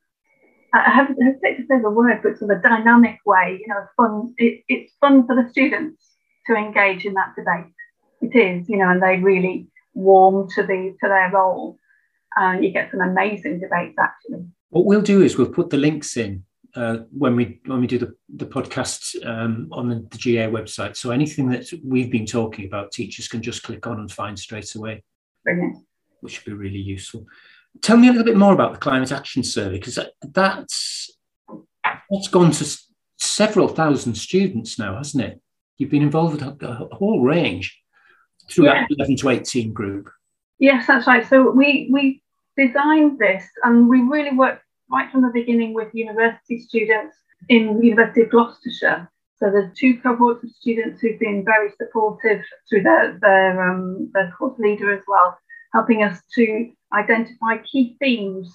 I 0.72 0.92
hesitate 0.92 1.58
to 1.58 1.66
say 1.68 1.82
the 1.82 1.90
word, 1.90 2.20
but 2.22 2.38
sort 2.38 2.52
of 2.52 2.60
a 2.60 2.62
dynamic 2.62 3.18
way, 3.26 3.60
you 3.60 3.68
know, 3.74 3.88
fun. 3.98 4.36
It, 4.38 4.64
it's 4.68 4.94
fun 5.02 5.26
for 5.26 5.36
the 5.36 5.50
students 5.50 6.09
to 6.50 6.56
engage 6.56 7.06
in 7.06 7.14
that 7.14 7.34
debate. 7.36 7.74
It 8.22 8.36
is, 8.36 8.68
you 8.68 8.78
know, 8.78 8.90
and 8.90 9.02
they 9.02 9.18
really 9.18 9.68
warm 9.94 10.50
to 10.56 10.64
the 10.64 10.96
to 11.02 11.08
their 11.08 11.32
role, 11.32 11.78
and 12.36 12.64
you 12.64 12.72
get 12.72 12.92
some 12.92 13.02
amazing 13.02 13.60
debates 13.60 13.98
actually. 14.00 14.46
What 14.70 14.86
we'll 14.86 15.02
do 15.02 15.22
is 15.22 15.38
we'll 15.38 15.50
put 15.50 15.70
the 15.70 15.78
links 15.78 16.18
in 16.18 16.44
uh, 16.76 16.98
when 17.12 17.36
we 17.36 17.60
when 17.66 17.80
we 17.80 17.88
do 17.88 17.98
the 17.98 18.16
the 18.36 18.46
podcast 18.46 19.16
um, 19.26 19.70
on 19.72 19.90
the, 19.90 20.08
the, 20.10 20.18
GA 20.18 20.48
website. 20.48 20.98
So 20.98 21.12
anything 21.12 21.50
that 21.50 21.72
we've 21.84 22.12
been 22.12 22.26
talking 22.26 22.66
about, 22.66 22.92
teachers 22.92 23.28
can 23.28 23.42
just 23.42 23.64
click 23.64 23.88
on 23.88 24.00
and 24.00 24.12
find 24.12 24.38
straight 24.38 24.76
away. 24.76 25.04
Brilliant. 25.44 25.78
Which 26.22 26.44
would 26.44 26.52
be 26.52 26.58
really 26.58 26.80
useful. 26.80 27.26
Tell 27.82 27.98
me 27.98 28.08
a 28.08 28.12
little 28.12 28.26
bit 28.26 28.38
more 28.38 28.54
about 28.54 28.74
the 28.74 28.80
climate 28.80 29.12
action 29.12 29.44
survey 29.44 29.78
because 29.78 30.00
that's 30.22 31.12
that's 32.10 32.28
gone 32.28 32.52
to 32.52 32.78
several 33.18 33.68
thousand 33.68 34.16
students 34.16 34.78
now, 34.78 34.98
hasn't 34.98 35.24
it? 35.24 35.42
You've 35.80 35.90
been 35.90 36.04
involved 36.04 36.34
with 36.34 36.62
a, 36.62 36.90
whole 36.92 37.22
range 37.22 37.76
through 38.52 38.66
yeah. 38.66 38.82
that 38.82 38.96
11 38.98 39.16
to 39.18 39.30
18 39.30 39.74
group. 39.74 40.10
Yes, 40.60 40.86
that's 40.86 41.08
right. 41.08 41.26
So 41.28 41.50
we 41.50 41.90
we 41.92 42.22
designed 42.58 43.18
this 43.18 43.46
and 43.64 43.88
we 43.88 44.02
really 44.02 44.36
worked 44.36 44.64
right 44.92 45.10
from 45.10 45.22
the 45.22 45.32
beginning 45.34 45.74
with 45.74 45.88
university 45.94 46.60
students 46.60 47.16
in 47.48 47.82
University 47.82 48.22
of 48.22 48.30
Gloucestershire. 48.30 49.10
So 49.38 49.50
there's 49.50 49.72
two 49.78 50.02
cohorts 50.02 50.44
of 50.44 50.50
students 50.52 51.00
who've 51.00 51.20
been 51.20 51.46
very 51.46 51.72
supportive 51.78 52.44
through 52.68 52.84
their 52.84 53.18
their, 53.22 53.72
um, 53.72 54.12
their 54.14 54.32
course 54.38 54.60
leader 54.60 54.94
as 54.94 55.04
well, 55.08 55.38
helping 55.74 56.04
us 56.04 56.20
to 56.36 56.70
identify 56.94 57.58
key 57.60 57.96
themes 58.00 58.54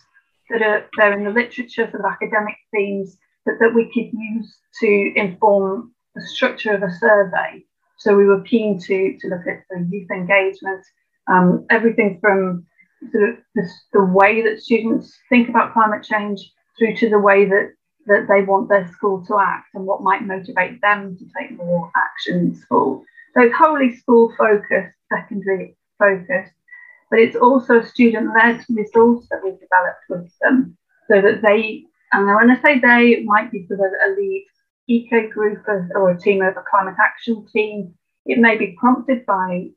that 0.50 0.60
are 0.60 0.84
there 0.98 1.16
in 1.16 1.24
the 1.24 1.30
literature, 1.30 1.90
sort 1.90 2.04
of 2.04 2.12
academic 2.12 2.56
themes 2.70 3.16
that, 3.46 3.56
that 3.60 3.74
we 3.74 3.84
could 3.86 4.10
use 4.12 4.58
to 4.80 5.12
inform 5.16 5.93
the 6.14 6.22
structure 6.22 6.72
of 6.72 6.82
a 6.82 6.90
survey. 6.90 7.64
So 7.98 8.16
we 8.16 8.26
were 8.26 8.42
keen 8.42 8.78
to, 8.80 9.16
to 9.18 9.28
look 9.28 9.46
at 9.46 9.64
the 9.70 9.86
youth 9.90 10.10
engagement, 10.10 10.84
um, 11.26 11.66
everything 11.70 12.18
from 12.20 12.66
sort 13.12 13.30
of 13.30 13.36
the, 13.54 13.68
the 13.92 14.04
way 14.04 14.42
that 14.42 14.60
students 14.60 15.16
think 15.28 15.48
about 15.48 15.72
climate 15.72 16.04
change 16.04 16.40
through 16.78 16.96
to 16.96 17.08
the 17.08 17.18
way 17.18 17.44
that, 17.44 17.72
that 18.06 18.26
they 18.28 18.42
want 18.42 18.68
their 18.68 18.90
school 18.92 19.24
to 19.26 19.38
act 19.38 19.68
and 19.74 19.86
what 19.86 20.02
might 20.02 20.22
motivate 20.22 20.80
them 20.80 21.16
to 21.16 21.24
take 21.38 21.56
more 21.56 21.90
action 21.96 22.38
in 22.38 22.54
school. 22.54 23.04
So 23.34 23.42
it's 23.42 23.56
wholly 23.56 23.96
school 23.96 24.32
focused, 24.36 24.96
secondary 25.12 25.76
focused, 25.98 26.52
but 27.10 27.18
it's 27.20 27.36
also 27.36 27.80
a 27.80 27.86
student-led 27.86 28.64
resource 28.68 29.26
that 29.30 29.40
we've 29.42 29.58
developed 29.60 30.04
with 30.08 30.32
them 30.40 30.76
so 31.08 31.20
that 31.20 31.42
they, 31.42 31.84
and 32.12 32.26
when 32.26 32.50
I 32.50 32.60
say 32.62 32.78
they, 32.78 33.12
it 33.12 33.24
might 33.24 33.50
be 33.50 33.66
sort 33.66 33.80
of 33.80 33.86
a 33.86 34.20
lead 34.20 34.46
eco 34.88 35.28
group 35.28 35.64
or 35.94 36.10
a 36.10 36.18
team 36.18 36.42
of 36.42 36.56
a 36.56 36.64
climate 36.68 36.96
action 37.00 37.46
team. 37.52 37.94
It 38.26 38.38
may 38.38 38.56
be 38.56 38.76
prompted 38.78 39.24
by 39.26 39.68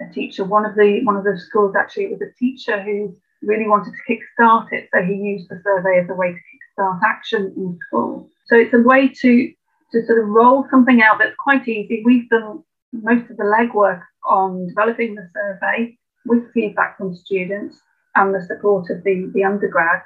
a 0.00 0.12
teacher. 0.12 0.44
One 0.44 0.66
of 0.66 0.74
the 0.74 1.00
one 1.04 1.16
of 1.16 1.24
the 1.24 1.38
schools 1.38 1.74
actually 1.76 2.04
it 2.04 2.10
was 2.12 2.22
a 2.22 2.38
teacher 2.38 2.82
who 2.82 3.16
really 3.42 3.68
wanted 3.68 3.92
to 3.92 4.12
kickstart 4.12 4.72
it, 4.72 4.88
so 4.92 5.02
he 5.02 5.14
used 5.14 5.48
the 5.48 5.60
survey 5.62 6.00
as 6.02 6.10
a 6.10 6.14
way 6.14 6.32
to 6.32 6.38
kickstart 6.38 7.00
action 7.04 7.52
in 7.56 7.78
school. 7.86 8.28
So 8.46 8.56
it's 8.56 8.74
a 8.74 8.82
way 8.82 9.08
to 9.08 9.52
to 9.92 10.06
sort 10.06 10.18
of 10.18 10.28
roll 10.28 10.66
something 10.70 11.02
out 11.02 11.18
that's 11.18 11.36
quite 11.38 11.66
easy. 11.68 12.02
We've 12.04 12.28
done 12.28 12.62
most 12.92 13.30
of 13.30 13.36
the 13.36 13.44
legwork 13.44 14.02
on 14.28 14.68
developing 14.68 15.14
the 15.14 15.28
survey 15.32 15.96
with 16.24 16.52
feedback 16.52 16.98
from 16.98 17.14
students 17.14 17.78
and 18.16 18.34
the 18.34 18.42
support 18.42 18.90
of 18.90 19.04
the, 19.04 19.30
the 19.34 19.44
undergrads 19.44 20.04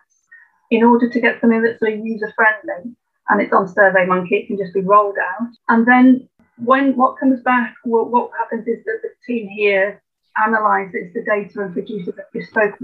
in 0.70 0.84
order 0.84 1.08
to 1.08 1.20
get 1.20 1.40
something 1.40 1.62
that's 1.62 1.78
sort 1.78 1.94
of 1.94 2.04
user 2.04 2.32
friendly 2.36 2.94
and 3.30 3.40
it's 3.40 3.52
on 3.52 3.66
SurveyMonkey, 3.66 4.32
it 4.32 4.46
can 4.48 4.58
just 4.58 4.74
be 4.74 4.80
rolled 4.80 5.16
out. 5.18 5.48
And 5.68 5.86
then 5.86 6.28
when 6.58 6.96
what 6.96 7.18
comes 7.18 7.40
back, 7.42 7.74
what, 7.84 8.30
happens 8.38 8.66
is 8.66 8.84
that 8.84 9.00
the 9.02 9.10
team 9.26 9.48
here 9.48 10.02
analyzes 10.44 11.12
the 11.14 11.22
data 11.24 11.62
and 11.62 11.72
produces 11.72 12.14
a 12.18 12.22
bespoke 12.32 12.76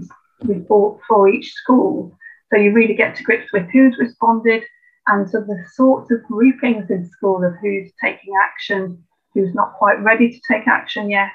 report 0.43 1.01
for 1.07 1.29
each 1.29 1.53
school. 1.53 2.17
So 2.51 2.59
you 2.59 2.73
really 2.73 2.95
get 2.95 3.17
to 3.17 3.23
grips 3.23 3.53
with 3.53 3.69
who's 3.71 3.97
responded 3.99 4.63
and 5.09 5.29
so 5.31 5.41
the 5.41 5.65
sorts 5.73 6.11
of 6.11 6.23
groupings 6.25 6.91
in 6.91 7.09
school 7.09 7.45
of 7.45 7.55
who's 7.61 7.93
taking 8.03 8.35
action, 8.43 9.05
who's 9.35 9.55
not 9.55 9.75
quite 9.75 10.03
ready 10.03 10.31
to 10.31 10.41
take 10.51 10.67
action 10.67 11.11
yet, 11.11 11.31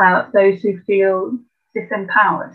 uh, 0.00 0.26
those 0.34 0.60
who 0.60 0.80
feel 0.82 1.38
disempowered. 1.76 2.54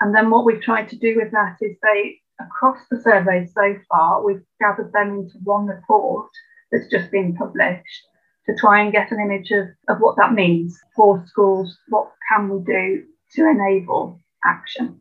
And 0.00 0.14
then 0.14 0.30
what 0.30 0.44
we've 0.44 0.62
tried 0.62 0.88
to 0.90 0.96
do 0.96 1.16
with 1.16 1.32
that 1.32 1.56
is 1.60 1.76
say, 1.82 2.20
across 2.40 2.78
the 2.90 3.00
surveys 3.00 3.52
so 3.54 3.74
far, 3.88 4.24
we've 4.24 4.42
gathered 4.60 4.92
them 4.92 5.14
into 5.14 5.38
one 5.44 5.66
report 5.66 6.28
that's 6.70 6.90
just 6.90 7.10
been 7.10 7.34
published 7.34 8.02
to 8.46 8.54
try 8.56 8.82
and 8.82 8.92
get 8.92 9.10
an 9.12 9.20
image 9.20 9.50
of, 9.50 9.66
of 9.88 9.98
what 9.98 10.16
that 10.16 10.32
means 10.32 10.78
for 10.96 11.24
schools. 11.26 11.76
What 11.88 12.10
can 12.30 12.48
we 12.48 12.60
do 12.64 13.04
to 13.34 13.48
enable 13.48 14.20
action? 14.44 15.00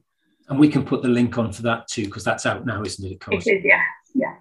And 0.50 0.60
we 0.60 0.70
can 0.70 0.86
put 0.86 1.02
the 1.02 1.10
link 1.10 1.38
on 1.38 1.52
for 1.52 1.62
that 1.64 1.88
too, 1.88 2.06
because 2.06 2.24
that's 2.24 2.46
out 2.46 2.66
now, 2.66 2.82
isn't 2.82 3.06
it? 3.06 3.14
Of 3.14 3.20
course. 3.20 3.48
It 3.48 3.58
is, 3.58 3.66
yeah, 3.66 3.84
yeah. 4.16 4.36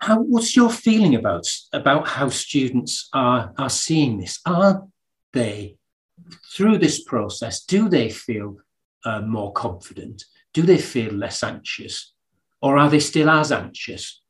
How, 0.00 0.20
what's 0.20 0.54
your 0.54 0.70
feeling 0.70 1.14
about 1.14 1.46
about 1.72 2.06
how 2.06 2.28
students 2.28 3.08
are 3.12 3.52
are 3.58 3.70
seeing 3.70 4.18
this? 4.18 4.38
Are 4.44 4.84
they 5.32 5.78
through 6.54 6.78
this 6.78 7.02
process? 7.02 7.64
Do 7.64 7.88
they 7.88 8.10
feel 8.10 8.56
uh, 9.04 9.22
more 9.22 9.52
confident? 9.52 10.22
Do 10.56 10.62
they 10.62 10.78
feel 10.78 11.12
less 11.12 11.44
anxious, 11.44 12.14
or 12.62 12.78
are 12.78 12.88
they 12.88 12.98
still 12.98 13.28
as 13.28 13.52
anxious? 13.52 14.22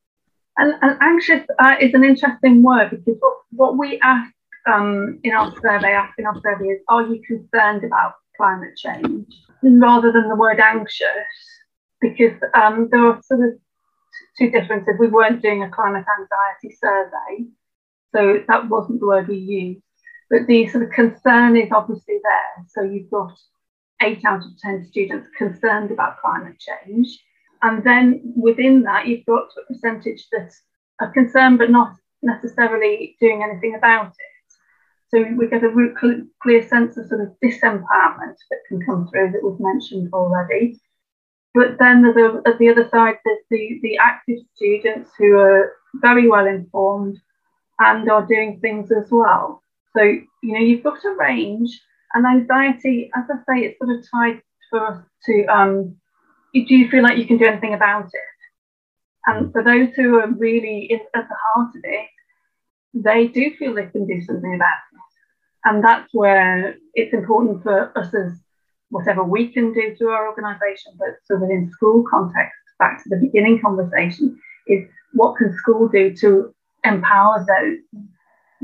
And, 0.57 0.75
and 0.83 0.99
anxious 1.01 1.47
uh, 1.61 1.77
is 1.81 1.95
an 1.95 2.03
interesting 2.03 2.65
word 2.65 2.91
because 2.91 3.17
what, 3.21 3.37
what 3.51 3.79
we 3.79 4.01
ask 4.01 4.33
um, 4.67 5.21
in 5.23 5.31
our 5.31 5.55
survey, 5.63 5.93
ask 5.93 6.19
in 6.19 6.27
our 6.27 6.35
survey 6.43 6.65
is, 6.65 6.81
are 6.89 7.07
you 7.07 7.23
concerned 7.25 7.85
about 7.85 8.15
climate 8.37 8.77
change? 8.77 9.33
Rather 9.63 10.11
than 10.11 10.29
the 10.29 10.35
word 10.35 10.59
anxious, 10.59 11.37
because 12.01 12.35
um, 12.55 12.89
there 12.91 13.07
are 13.07 13.23
sort 13.23 13.43
of 13.47 13.51
two 14.37 14.51
differences. 14.51 14.97
We 14.99 15.07
weren't 15.07 15.43
doing 15.43 15.63
a 15.63 15.71
climate 15.71 16.07
anxiety 16.19 16.77
survey, 16.77 17.47
so 18.13 18.43
that 18.49 18.69
wasn't 18.69 18.99
the 18.99 19.07
word 19.07 19.29
we 19.29 19.39
used. 19.39 19.81
But 20.29 20.49
the 20.49 20.67
sort 20.67 20.83
of 20.83 20.91
concern 20.91 21.57
is 21.57 21.71
obviously 21.71 22.19
there. 22.21 22.67
So 22.67 22.83
you've 22.83 23.13
got 23.13 23.31
eight 24.03 24.25
out 24.25 24.45
of 24.45 24.59
10 24.59 24.87
students 24.87 25.29
concerned 25.37 25.91
about 25.91 26.21
climate 26.21 26.57
change. 26.59 27.19
And 27.63 27.83
then 27.85 28.35
within 28.37 28.83
that, 28.83 29.07
you've 29.07 29.27
got 29.27 29.49
a 29.57 29.73
percentage 29.73 30.29
that 30.33 30.53
are 31.01 31.13
concerned 31.13 31.59
but 31.59 31.71
not 31.71 31.95
necessarily 32.23 33.17
doing 33.21 33.43
anything 33.43 33.75
about 33.75 34.09
it. 34.09 34.37
So 35.09 35.25
we 35.37 35.49
get 35.49 35.63
a 35.65 35.73
clear 36.43 36.69
sense 36.69 36.97
of 36.97 37.07
sort 37.07 37.21
of 37.21 37.29
disempowerment 37.43 38.37
that 38.51 38.61
can 38.69 38.85
come 38.85 39.09
through 39.09 39.33
that 39.33 39.43
was 39.43 39.59
mentioned 39.61 40.13
already. 40.13 40.81
But 41.55 41.79
then 41.79 42.03
there's 42.03 42.43
at 42.45 42.59
the 42.59 42.69
other 42.69 42.89
side, 42.91 43.17
there's 43.25 43.45
the, 43.51 43.79
the 43.83 43.99
active 43.99 44.39
students 44.55 45.11
who 45.17 45.39
are 45.39 45.73
very 45.95 46.29
well 46.29 46.47
informed 46.47 47.19
and 47.79 48.11
are 48.11 48.27
doing 48.27 48.59
things 48.61 48.91
as 48.91 49.09
well. 49.11 49.63
So, 49.97 50.03
you 50.03 50.27
know, 50.43 50.59
you've 50.59 50.83
got 50.83 51.05
a 51.05 51.17
range 51.17 51.81
and 52.15 52.27
anxiety, 52.27 53.11
as 53.15 53.25
I 53.31 53.37
say, 53.49 53.67
it's 53.67 53.79
sort 53.79 53.97
of 53.97 54.05
tied 54.11 54.43
for 54.71 54.87
us 54.87 55.05
to 55.27 55.45
um, 55.47 55.97
do 56.53 56.75
you 56.75 56.89
feel 56.89 57.03
like 57.03 57.19
you 57.19 57.27
can 57.27 57.39
do 57.39 57.47
anything 57.47 57.75
about 57.75 58.07
it? 58.07 58.21
And 59.27 59.53
for 59.53 59.63
those 59.63 59.89
who 59.95 60.19
are 60.19 60.31
really 60.31 60.91
at 60.93 61.29
the 61.29 61.37
heart 61.55 61.75
of 61.77 61.83
it, 61.83 62.07
they 62.95 63.27
do 63.27 63.55
feel 63.59 63.75
they 63.75 63.87
can 63.87 64.07
do 64.07 64.21
something 64.23 64.55
about 64.55 64.79
it. 64.93 65.01
And 65.65 65.85
that's 65.85 66.09
where 66.13 66.77
it's 66.95 67.13
important 67.13 67.63
for 67.63 67.97
us 67.99 68.15
as 68.15 68.41
whatever 68.91 69.25
we 69.25 69.53
can 69.53 69.73
do 69.73 69.97
through 69.97 70.11
our 70.11 70.29
organisation, 70.29 70.93
but 70.97 71.09
so 71.25 71.37
within 71.39 71.71
school 71.73 72.05
context, 72.09 72.55
back 72.79 73.03
to 73.03 73.09
the 73.09 73.17
beginning 73.17 73.61
conversation, 73.61 74.39
is 74.69 74.89
what 75.13 75.37
can 75.37 75.53
school 75.57 75.89
do 75.89 76.15
to 76.15 76.55
empower 76.85 77.45
those 77.45 77.79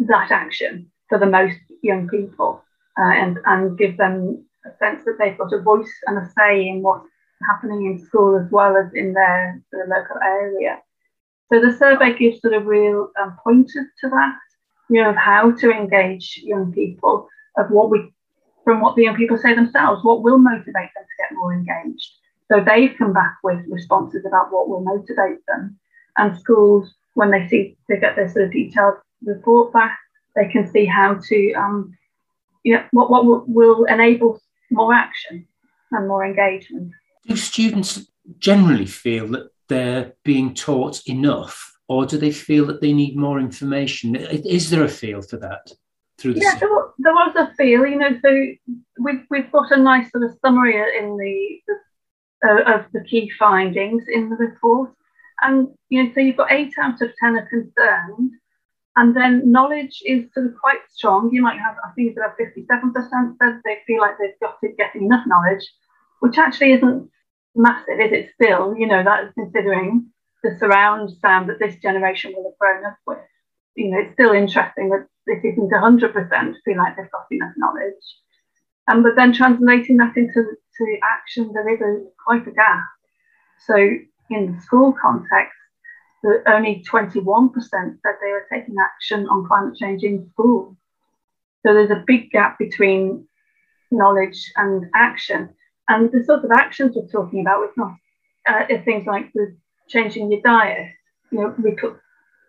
that 0.08 0.30
action 0.30 0.90
for 1.08 1.18
the 1.18 1.26
most 1.26 1.58
young 1.82 2.08
people 2.08 2.62
uh, 2.98 3.12
and, 3.12 3.38
and 3.46 3.78
give 3.78 3.96
them 3.96 4.44
a 4.64 4.70
sense 4.78 5.04
that 5.04 5.16
they've 5.18 5.38
got 5.38 5.52
a 5.52 5.60
voice 5.60 5.92
and 6.06 6.18
a 6.18 6.30
say 6.36 6.68
in 6.68 6.82
what's 6.82 7.08
happening 7.48 7.86
in 7.86 7.98
school 7.98 8.38
as 8.38 8.50
well 8.50 8.76
as 8.76 8.92
in 8.94 9.12
their, 9.12 9.60
their 9.72 9.86
local 9.86 10.16
area. 10.22 10.78
So 11.52 11.60
the 11.60 11.76
survey 11.76 12.16
gives 12.16 12.40
sort 12.40 12.54
of 12.54 12.66
real 12.66 13.10
um, 13.20 13.36
pointers 13.42 13.86
to 14.00 14.08
that, 14.08 14.38
you 14.88 15.02
know, 15.02 15.10
of 15.10 15.16
how 15.16 15.50
to 15.50 15.70
engage 15.70 16.40
young 16.42 16.72
people, 16.72 17.28
of 17.58 17.70
what 17.70 17.90
we, 17.90 18.12
from 18.64 18.80
what 18.80 18.96
the 18.96 19.02
young 19.02 19.16
people 19.16 19.36
say 19.36 19.54
themselves, 19.54 20.04
what 20.04 20.22
will 20.22 20.38
motivate 20.38 20.74
them 20.74 21.04
to 21.04 21.18
get 21.18 21.34
more 21.34 21.52
engaged. 21.52 22.10
So 22.50 22.62
they've 22.64 22.94
come 22.96 23.12
back 23.12 23.36
with 23.42 23.64
responses 23.68 24.24
about 24.24 24.52
what 24.52 24.68
will 24.68 24.82
motivate 24.82 25.44
them. 25.48 25.78
And 26.16 26.38
schools, 26.38 26.94
when 27.14 27.30
they 27.30 27.48
see, 27.48 27.76
they 27.88 27.98
get 27.98 28.16
their 28.16 28.28
sort 28.28 28.46
of 28.46 28.52
detailed 28.52 28.94
report 29.24 29.72
back, 29.72 29.98
they 30.34 30.48
can 30.48 30.70
see 30.70 30.84
how 30.84 31.14
to, 31.14 31.52
um, 31.52 31.96
you 32.64 32.74
know, 32.74 32.84
what, 32.92 33.10
what 33.10 33.24
will, 33.24 33.44
will 33.46 33.84
enable 33.84 34.40
more 34.70 34.94
action 34.94 35.46
and 35.90 36.08
more 36.08 36.24
engagement. 36.24 36.92
Do 37.26 37.36
students 37.36 38.06
generally 38.38 38.86
feel 38.86 39.28
that 39.28 39.50
they're 39.68 40.12
being 40.24 40.54
taught 40.54 41.06
enough, 41.06 41.76
or 41.88 42.06
do 42.06 42.18
they 42.18 42.32
feel 42.32 42.66
that 42.66 42.80
they 42.80 42.92
need 42.92 43.16
more 43.16 43.38
information? 43.38 44.16
Is 44.16 44.70
there 44.70 44.84
a 44.84 44.88
feel 44.88 45.22
for 45.22 45.36
that 45.38 45.70
through 46.18 46.34
the? 46.34 46.40
Yeah, 46.40 46.58
there 46.58 46.68
was, 46.68 46.92
there 46.98 47.12
was 47.12 47.34
a 47.36 47.54
feel. 47.54 47.86
You 47.86 47.96
know, 47.96 48.18
so 48.22 48.46
we've 48.98 49.24
we've 49.30 49.52
got 49.52 49.72
a 49.72 49.76
nice 49.76 50.10
sort 50.10 50.24
of 50.24 50.36
summary 50.44 50.76
in 50.76 51.16
the, 51.16 51.60
the 52.42 52.48
uh, 52.48 52.74
of 52.74 52.86
the 52.92 53.04
key 53.04 53.30
findings 53.38 54.04
in 54.08 54.30
the 54.30 54.36
report, 54.36 54.90
and 55.42 55.68
you 55.88 56.02
know, 56.02 56.12
so 56.12 56.20
you've 56.20 56.36
got 56.36 56.52
eight 56.52 56.72
out 56.80 57.00
of 57.00 57.10
ten 57.20 57.36
are 57.36 57.48
concerned. 57.48 58.32
And 58.96 59.16
then 59.16 59.50
knowledge 59.50 60.02
is 60.04 60.24
sort 60.34 60.46
of 60.46 60.52
quite 60.60 60.80
strong. 60.90 61.30
You 61.32 61.42
might 61.42 61.58
have, 61.58 61.76
I 61.84 61.90
think 61.92 62.16
about 62.16 62.36
57% 62.38 63.36
said 63.38 63.60
they 63.64 63.78
feel 63.86 64.00
like 64.00 64.16
they've 64.18 64.38
got 64.40 64.60
to 64.60 64.68
getting 64.76 65.04
enough 65.04 65.26
knowledge, 65.26 65.64
which 66.20 66.36
actually 66.36 66.72
isn't 66.72 67.10
massive, 67.54 68.00
is 68.00 68.12
it 68.12 68.30
still? 68.34 68.74
You 68.76 68.86
know, 68.86 69.02
that 69.02 69.24
is 69.24 69.32
considering 69.34 70.06
the 70.42 70.56
surround 70.58 71.10
sound 71.20 71.48
that 71.48 71.58
this 71.58 71.76
generation 71.76 72.34
will 72.36 72.50
have 72.50 72.58
grown 72.58 72.84
up 72.84 72.98
with. 73.06 73.18
You 73.76 73.90
know, 73.90 73.98
it's 74.00 74.12
still 74.12 74.32
interesting 74.32 74.90
that 74.90 75.06
this 75.26 75.38
isn't 75.42 75.70
100% 75.70 76.54
feel 76.64 76.76
like 76.76 76.96
they've 76.96 77.10
got 77.10 77.26
enough 77.30 77.52
knowledge. 77.56 78.04
Um, 78.88 79.02
but 79.02 79.12
then 79.16 79.32
translating 79.32 79.96
that 79.98 80.16
into 80.16 80.44
to 80.76 80.96
action, 81.02 81.52
there 81.54 81.68
is 81.68 81.80
a, 81.80 82.04
quite 82.22 82.46
a 82.46 82.50
gap. 82.50 82.84
So 83.66 83.76
in 83.76 84.54
the 84.54 84.60
school 84.60 84.92
context, 85.00 85.56
the, 86.22 86.42
only 86.46 86.84
21% 86.88 87.52
said 87.52 87.96
they 88.02 88.30
were 88.30 88.46
taking 88.50 88.76
action 88.80 89.26
on 89.28 89.46
climate 89.46 89.76
change 89.76 90.02
in 90.02 90.28
school. 90.30 90.76
So 91.64 91.74
there's 91.74 91.90
a 91.90 92.04
big 92.06 92.30
gap 92.30 92.58
between 92.58 93.26
knowledge 93.90 94.52
and 94.56 94.86
action. 94.94 95.50
And 95.88 96.10
the 96.12 96.24
sort 96.24 96.44
of 96.44 96.50
actions 96.52 96.96
we're 96.96 97.08
talking 97.08 97.40
about 97.40 97.60
was 97.60 97.72
not 97.76 97.94
uh, 98.46 98.64
things 98.84 99.06
like 99.06 99.32
the 99.32 99.56
changing 99.88 100.30
your 100.30 100.40
diet, 100.40 100.92
you 101.30 101.40
know, 101.40 101.54
rec- 101.58 102.00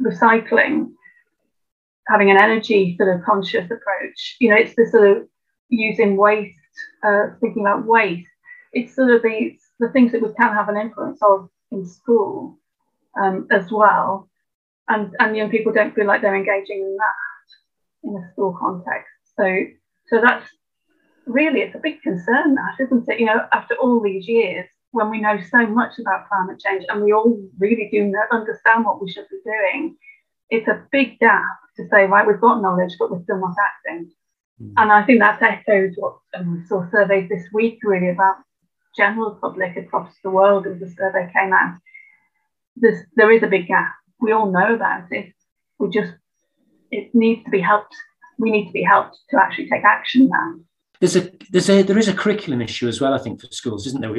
recycling, 0.02 0.92
having 2.08 2.32
an 2.32 2.38
energy 2.38 2.96
sort 2.98 3.16
of 3.16 3.24
conscious 3.24 3.66
approach. 3.66 4.38
You 4.40 4.50
know, 4.50 4.56
it's 4.56 4.76
the 4.76 4.88
sort 4.90 5.18
of 5.18 5.28
using 5.70 6.16
waste, 6.16 6.58
uh, 7.04 7.28
thinking 7.42 7.64
about 7.64 7.86
waste. 7.86 8.30
It's 8.72 8.96
sort 8.96 9.12
of 9.12 9.22
the, 9.22 9.58
the 9.80 9.90
things 9.90 10.12
that 10.12 10.22
we 10.22 10.34
can 10.34 10.54
have 10.54 10.70
an 10.70 10.78
influence 10.78 11.20
of 11.22 11.50
in 11.72 11.86
school 11.86 12.60
um, 13.21 13.47
as 13.52 13.71
well. 13.71 14.30
And, 14.88 15.15
and 15.19 15.36
young 15.36 15.49
people 15.49 15.71
don't 15.71 15.95
feel 15.95 16.06
like 16.06 16.21
they're 16.21 16.36
engaging 16.36 16.80
in 16.80 16.97
that 16.97 18.08
in 18.10 18.15
a 18.15 18.32
school 18.32 18.58
context. 18.60 19.10
So, 19.38 19.65
so 20.08 20.21
that's 20.21 20.45
really 21.26 21.62
it's 21.62 21.76
a 21.76 21.80
big 21.80 22.02
concern, 22.02 22.56
that 22.56 22.84
isn't 22.84 23.08
it? 23.08 23.19
You 23.19 23.28
know, 23.28 23.45
after 23.54 23.76
all 23.76 24.02
these 24.02 24.28
years, 24.28 24.67
when 24.91 25.10
we 25.10 25.21
know 25.21 25.39
so 25.49 25.65
much 25.65 25.97
about 25.99 26.28
climate 26.28 26.60
change 26.60 26.86
and 26.89 27.02
we 27.02 27.13
all 27.13 27.39
really 27.58 27.89
do 27.91 28.04
know, 28.04 28.21
understand 28.32 28.86
what 28.86 29.02
we 29.02 29.10
should 29.10 29.28
be 29.30 29.39
doing, 29.43 29.95
it's 30.49 30.67
a 30.67 30.86
big 30.91 31.17
gap 31.19 31.58
to 31.78 31.88
say, 31.89 32.06
right, 32.06 32.28
we've 32.28 32.41
got 32.41 32.62
knowledge, 32.62 32.93
but 32.99 33.10
we're 33.10 33.23
still 33.23 33.39
not 33.39 33.56
acting. 33.58 34.12
Mm. 34.62 34.73
And 34.78 34.91
I 34.91 35.04
think 35.04 35.19
that's 35.19 35.41
echoed 35.41 35.93
what 35.95 36.17
um, 36.36 36.60
we 36.60 36.67
saw 36.67 36.88
surveys 36.91 37.30
this 37.30 37.47
week 37.52 37.80
really 37.84 38.10
about 38.10 38.36
general 38.95 39.32
public 39.41 39.76
across 39.78 40.13
the 40.23 40.30
world 40.30 40.67
as 40.67 40.80
the 40.80 40.89
survey 40.89 41.32
came 41.34 41.54
out. 41.54 41.76
There's, 42.76 43.04
there 43.16 43.32
is 43.32 43.44
a 43.44 43.48
big 43.48 43.68
gap. 43.68 43.94
We 44.20 44.32
all 44.32 44.52
know 44.52 44.74
about 44.74 45.12
it. 45.12 45.34
We 45.80 45.90
just, 45.90 46.14
it 46.92 47.14
needs 47.14 47.44
to 47.46 47.52
be 47.52 47.62
helped. 47.62 47.96
We 48.40 48.52
need 48.52 48.68
to 48.68 48.74
be 48.74 48.84
helped 48.84 49.18
to 49.30 49.38
actually 49.42 49.70
take 49.70 49.84
action 49.84 50.30
now 50.30 50.56
there's 51.04 51.18
a 51.18 51.30
there's 51.52 51.70
a 51.70 51.82
there 51.82 51.98
is 51.98 52.08
a 52.08 52.14
curriculum 52.14 52.62
issue 52.62 52.88
as 52.88 53.02
well. 53.02 53.14
I 53.14 53.18
think 53.18 53.42
for 53.42 53.48
schools, 53.48 53.86
isn't 53.88 54.00
there? 54.00 54.16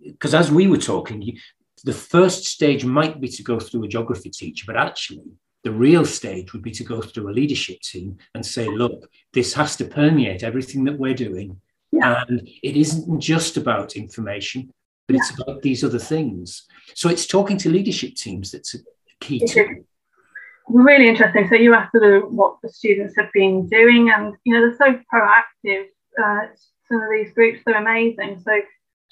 Because 0.00 0.34
as 0.34 0.50
we 0.50 0.66
were 0.66 0.78
talking, 0.78 1.22
you, 1.22 1.38
the 1.84 1.92
first 1.92 2.46
stage 2.46 2.84
might 2.84 3.20
be 3.20 3.28
to 3.28 3.42
go 3.44 3.60
through 3.60 3.84
a 3.84 3.88
geography 3.88 4.30
teacher, 4.30 4.64
but 4.66 4.76
actually 4.76 5.22
the 5.62 5.70
real 5.70 6.04
stage 6.04 6.52
would 6.52 6.62
be 6.62 6.72
to 6.72 6.82
go 6.82 7.00
through 7.00 7.30
a 7.30 7.38
leadership 7.38 7.80
team 7.82 8.18
and 8.34 8.44
say, 8.44 8.68
look, 8.68 9.08
this 9.32 9.54
has 9.54 9.76
to 9.76 9.84
permeate 9.84 10.42
everything 10.42 10.82
that 10.84 10.98
we're 10.98 11.14
doing. 11.14 11.60
Yeah. 11.92 12.24
And 12.26 12.48
it 12.64 12.76
isn't 12.76 13.20
just 13.20 13.56
about 13.56 13.94
information, 13.94 14.72
but 15.06 15.16
yeah. 15.16 15.20
it's 15.20 15.40
about 15.40 15.62
these 15.62 15.84
other 15.84 15.98
things. 15.98 16.66
So 16.94 17.08
it's 17.08 17.26
talking 17.26 17.56
to 17.58 17.70
leadership 17.70 18.14
teams 18.14 18.50
that's 18.50 18.74
a 18.74 18.78
key 19.20 19.40
to 19.46 19.84
really 20.68 21.08
interesting. 21.08 21.48
So 21.48 21.56
you 21.56 21.74
asked 21.74 21.94
what 21.94 22.56
the 22.62 22.68
students 22.68 23.14
have 23.16 23.30
been 23.32 23.68
doing, 23.68 24.10
and 24.10 24.34
you 24.44 24.54
know 24.54 24.60
they're 24.60 24.76
so 24.76 25.00
proactive 25.12 25.86
uh, 26.22 26.46
some 26.88 27.02
of 27.02 27.10
these 27.12 27.32
groups. 27.32 27.60
They're 27.64 27.76
amazing. 27.76 28.40
So 28.44 28.52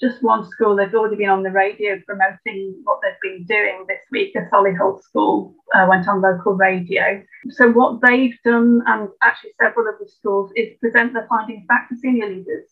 just 0.01 0.23
one 0.23 0.45
school, 0.49 0.75
they've 0.75 0.93
already 0.93 1.15
been 1.15 1.29
on 1.29 1.43
the 1.43 1.51
radio 1.51 1.99
promoting 2.05 2.75
what 2.83 2.99
they've 3.01 3.13
been 3.21 3.45
doing 3.45 3.85
this 3.87 4.01
week. 4.11 4.35
A 4.35 4.41
Solihull 4.53 5.01
school 5.01 5.55
uh, 5.73 5.85
went 5.87 6.07
on 6.07 6.21
local 6.21 6.53
radio. 6.53 7.23
So 7.51 7.71
what 7.71 8.01
they've 8.01 8.37
done, 8.43 8.81
and 8.87 9.09
actually 9.21 9.51
several 9.61 9.87
of 9.87 9.95
the 9.99 10.09
schools, 10.09 10.51
is 10.55 10.77
present 10.81 11.13
their 11.13 11.27
findings 11.29 11.65
back 11.67 11.89
to 11.89 11.95
senior 11.95 12.27
leaders. 12.27 12.69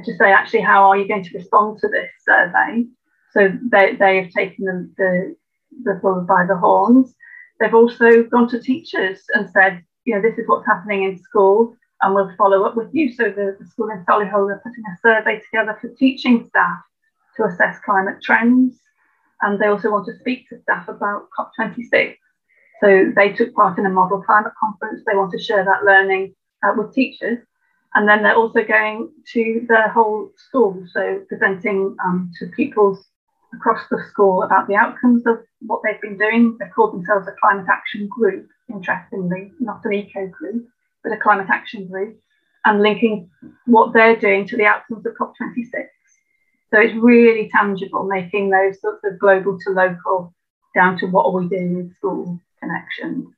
To 0.00 0.16
say 0.16 0.32
actually 0.32 0.60
how 0.62 0.88
are 0.90 0.96
you 0.96 1.06
going 1.06 1.24
to 1.24 1.36
respond 1.36 1.78
to 1.80 1.88
this 1.88 2.10
survey? 2.26 2.84
So 3.32 3.50
they, 3.70 3.96
they 3.96 4.22
have 4.22 4.30
taken 4.30 4.64
the, 4.64 4.90
the, 4.96 5.36
the 5.84 6.00
bull 6.02 6.24
by 6.28 6.44
the 6.46 6.56
horns. 6.56 7.14
They've 7.58 7.74
also 7.74 8.24
gone 8.24 8.48
to 8.48 8.60
teachers 8.60 9.22
and 9.34 9.48
said, 9.50 9.82
you 10.04 10.14
know, 10.14 10.22
this 10.22 10.38
is 10.38 10.48
what's 10.48 10.66
happening 10.66 11.04
in 11.04 11.18
school 11.18 11.74
and 12.02 12.14
we'll 12.14 12.34
follow 12.36 12.64
up 12.64 12.76
with 12.76 12.88
you. 12.92 13.12
So 13.12 13.24
the, 13.24 13.56
the 13.58 13.66
school 13.66 13.88
in 13.90 14.04
Solihull 14.04 14.52
are 14.52 14.62
putting 14.64 14.84
a 14.92 14.98
survey 15.00 15.40
together 15.40 15.78
for 15.80 15.88
teaching 15.88 16.44
staff 16.48 16.80
to 17.36 17.44
assess 17.44 17.78
climate 17.84 18.18
trends. 18.22 18.78
And 19.40 19.60
they 19.60 19.66
also 19.66 19.90
want 19.90 20.06
to 20.06 20.18
speak 20.18 20.48
to 20.48 20.60
staff 20.62 20.88
about 20.88 21.28
COP26. 21.38 22.16
So 22.82 23.12
they 23.14 23.32
took 23.32 23.54
part 23.54 23.78
in 23.78 23.86
a 23.86 23.90
model 23.90 24.22
climate 24.22 24.52
conference. 24.58 25.02
They 25.06 25.16
want 25.16 25.32
to 25.32 25.42
share 25.42 25.64
that 25.64 25.84
learning 25.84 26.34
uh, 26.64 26.72
with 26.76 26.92
teachers. 26.92 27.38
And 27.94 28.08
then 28.08 28.22
they're 28.22 28.36
also 28.36 28.64
going 28.64 29.10
to 29.32 29.66
the 29.68 29.88
whole 29.92 30.30
school, 30.36 30.82
so 30.92 31.22
presenting 31.28 31.94
um, 32.04 32.30
to 32.38 32.46
pupils 32.46 33.04
across 33.54 33.82
the 33.90 34.02
school 34.08 34.42
about 34.42 34.66
the 34.66 34.76
outcomes 34.76 35.26
of 35.26 35.40
what 35.60 35.82
they've 35.84 36.00
been 36.00 36.16
doing. 36.16 36.56
They 36.58 36.68
call 36.74 36.90
themselves 36.90 37.28
a 37.28 37.34
climate 37.38 37.66
action 37.70 38.08
group, 38.08 38.48
interestingly, 38.70 39.52
not 39.60 39.84
an 39.84 39.92
eco 39.92 40.26
group 40.28 40.66
but 41.02 41.12
a 41.12 41.16
climate 41.16 41.48
action 41.50 41.86
group 41.86 42.18
and 42.64 42.82
linking 42.82 43.28
what 43.66 43.92
they're 43.92 44.16
doing 44.16 44.46
to 44.46 44.56
the 44.56 44.64
outcomes 44.64 45.04
of 45.04 45.14
COP26. 45.14 45.86
So 46.70 46.80
it's 46.80 46.94
really 46.94 47.50
tangible, 47.52 48.04
making 48.04 48.50
those 48.50 48.80
sorts 48.80 49.04
of 49.04 49.18
global 49.18 49.58
to 49.60 49.70
local 49.70 50.32
down 50.74 50.96
to 50.98 51.06
what 51.06 51.26
are 51.26 51.32
we 51.32 51.48
doing 51.48 51.78
in 51.78 51.94
school 51.96 52.40
connections. 52.60 53.28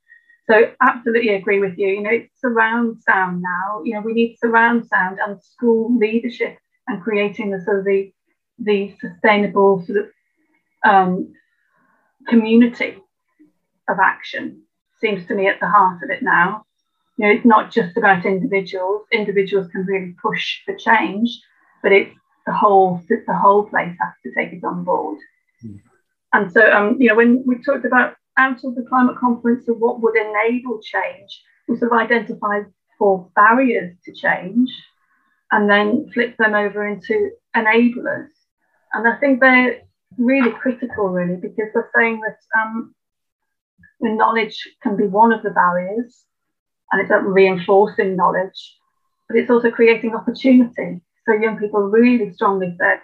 So 0.46 0.72
absolutely 0.80 1.35
agree 1.35 1.61
with 1.61 1.78
you. 1.78 1.88
You 1.88 2.02
know, 2.02 2.11
it's 2.11 2.40
surround 2.40 3.02
sound 3.02 3.42
now. 3.42 3.83
You 3.85 3.94
know, 3.94 4.00
we 4.00 4.12
need 4.12 4.37
surround 4.38 4.87
sound 4.87 5.18
and 5.24 5.42
school 5.42 5.96
leadership 5.96 6.59
and 6.87 7.02
creating 7.02 7.50
the 7.50 7.61
sort 7.61 7.80
of 7.80 7.85
the 7.85 8.12
the 8.59 8.94
sustainable 9.00 9.85
sort 9.85 9.98
of 9.98 10.07
um, 10.85 11.33
community 12.29 12.96
of 13.88 13.98
action 13.98 14.62
seems 15.00 15.27
to 15.27 15.35
me 15.35 15.48
at 15.48 15.58
the 15.60 15.68
heart 15.68 16.02
of 16.02 16.10
it 16.10 16.23
now 16.23 16.64
you 17.16 17.27
know, 17.27 17.33
it's 17.33 17.44
not 17.44 17.71
just 17.71 17.96
about 17.96 18.27
individuals. 18.27 19.06
Individuals 19.12 19.68
can 19.68 19.85
really 19.85 20.14
push 20.21 20.60
for 20.64 20.75
change, 20.75 21.40
but 21.83 21.92
it's 21.92 22.14
the 22.46 22.52
whole 22.52 23.00
the 23.08 23.35
whole 23.35 23.64
place 23.64 23.96
has 24.00 24.12
to 24.25 24.33
take 24.37 24.52
it 24.52 24.64
on 24.64 24.85
board. 24.85 25.18
Mm. 25.64 25.81
And 26.33 26.52
so, 26.52 26.73
um, 26.73 27.00
you 27.00 27.08
know, 27.08 27.14
when 27.14 27.44
we 27.46 27.62
talked 27.62 27.85
about 27.85 28.16
out 28.37 28.64
of 28.64 28.74
the 28.74 28.87
climate 28.88 29.16
conference 29.18 29.68
of 29.68 29.78
what 29.78 30.00
would 30.02 30.16
enable 30.16 30.80
change, 30.82 31.42
we 31.68 31.76
sort 31.76 31.92
of 31.92 31.98
identified 31.98 32.66
four 32.98 33.30
barriers 33.35 33.96
to 34.04 34.12
change, 34.12 34.70
and 35.50 35.68
then 35.70 36.10
flip 36.12 36.37
them 36.37 36.54
over 36.54 36.87
into 36.87 37.30
enablers. 37.56 38.28
And 38.92 39.06
I 39.08 39.16
think 39.18 39.40
they're 39.40 39.82
really 40.18 40.52
critical, 40.52 41.08
really, 41.08 41.37
because 41.37 41.68
they're 41.72 41.90
saying 41.96 42.20
that 42.20 42.38
um, 42.60 42.94
the 44.00 44.10
knowledge 44.10 44.56
can 44.82 44.96
be 44.96 45.06
one 45.06 45.32
of 45.32 45.42
the 45.42 45.50
barriers, 45.50 46.24
and 46.90 47.00
it's 47.00 47.10
about 47.10 47.26
reinforcing 47.26 48.16
knowledge, 48.16 48.76
but 49.28 49.37
it's 49.37 49.50
also 49.50 49.70
creating 49.70 50.14
opportunity. 50.14 51.00
So 51.26 51.32
young 51.32 51.58
people 51.58 51.80
really 51.82 52.32
strongly 52.32 52.76
said, 52.78 53.00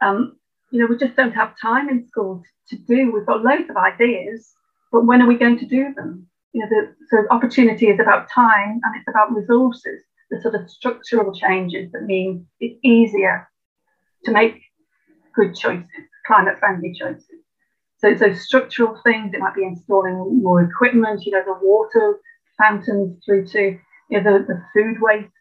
um, 0.00 0.36
you 0.70 0.80
know, 0.80 0.86
we 0.86 0.96
just 0.96 1.16
don't 1.16 1.32
have 1.32 1.54
time 1.60 1.88
in 1.88 2.06
school 2.06 2.42
to 2.68 2.76
do. 2.76 3.12
We've 3.12 3.26
got 3.26 3.42
loads 3.42 3.70
of 3.70 3.76
ideas, 3.76 4.52
but 4.92 5.06
when 5.06 5.22
are 5.22 5.26
we 5.26 5.36
going 5.36 5.58
to 5.58 5.66
do 5.66 5.92
them? 5.94 6.26
You 6.52 6.60
know, 6.60 6.68
the, 6.68 6.94
so 7.08 7.24
opportunity 7.30 7.86
is 7.86 7.98
about 7.98 8.30
time 8.30 8.80
and 8.84 8.96
it's 8.96 9.08
about 9.08 9.34
resources, 9.34 10.02
the 10.30 10.40
sort 10.40 10.54
of 10.54 10.70
structural 10.70 11.32
changes 11.32 11.90
that 11.92 12.02
mean 12.02 12.46
it's 12.60 12.78
easier 12.84 13.48
to 14.24 14.32
make 14.32 14.60
good 15.34 15.54
choices, 15.54 15.86
climate 16.26 16.58
friendly 16.58 16.92
choices. 16.92 17.24
So, 17.98 18.14
so 18.16 18.34
structural 18.34 19.00
things, 19.02 19.32
it 19.32 19.40
might 19.40 19.54
be 19.54 19.64
installing 19.64 20.42
more 20.42 20.62
equipment, 20.62 21.24
you 21.24 21.32
know, 21.32 21.42
the 21.44 21.58
water 21.62 22.18
fountains 22.58 23.18
through 23.24 23.46
to 23.48 23.78
you 24.12 24.20
know, 24.20 24.38
the, 24.38 24.44
the 24.44 24.62
food 24.74 25.00
waste 25.00 25.32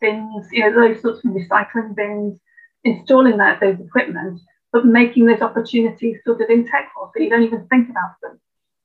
bins, 0.00 0.46
you 0.52 0.60
know, 0.60 0.72
those 0.72 1.02
sorts 1.02 1.24
of 1.24 1.32
recycling 1.32 1.96
bins, 1.96 2.38
installing 2.84 3.38
that 3.38 3.58
those 3.60 3.80
equipment, 3.80 4.40
but 4.72 4.86
making 4.86 5.26
those 5.26 5.40
opportunities 5.40 6.18
sort 6.24 6.40
of 6.40 6.48
integral 6.48 7.10
so 7.12 7.22
you 7.22 7.30
don't 7.30 7.42
even 7.42 7.66
think 7.66 7.90
about 7.90 8.14
them. 8.22 8.38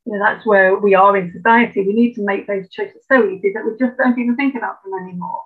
You 0.06 0.14
know, 0.14 0.20
that's 0.20 0.46
where 0.46 0.78
we 0.78 0.96
are 0.96 1.16
in 1.18 1.32
society. 1.32 1.82
We 1.82 1.94
need 1.94 2.14
to 2.16 2.26
make 2.26 2.48
those 2.48 2.70
choices 2.70 3.04
so 3.08 3.28
easy 3.28 3.52
that 3.54 3.66
we 3.66 3.78
just 3.78 3.98
don't 3.98 4.18
even 4.18 4.36
think 4.36 4.56
about 4.56 4.84
them 4.84 4.94
anymore. 5.02 5.44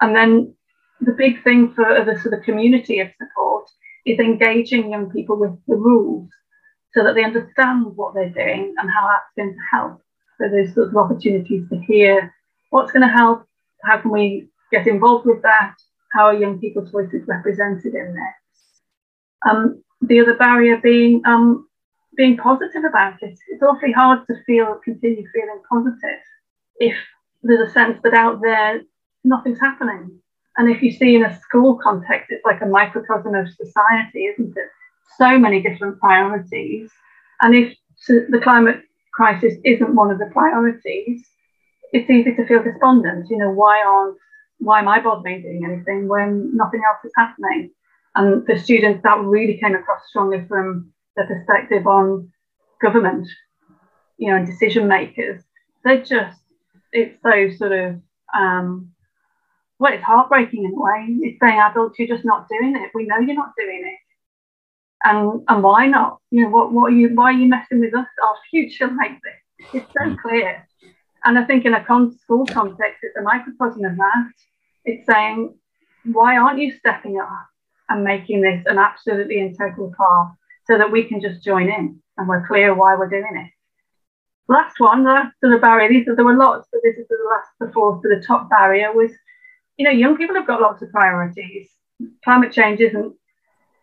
And 0.00 0.14
then 0.14 0.54
the 1.00 1.12
big 1.12 1.42
thing 1.44 1.72
for 1.74 1.84
the 2.04 2.18
sort 2.20 2.34
of 2.34 2.44
community 2.44 3.00
of 3.00 3.08
support 3.20 3.68
is 4.04 4.18
engaging 4.18 4.90
young 4.90 5.10
people 5.10 5.36
with 5.38 5.52
the 5.66 5.76
rules 5.76 6.30
so 6.94 7.04
that 7.04 7.14
they 7.14 7.24
understand 7.24 7.84
what 7.96 8.14
they're 8.14 8.30
doing 8.30 8.74
and 8.78 8.90
how 8.90 9.08
that's 9.08 9.32
going 9.36 9.52
to 9.52 9.76
help. 9.76 10.00
So 10.38 10.48
there's 10.48 10.74
sort 10.74 10.88
of 10.88 10.96
opportunities 10.96 11.68
to 11.68 11.78
hear 11.80 12.34
what's 12.70 12.92
going 12.92 13.06
to 13.06 13.12
help, 13.12 13.46
how 13.82 13.98
can 14.00 14.10
we 14.10 14.48
get 14.72 14.86
involved 14.86 15.26
with 15.26 15.42
that, 15.42 15.74
how 16.12 16.26
are 16.26 16.34
young 16.34 16.58
people's 16.58 16.90
voices 16.90 17.22
represented 17.26 17.94
in 17.94 18.14
this. 18.14 18.80
Um, 19.48 19.82
the 20.00 20.20
other 20.20 20.34
barrier 20.34 20.78
being 20.78 21.22
um, 21.26 21.65
being 22.16 22.36
positive 22.36 22.84
about 22.84 23.22
it. 23.22 23.38
It's 23.48 23.62
awfully 23.62 23.92
hard 23.92 24.26
to 24.28 24.34
feel 24.44 24.80
continue 24.84 25.26
feeling 25.32 25.62
positive 25.68 26.20
if 26.78 26.96
there's 27.42 27.68
a 27.68 27.72
sense 27.72 27.98
that 28.02 28.14
out 28.14 28.40
there 28.42 28.80
nothing's 29.24 29.60
happening. 29.60 30.20
And 30.56 30.70
if 30.70 30.82
you 30.82 30.90
see 30.90 31.16
in 31.16 31.24
a 31.24 31.38
school 31.40 31.78
context, 31.82 32.30
it's 32.30 32.44
like 32.44 32.62
a 32.62 32.66
microcosm 32.66 33.34
of 33.34 33.48
society, 33.48 34.24
isn't 34.24 34.56
it? 34.56 34.68
So 35.18 35.38
many 35.38 35.62
different 35.62 35.98
priorities. 36.00 36.90
And 37.42 37.54
if 37.54 37.76
the 38.08 38.40
climate 38.42 38.82
crisis 39.12 39.54
isn't 39.64 39.94
one 39.94 40.10
of 40.10 40.18
the 40.18 40.30
priorities, 40.32 41.26
it's 41.92 42.10
easy 42.10 42.34
to 42.34 42.46
feel 42.46 42.62
despondent. 42.62 43.26
You 43.28 43.38
know, 43.38 43.50
why 43.50 43.82
aren't 43.82 44.16
why 44.58 44.78
am 44.80 44.88
I 44.88 45.00
bothering 45.00 45.42
doing 45.42 45.64
anything 45.64 46.08
when 46.08 46.56
nothing 46.56 46.80
else 46.88 47.04
is 47.04 47.12
happening? 47.14 47.70
And 48.14 48.46
for 48.46 48.58
students, 48.58 49.02
that 49.02 49.20
really 49.20 49.58
came 49.58 49.74
across 49.74 50.00
strongly 50.08 50.44
from 50.48 50.92
the 51.16 51.24
perspective 51.24 51.86
on 51.86 52.30
government, 52.80 53.28
you 54.18 54.30
know, 54.30 54.36
and 54.36 54.46
decision 54.46 54.88
makers. 54.88 55.42
They're 55.84 56.02
just, 56.02 56.38
it's 56.92 57.20
so 57.22 57.50
sort 57.56 57.72
of, 57.72 58.00
um, 58.34 58.92
well, 59.78 59.92
it's 59.92 60.04
heartbreaking 60.04 60.64
in 60.64 60.72
a 60.72 60.80
way. 60.80 61.06
It's 61.20 61.38
saying 61.40 61.58
adults, 61.58 61.98
you're 61.98 62.08
just 62.08 62.24
not 62.24 62.48
doing 62.48 62.76
it. 62.76 62.90
We 62.94 63.06
know 63.06 63.18
you're 63.18 63.36
not 63.36 63.52
doing 63.58 63.82
it. 63.84 63.98
And, 65.04 65.42
and 65.48 65.62
why 65.62 65.86
not? 65.86 66.18
You 66.30 66.42
know, 66.42 66.50
what, 66.50 66.72
what 66.72 66.92
are 66.92 66.96
you, 66.96 67.14
why 67.14 67.24
are 67.24 67.32
you 67.32 67.46
messing 67.46 67.80
with 67.80 67.94
us, 67.94 68.06
our 68.22 68.34
future 68.50 68.88
like 68.98 69.20
this? 69.22 69.72
It's 69.74 69.92
so 69.92 70.10
mm. 70.10 70.18
clear. 70.18 70.66
And 71.24 71.38
I 71.38 71.44
think 71.44 71.64
in 71.64 71.74
a 71.74 71.84
con- 71.84 72.16
school 72.18 72.46
context, 72.46 73.00
it's 73.02 73.16
a 73.16 73.22
microcosm 73.22 73.84
of 73.84 73.96
that. 73.96 74.32
It's 74.84 75.06
saying, 75.06 75.54
why 76.04 76.36
aren't 76.36 76.60
you 76.60 76.72
stepping 76.78 77.18
up 77.18 77.46
and 77.88 78.04
making 78.04 78.42
this 78.42 78.62
an 78.66 78.78
absolutely 78.78 79.40
integral 79.40 79.92
part 79.96 80.32
so 80.66 80.78
that 80.78 80.90
we 80.90 81.04
can 81.04 81.20
just 81.20 81.44
join 81.44 81.68
in 81.68 82.00
and 82.16 82.28
we're 82.28 82.46
clear 82.46 82.74
why 82.74 82.96
we're 82.96 83.08
doing 83.08 83.36
it? 83.36 83.50
Last 84.48 84.78
one, 84.78 85.02
the 85.02 85.10
last 85.10 85.34
sort 85.40 85.54
of 85.54 85.60
barrier, 85.60 85.88
these 85.88 86.06
are, 86.08 86.14
there 86.14 86.24
were 86.24 86.36
lots, 86.36 86.68
but 86.72 86.80
this 86.84 86.96
is 86.96 87.06
the 87.08 87.16
last, 87.30 87.48
the 87.58 87.72
fourth, 87.72 88.02
to 88.02 88.08
the 88.08 88.24
top 88.24 88.48
barrier 88.48 88.92
was, 88.92 89.10
you 89.76 89.84
know, 89.84 89.90
young 89.90 90.16
people 90.16 90.36
have 90.36 90.46
got 90.46 90.60
lots 90.60 90.82
of 90.82 90.90
priorities. 90.90 91.68
Climate 92.22 92.52
change 92.52 92.80
isn't 92.80 93.14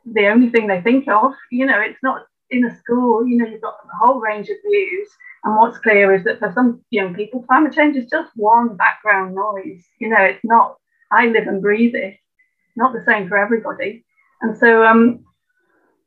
the 0.06 0.28
only 0.28 0.50
thing 0.50 0.68
they 0.68 0.82
think 0.82 1.08
of. 1.10 1.34
You 1.52 1.66
know, 1.66 1.82
it's 1.82 2.02
not 2.02 2.26
in 2.50 2.66
a 2.66 2.78
school, 2.78 3.28
you 3.28 3.38
know, 3.38 3.46
you've 3.46 3.62
got 3.62 3.76
a 3.84 4.06
whole 4.06 4.20
range 4.20 4.48
of 4.50 4.58
views. 4.66 5.10
And 5.44 5.58
what's 5.58 5.78
clear 5.80 6.14
is 6.14 6.24
that 6.24 6.40
for 6.40 6.52
some 6.54 6.82
young 6.90 7.14
people, 7.14 7.44
climate 7.44 7.74
change 7.74 7.98
is 7.98 8.10
just 8.10 8.32
one 8.36 8.78
background 8.78 9.36
noise. 9.36 9.84
You 10.00 10.10
know, 10.10 10.22
it's 10.22 10.44
not, 10.46 10.78
I 11.12 11.28
live 11.28 11.48
and 11.48 11.62
breathe 11.62 11.96
it, 11.96 12.16
not 12.78 12.94
the 12.94 13.04
same 13.04 13.28
for 13.28 13.38
everybody. 13.38 14.06
And 14.42 14.58
so 14.58 14.86
um, 14.86 15.26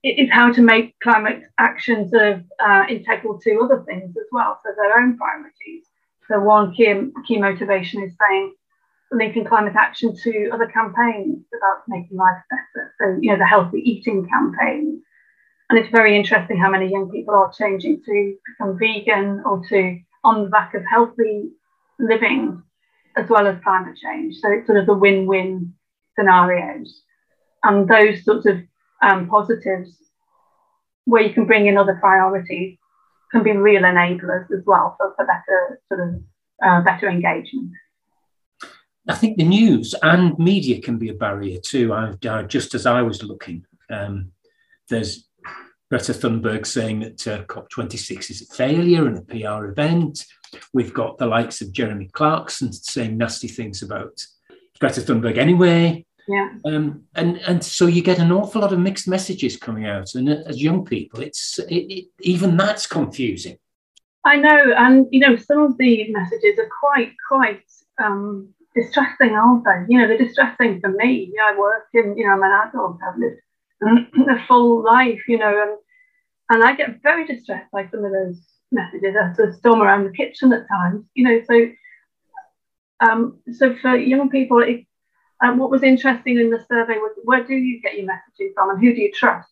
is 0.06 0.30
how 0.30 0.52
to 0.52 0.62
make 0.62 0.94
climate 1.00 1.42
action 1.58 2.08
sort 2.08 2.26
of 2.32 2.44
uh, 2.64 2.84
integral 2.88 3.38
to 3.40 3.60
other 3.62 3.82
things 3.86 4.16
as 4.16 4.26
well, 4.32 4.60
so 4.64 4.72
their 4.76 4.98
own 5.00 5.16
priorities. 5.16 5.84
So 6.28 6.40
one 6.40 6.74
key, 6.74 7.10
key 7.26 7.38
motivation 7.38 8.02
is 8.02 8.12
saying 8.20 8.54
linking 9.12 9.44
climate 9.44 9.74
action 9.76 10.14
to 10.24 10.50
other 10.52 10.66
campaigns 10.66 11.44
about 11.56 11.82
making 11.88 12.16
life 12.16 12.42
better. 12.50 12.94
So, 13.00 13.18
you 13.20 13.30
know, 13.30 13.38
the 13.38 13.46
healthy 13.46 13.78
eating 13.78 14.28
campaign, 14.28 15.02
and 15.70 15.78
it's 15.78 15.90
very 15.90 16.16
interesting 16.16 16.58
how 16.58 16.70
many 16.70 16.90
young 16.90 17.10
people 17.10 17.34
are 17.34 17.52
changing 17.52 18.02
to 18.04 18.36
become 18.46 18.78
vegan 18.78 19.42
or 19.44 19.64
to 19.68 19.98
on 20.24 20.44
the 20.44 20.50
back 20.50 20.74
of 20.74 20.82
healthy 20.84 21.50
living 21.98 22.62
as 23.16 23.28
well 23.28 23.46
as 23.46 23.62
climate 23.62 23.96
change. 23.96 24.36
So 24.36 24.50
it's 24.50 24.66
sort 24.66 24.78
of 24.78 24.86
the 24.86 24.94
win-win 24.94 25.72
scenarios. 26.18 27.02
And 27.62 27.88
those 27.88 28.24
sorts 28.24 28.46
of 28.46 28.60
um, 29.02 29.28
positives 29.28 29.96
where 31.04 31.22
you 31.22 31.32
can 31.32 31.46
bring 31.46 31.66
in 31.66 31.78
other 31.78 31.96
priorities 32.00 32.78
can 33.30 33.42
be 33.42 33.52
real 33.52 33.82
enablers 33.82 34.50
as 34.52 34.64
well 34.66 34.94
for, 34.96 35.14
for 35.16 35.26
better 35.26 35.80
sort 35.88 36.08
of 36.08 36.22
uh, 36.64 36.80
better 36.82 37.08
engagement. 37.08 37.70
I 39.08 39.14
think 39.14 39.36
the 39.36 39.44
news 39.44 39.94
and 40.02 40.36
media 40.38 40.80
can 40.80 40.98
be 40.98 41.10
a 41.10 41.14
barrier 41.14 41.58
too. 41.60 41.92
I, 41.92 42.14
uh, 42.26 42.42
just 42.42 42.74
as 42.74 42.86
I 42.86 43.02
was 43.02 43.22
looking, 43.22 43.64
um, 43.88 44.32
there's 44.88 45.28
Greta 45.90 46.12
Thunberg 46.12 46.66
saying 46.66 47.00
that 47.00 47.28
uh, 47.28 47.44
COP26 47.44 48.30
is 48.30 48.42
a 48.42 48.54
failure 48.54 49.06
and 49.06 49.18
a 49.18 49.22
PR 49.22 49.66
event. 49.66 50.24
We've 50.72 50.92
got 50.92 51.18
the 51.18 51.26
likes 51.26 51.60
of 51.60 51.72
Jeremy 51.72 52.08
Clarkson 52.12 52.72
saying 52.72 53.16
nasty 53.16 53.46
things 53.46 53.82
about 53.82 54.20
Greta 54.80 55.00
Thunberg 55.00 55.38
anyway. 55.38 56.04
Yeah. 56.28 56.48
Um, 56.64 57.04
and 57.14 57.38
and 57.38 57.64
so 57.64 57.86
you 57.86 58.02
get 58.02 58.18
an 58.18 58.32
awful 58.32 58.60
lot 58.60 58.72
of 58.72 58.80
mixed 58.80 59.06
messages 59.06 59.56
coming 59.56 59.86
out, 59.86 60.14
and 60.14 60.28
as 60.28 60.62
young 60.62 60.84
people, 60.84 61.20
it's 61.20 61.58
it, 61.58 61.74
it, 61.74 62.04
even 62.20 62.56
that's 62.56 62.86
confusing. 62.86 63.58
I 64.24 64.36
know, 64.36 64.74
and 64.76 65.06
you 65.12 65.20
know, 65.20 65.36
some 65.36 65.62
of 65.62 65.78
the 65.78 66.10
messages 66.10 66.58
are 66.58 66.68
quite 66.80 67.12
quite 67.28 67.62
um, 68.02 68.52
distressing, 68.74 69.34
aren't 69.34 69.64
they? 69.64 69.84
You 69.88 70.00
know, 70.00 70.08
they're 70.08 70.18
distressing 70.18 70.80
for 70.80 70.90
me. 70.90 71.30
You 71.32 71.34
know, 71.34 71.46
I 71.46 71.58
work 71.58 71.86
in, 71.94 72.16
you 72.16 72.26
know, 72.26 72.32
I'm 72.32 72.42
an 72.42 72.68
adult, 72.68 72.98
I've 73.06 73.18
lived 73.18 74.10
a 74.30 74.46
full 74.46 74.82
life, 74.82 75.20
you 75.28 75.38
know, 75.38 75.62
and 75.62 75.78
and 76.50 76.64
I 76.64 76.74
get 76.74 77.02
very 77.02 77.26
distressed 77.26 77.70
by 77.72 77.88
some 77.88 78.04
of 78.04 78.12
those 78.12 78.40
messages. 78.72 79.14
I 79.20 79.32
sort 79.34 79.50
of 79.50 79.54
storm 79.56 79.82
around 79.82 80.04
the 80.04 80.12
kitchen 80.12 80.52
at 80.52 80.66
times, 80.68 81.04
you 81.14 81.24
know. 81.24 81.40
So, 81.48 83.08
um, 83.08 83.38
so 83.52 83.76
for 83.76 83.96
young 83.96 84.28
people, 84.28 84.60
it, 84.62 84.86
um, 85.42 85.58
what 85.58 85.70
was 85.70 85.82
interesting 85.82 86.38
in 86.38 86.50
the 86.50 86.64
survey 86.68 86.94
was 86.94 87.12
where 87.24 87.44
do 87.44 87.54
you 87.54 87.80
get 87.80 87.96
your 87.96 88.06
messaging 88.06 88.54
from, 88.54 88.70
and 88.70 88.80
who 88.80 88.94
do 88.94 89.00
you 89.00 89.12
trust? 89.12 89.48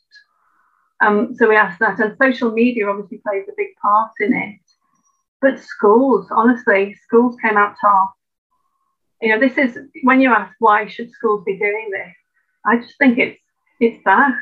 Um, 1.05 1.35
so 1.35 1.49
we 1.49 1.57
asked 1.57 1.81
that, 1.81 1.99
and 2.01 2.17
social 2.17 2.51
media 2.53 2.89
obviously 2.89 3.21
plays 3.27 3.45
a 3.49 3.53
big 3.57 3.77
part 3.83 4.13
in 4.21 4.35
it. 4.35 4.61
But 5.43 5.61
schools, 5.61 6.29
honestly, 6.31 6.97
schools 7.05 7.37
came 7.45 7.59
out 7.59 7.75
top. 7.81 8.15
You 9.21 9.31
know, 9.31 9.41
this 9.41 9.59
is 9.59 9.79
when 10.03 10.21
you 10.21 10.33
ask 10.33 10.55
why 10.59 10.87
should 10.87 11.11
schools 11.11 11.45
be 11.45 11.59
doing 11.59 11.91
this. 11.91 12.15
I 12.65 12.77
just 12.79 12.97
think 12.99 13.19
it's 13.19 13.41
it's 13.81 14.03
that 14.05 14.35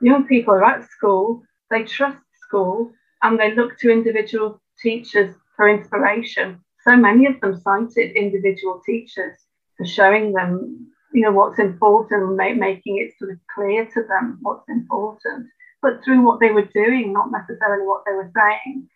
young 0.00 0.26
people 0.26 0.54
are 0.54 0.64
at 0.64 0.88
school, 0.88 1.42
they 1.70 1.84
trust 1.84 2.18
school, 2.46 2.92
and 3.22 3.38
they 3.38 3.54
look 3.54 3.78
to 3.80 3.90
individual 3.90 4.62
teachers 4.80 5.34
for 5.56 5.68
inspiration. 5.68 6.60
So 6.86 6.96
many 6.96 7.26
of 7.26 7.38
them 7.40 7.60
cited 7.60 8.12
individual 8.16 8.80
teachers 8.86 9.38
for 9.80 9.86
showing 9.86 10.34
them, 10.34 10.86
you 11.14 11.22
know, 11.22 11.32
what's 11.32 11.58
important, 11.58 12.36
making 12.36 12.98
it 12.98 13.12
sort 13.18 13.30
of 13.30 13.38
clear 13.54 13.86
to 13.86 14.02
them 14.02 14.38
what's 14.42 14.68
important, 14.68 15.46
but 15.80 16.04
through 16.04 16.20
what 16.20 16.38
they 16.38 16.50
were 16.50 16.68
doing, 16.74 17.14
not 17.14 17.32
necessarily 17.32 17.86
what 17.86 18.02
they 18.04 18.12
were 18.12 18.30
saying. 18.36 18.86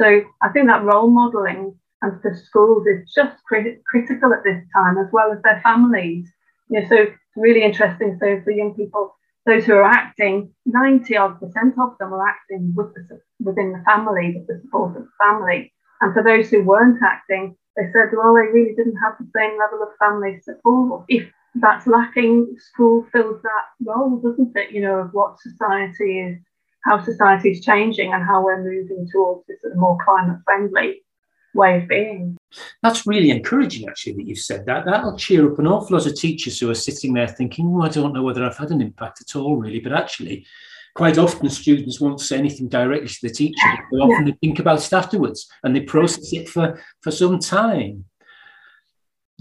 So 0.00 0.22
I 0.40 0.50
think 0.50 0.68
that 0.68 0.84
role 0.84 1.10
modelling 1.10 1.74
and 2.02 2.22
for 2.22 2.36
schools 2.36 2.86
is 2.86 3.12
just 3.12 3.42
crit- 3.48 3.82
critical 3.84 4.32
at 4.32 4.44
this 4.44 4.62
time, 4.72 4.96
as 4.96 5.08
well 5.12 5.32
as 5.32 5.42
their 5.42 5.60
families. 5.62 6.28
You 6.70 6.82
know, 6.82 6.88
so 6.88 7.06
really 7.34 7.64
interesting. 7.64 8.16
So 8.20 8.40
for 8.44 8.52
young 8.52 8.74
people, 8.74 9.16
those 9.44 9.64
who 9.64 9.74
are 9.74 9.90
acting, 9.90 10.54
90 10.66 11.16
odd 11.16 11.40
percent 11.40 11.74
of 11.80 11.98
them 11.98 12.14
are 12.14 12.28
acting 12.28 12.74
with 12.76 12.94
the, 12.94 13.20
within 13.40 13.72
the 13.72 13.82
family, 13.84 14.36
with 14.36 14.46
the 14.46 14.62
support 14.62 14.96
of 14.96 15.02
the 15.02 15.10
family. 15.20 15.72
And 16.00 16.14
for 16.14 16.22
those 16.22 16.48
who 16.48 16.62
weren't 16.62 17.02
acting, 17.02 17.56
they 17.78 17.90
said, 17.92 18.10
well, 18.12 18.34
they 18.34 18.52
really 18.52 18.74
didn't 18.74 18.96
have 18.96 19.14
the 19.18 19.30
same 19.34 19.58
level 19.58 19.82
of 19.82 19.96
family 19.98 20.40
support. 20.42 21.04
If 21.08 21.30
that's 21.54 21.86
lacking, 21.86 22.56
school 22.58 23.06
fills 23.12 23.40
that 23.42 23.64
role, 23.84 24.18
doesn't 24.18 24.56
it? 24.56 24.72
You 24.72 24.82
know, 24.82 24.98
of 24.98 25.10
what 25.12 25.40
society 25.40 26.20
is 26.20 26.38
how 26.84 27.02
society 27.02 27.50
is 27.50 27.64
changing 27.64 28.12
and 28.12 28.24
how 28.24 28.42
we're 28.44 28.62
moving 28.62 29.08
towards 29.10 29.46
this 29.46 29.60
sort 29.60 29.72
of 29.72 29.78
more 29.78 29.98
climate 30.04 30.38
friendly 30.44 31.02
way 31.54 31.82
of 31.82 31.88
being. 31.88 32.36
That's 32.82 33.06
really 33.06 33.30
encouraging, 33.30 33.88
actually, 33.88 34.14
that 34.14 34.26
you've 34.26 34.38
said 34.38 34.64
that. 34.66 34.84
That'll 34.84 35.16
cheer 35.16 35.50
up 35.50 35.58
an 35.58 35.66
awful 35.66 35.96
lot 35.96 36.06
of 36.06 36.14
teachers 36.14 36.58
who 36.58 36.70
are 36.70 36.74
sitting 36.74 37.12
there 37.12 37.28
thinking, 37.28 37.66
oh, 37.68 37.82
I 37.82 37.88
don't 37.88 38.12
know 38.12 38.22
whether 38.22 38.44
I've 38.44 38.56
had 38.56 38.70
an 38.70 38.80
impact 38.80 39.20
at 39.20 39.36
all, 39.36 39.56
really. 39.56 39.80
But 39.80 39.92
actually, 39.92 40.46
quite 40.98 41.16
often 41.16 41.48
students 41.48 42.00
won't 42.00 42.20
say 42.20 42.36
anything 42.36 42.68
directly 42.68 43.08
to 43.08 43.18
the 43.22 43.30
teacher. 43.30 43.68
They 43.92 43.98
often 43.98 44.26
yeah. 44.26 44.34
think 44.40 44.58
about 44.58 44.84
it 44.84 44.92
afterwards 44.92 45.48
and 45.62 45.74
they 45.74 45.80
process 45.80 46.32
it 46.32 46.48
for, 46.48 46.82
for 47.02 47.12
some 47.12 47.38
time. 47.38 48.04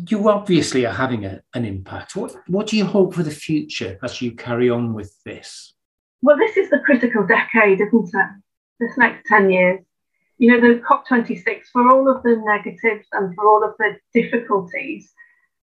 You 0.08 0.30
obviously 0.30 0.86
are 0.86 0.94
having 0.94 1.26
a, 1.26 1.42
an 1.56 1.66
impact. 1.66 2.16
What, 2.16 2.36
what 2.46 2.68
do 2.68 2.78
you 2.78 2.86
hope 2.86 3.16
for 3.16 3.24
the 3.24 3.32
future 3.32 3.98
as 4.04 4.22
you 4.22 4.34
carry 4.34 4.70
on 4.70 4.94
with 4.94 5.12
this? 5.26 5.74
Well, 6.22 6.38
this 6.38 6.58
is 6.58 6.70
the 6.70 6.80
critical 6.86 7.26
decade, 7.26 7.82
isn't 7.82 8.10
it? 8.14 8.30
This 8.80 8.96
next 8.96 9.26
10 9.28 9.50
years 9.50 9.80
you 10.38 10.52
know, 10.52 10.62
the 10.62 10.82
COP26, 10.82 11.62
for 11.74 11.90
all 11.90 12.16
of 12.16 12.22
the 12.22 12.36
negatives 12.46 13.08
and 13.12 13.34
for 13.34 13.48
all 13.48 13.64
of 13.64 13.74
the 13.80 13.96
difficulties, 14.14 15.12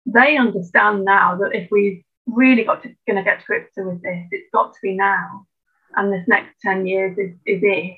they 0.05 0.37
understand 0.37 1.03
now 1.03 1.35
that 1.37 1.55
if 1.55 1.67
we've 1.71 2.03
really 2.27 2.63
got 2.63 2.83
to 2.83 2.89
going 3.07 3.17
to 3.17 3.23
get 3.23 3.39
to 3.39 3.45
grips 3.47 3.73
with 3.75 4.03
this, 4.03 4.27
it's 4.29 4.49
got 4.53 4.73
to 4.73 4.79
be 4.83 4.93
now. 4.93 5.47
And 5.95 6.11
this 6.11 6.27
next 6.27 6.55
10 6.63 6.87
years 6.87 7.17
is, 7.17 7.31
is 7.45 7.61
it. 7.63 7.97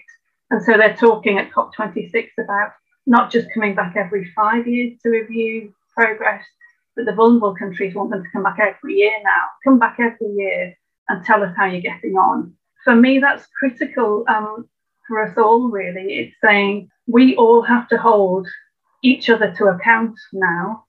And 0.49 0.63
so 0.63 0.77
they're 0.77 0.95
talking 0.95 1.37
at 1.39 1.51
COP26 1.51 2.29
about 2.43 2.71
not 3.05 3.31
just 3.31 3.47
coming 3.53 3.75
back 3.75 3.95
every 3.95 4.31
five 4.35 4.67
years 4.67 4.99
to 5.03 5.09
review 5.09 5.73
progress, 5.95 6.43
but 6.95 7.05
the 7.05 7.13
vulnerable 7.13 7.55
countries 7.55 7.95
want 7.95 8.11
them 8.11 8.23
to 8.23 8.29
come 8.31 8.43
back 8.43 8.59
every 8.59 8.95
year 8.95 9.17
now. 9.23 9.45
Come 9.63 9.79
back 9.79 9.97
every 9.99 10.33
year 10.35 10.75
and 11.09 11.25
tell 11.25 11.43
us 11.43 11.53
how 11.57 11.65
you're 11.65 11.81
getting 11.81 12.15
on. 12.15 12.53
For 12.83 12.95
me, 12.95 13.19
that's 13.19 13.47
critical 13.59 14.25
um, 14.27 14.67
for 15.07 15.23
us 15.23 15.37
all, 15.37 15.69
really. 15.69 16.15
It's 16.15 16.35
saying 16.43 16.89
we 17.07 17.35
all 17.35 17.61
have 17.61 17.87
to 17.89 17.97
hold 17.97 18.47
each 19.01 19.29
other 19.29 19.53
to 19.57 19.65
account 19.65 20.17
now. 20.31 20.85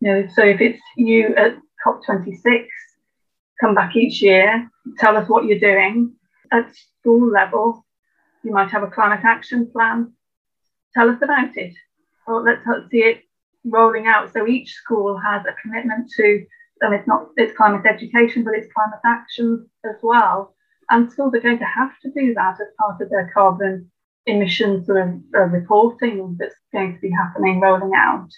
You 0.00 0.12
know, 0.12 0.28
so 0.34 0.42
if 0.42 0.60
it's 0.60 0.80
you 0.96 1.34
at 1.36 1.56
COP26, 1.86 2.66
come 3.60 3.74
back 3.74 3.96
each 3.96 4.20
year, 4.20 4.68
tell 4.98 5.16
us 5.16 5.28
what 5.28 5.44
you're 5.44 5.58
doing. 5.58 6.12
At 6.52 6.74
school 6.74 7.30
level, 7.30 7.86
you 8.42 8.52
might 8.52 8.70
have 8.70 8.82
a 8.82 8.90
climate 8.90 9.24
action 9.24 9.70
plan. 9.70 10.12
Tell 10.94 11.10
us 11.10 11.20
about 11.22 11.56
it. 11.56 11.74
Let's 12.28 12.64
see 12.90 12.98
it 12.98 13.22
rolling 13.64 14.06
out. 14.06 14.32
So 14.32 14.46
each 14.46 14.72
school 14.72 15.18
has 15.18 15.42
a 15.46 15.54
commitment 15.60 16.10
to, 16.16 16.44
and 16.80 16.94
it's 16.94 17.06
not 17.06 17.28
it's 17.36 17.56
climate 17.56 17.86
education, 17.86 18.44
but 18.44 18.54
it's 18.54 18.72
climate 18.72 19.00
action 19.04 19.68
as 19.84 19.96
well. 20.02 20.54
And 20.90 21.10
schools 21.10 21.34
are 21.34 21.40
going 21.40 21.58
to 21.58 21.64
have 21.64 21.98
to 22.02 22.10
do 22.12 22.34
that 22.34 22.60
as 22.60 22.68
part 22.78 23.00
of 23.00 23.10
their 23.10 23.30
carbon 23.34 23.90
emissions 24.26 24.86
sort 24.86 25.08
of 25.08 25.14
uh, 25.34 25.42
reporting 25.44 26.36
that's 26.38 26.54
going 26.72 26.94
to 26.94 27.00
be 27.00 27.10
happening, 27.10 27.60
rolling 27.60 27.92
out. 27.96 28.28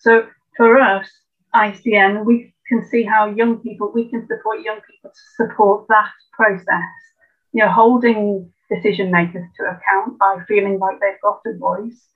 So 0.00 0.26
for 0.56 0.78
us, 0.78 1.08
ICN, 1.54 2.24
we 2.24 2.54
can 2.68 2.86
see 2.88 3.02
how 3.02 3.26
young 3.26 3.58
people, 3.58 3.92
we 3.94 4.08
can 4.08 4.26
support 4.26 4.62
young 4.62 4.80
people 4.90 5.10
to 5.10 5.46
support 5.46 5.86
that 5.88 6.10
process, 6.32 6.92
you 7.52 7.64
know, 7.64 7.70
holding 7.70 8.50
decision 8.70 9.10
makers 9.10 9.46
to 9.56 9.64
account 9.64 10.18
by 10.18 10.38
feeling 10.48 10.78
like 10.78 10.98
they've 11.00 11.20
got 11.22 11.40
a 11.46 11.56
voice, 11.58 12.08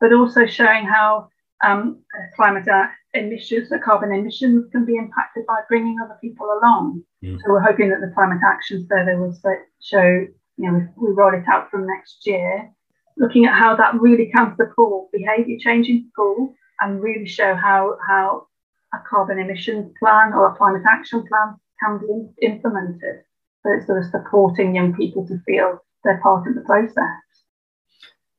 but 0.00 0.12
also 0.12 0.46
showing 0.46 0.84
how 0.84 1.28
um, 1.64 2.02
climate 2.36 2.66
emissions, 3.14 3.70
the 3.70 3.78
carbon 3.78 4.12
emissions 4.12 4.66
can 4.70 4.84
be 4.84 4.96
impacted 4.96 5.46
by 5.46 5.60
bringing 5.68 5.96
other 6.04 6.18
people 6.20 6.46
along. 6.46 7.02
Mm. 7.24 7.38
So 7.38 7.50
we're 7.50 7.60
hoping 7.60 7.88
that 7.90 8.00
the 8.00 8.12
climate 8.14 8.40
action 8.44 8.86
survey 8.88 9.16
will 9.16 9.34
show, 9.80 10.26
you 10.56 10.72
know, 10.72 10.86
we 10.96 11.12
roll 11.12 11.34
it 11.34 11.44
out 11.50 11.70
from 11.70 11.86
next 11.86 12.26
year, 12.26 12.70
looking 13.16 13.46
at 13.46 13.54
how 13.54 13.76
that 13.76 14.00
really 14.00 14.30
can 14.34 14.54
support 14.56 15.10
behaviour 15.12 15.56
change 15.58 15.88
in 15.88 16.08
school 16.12 16.54
and 16.80 17.00
really 17.00 17.26
show 17.26 17.54
how, 17.54 17.96
how 18.06 18.48
a 18.92 18.98
carbon 19.08 19.38
emissions 19.38 19.92
plan 19.98 20.32
or 20.32 20.50
a 20.50 20.56
climate 20.56 20.82
action 20.90 21.24
plan 21.26 21.54
can 21.82 21.98
be 21.98 22.46
implemented. 22.46 23.23
So 23.64 23.72
it's 23.72 23.86
sort 23.86 24.04
of 24.04 24.10
supporting 24.10 24.74
young 24.74 24.94
people 24.94 25.26
to 25.26 25.38
feel 25.46 25.78
they're 26.04 26.20
part 26.22 26.46
of 26.46 26.54
the 26.54 26.60
process. 26.60 26.94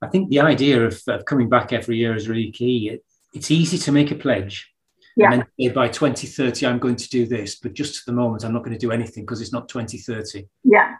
I 0.02 0.08
think 0.08 0.30
the 0.30 0.42
idea 0.42 0.86
of, 0.86 1.02
of 1.08 1.26
coming 1.26 1.50
back 1.50 1.74
every 1.74 1.98
year 1.98 2.16
is 2.16 2.30
really 2.30 2.52
key. 2.52 2.90
It, 2.90 3.04
it's 3.34 3.50
easy 3.50 3.78
to 3.80 3.92
make 3.92 4.12
a 4.12 4.16
pledge. 4.16 4.72
Yeah. 5.18 5.32
And 5.32 5.46
then 5.58 5.74
by 5.74 5.88
2030, 5.88 6.68
I'm 6.68 6.78
going 6.78 6.98
to 6.98 7.10
do 7.10 7.26
this, 7.26 7.56
but 7.56 7.74
just 7.74 8.00
at 8.00 8.06
the 8.06 8.12
moment, 8.12 8.44
I'm 8.44 8.54
not 8.54 8.64
going 8.64 8.78
to 8.78 8.80
do 8.80 8.92
anything 8.92 9.24
because 9.24 9.42
it's 9.42 9.54
not 9.54 9.70
2030. 9.70 10.46
Yeah. 10.64 10.96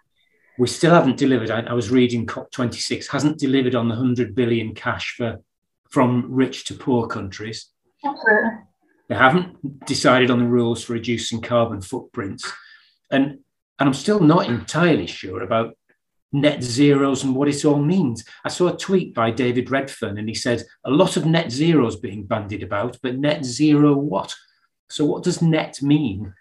We 0.58 0.68
still 0.68 0.94
haven't 0.94 1.18
delivered. 1.18 1.52
I, 1.52 1.62
I 1.62 1.74
was 1.74 1.92
reading 1.92 2.26
COP26 2.26 3.08
hasn't 3.08 3.38
delivered 3.38 3.76
on 3.76 3.90
the 3.90 3.96
100 3.96 4.34
billion 4.34 4.74
cash 4.74 5.16
for 5.18 5.42
from 5.90 6.28
rich 6.30 6.66
to 6.66 6.74
poor 6.74 7.08
countries. 7.08 7.70
Absolutely. 8.04 8.50
They 9.08 9.16
haven't 9.16 9.86
decided 9.86 10.32
on 10.32 10.40
the 10.40 10.48
rules 10.48 10.84
for 10.84 10.94
reducing 10.94 11.42
carbon 11.42 11.82
footprints. 11.82 12.52
And, 13.12 13.40
and 13.80 13.88
I'm 13.88 13.94
still 13.94 14.20
not 14.20 14.48
entirely 14.48 15.08
sure 15.08 15.44
about 15.44 15.76
net 16.32 16.62
zeros 16.62 17.24
and 17.24 17.36
what 17.36 17.48
it 17.48 17.64
all 17.66 17.82
means. 17.82 18.26
I 18.44 18.50
saw 18.50 18.68
a 18.68 18.78
tweet 18.78 19.14
by 19.14 19.32
David 19.32 19.72
Redfern 19.72 20.18
and 20.18 20.28
he 20.28 20.36
said, 20.36 20.64
a 20.84 20.92
lot 20.92 21.18
of 21.18 21.26
net 21.26 21.52
zeros 21.52 21.96
being 21.96 22.26
bandied 22.26 22.64
about, 22.64 22.98
but 23.02 23.18
net 23.18 23.46
zero 23.46 23.94
what? 23.94 24.34
So, 24.90 25.06
what 25.06 25.24
does 25.24 25.42
net 25.42 25.82
mean? 25.82 26.34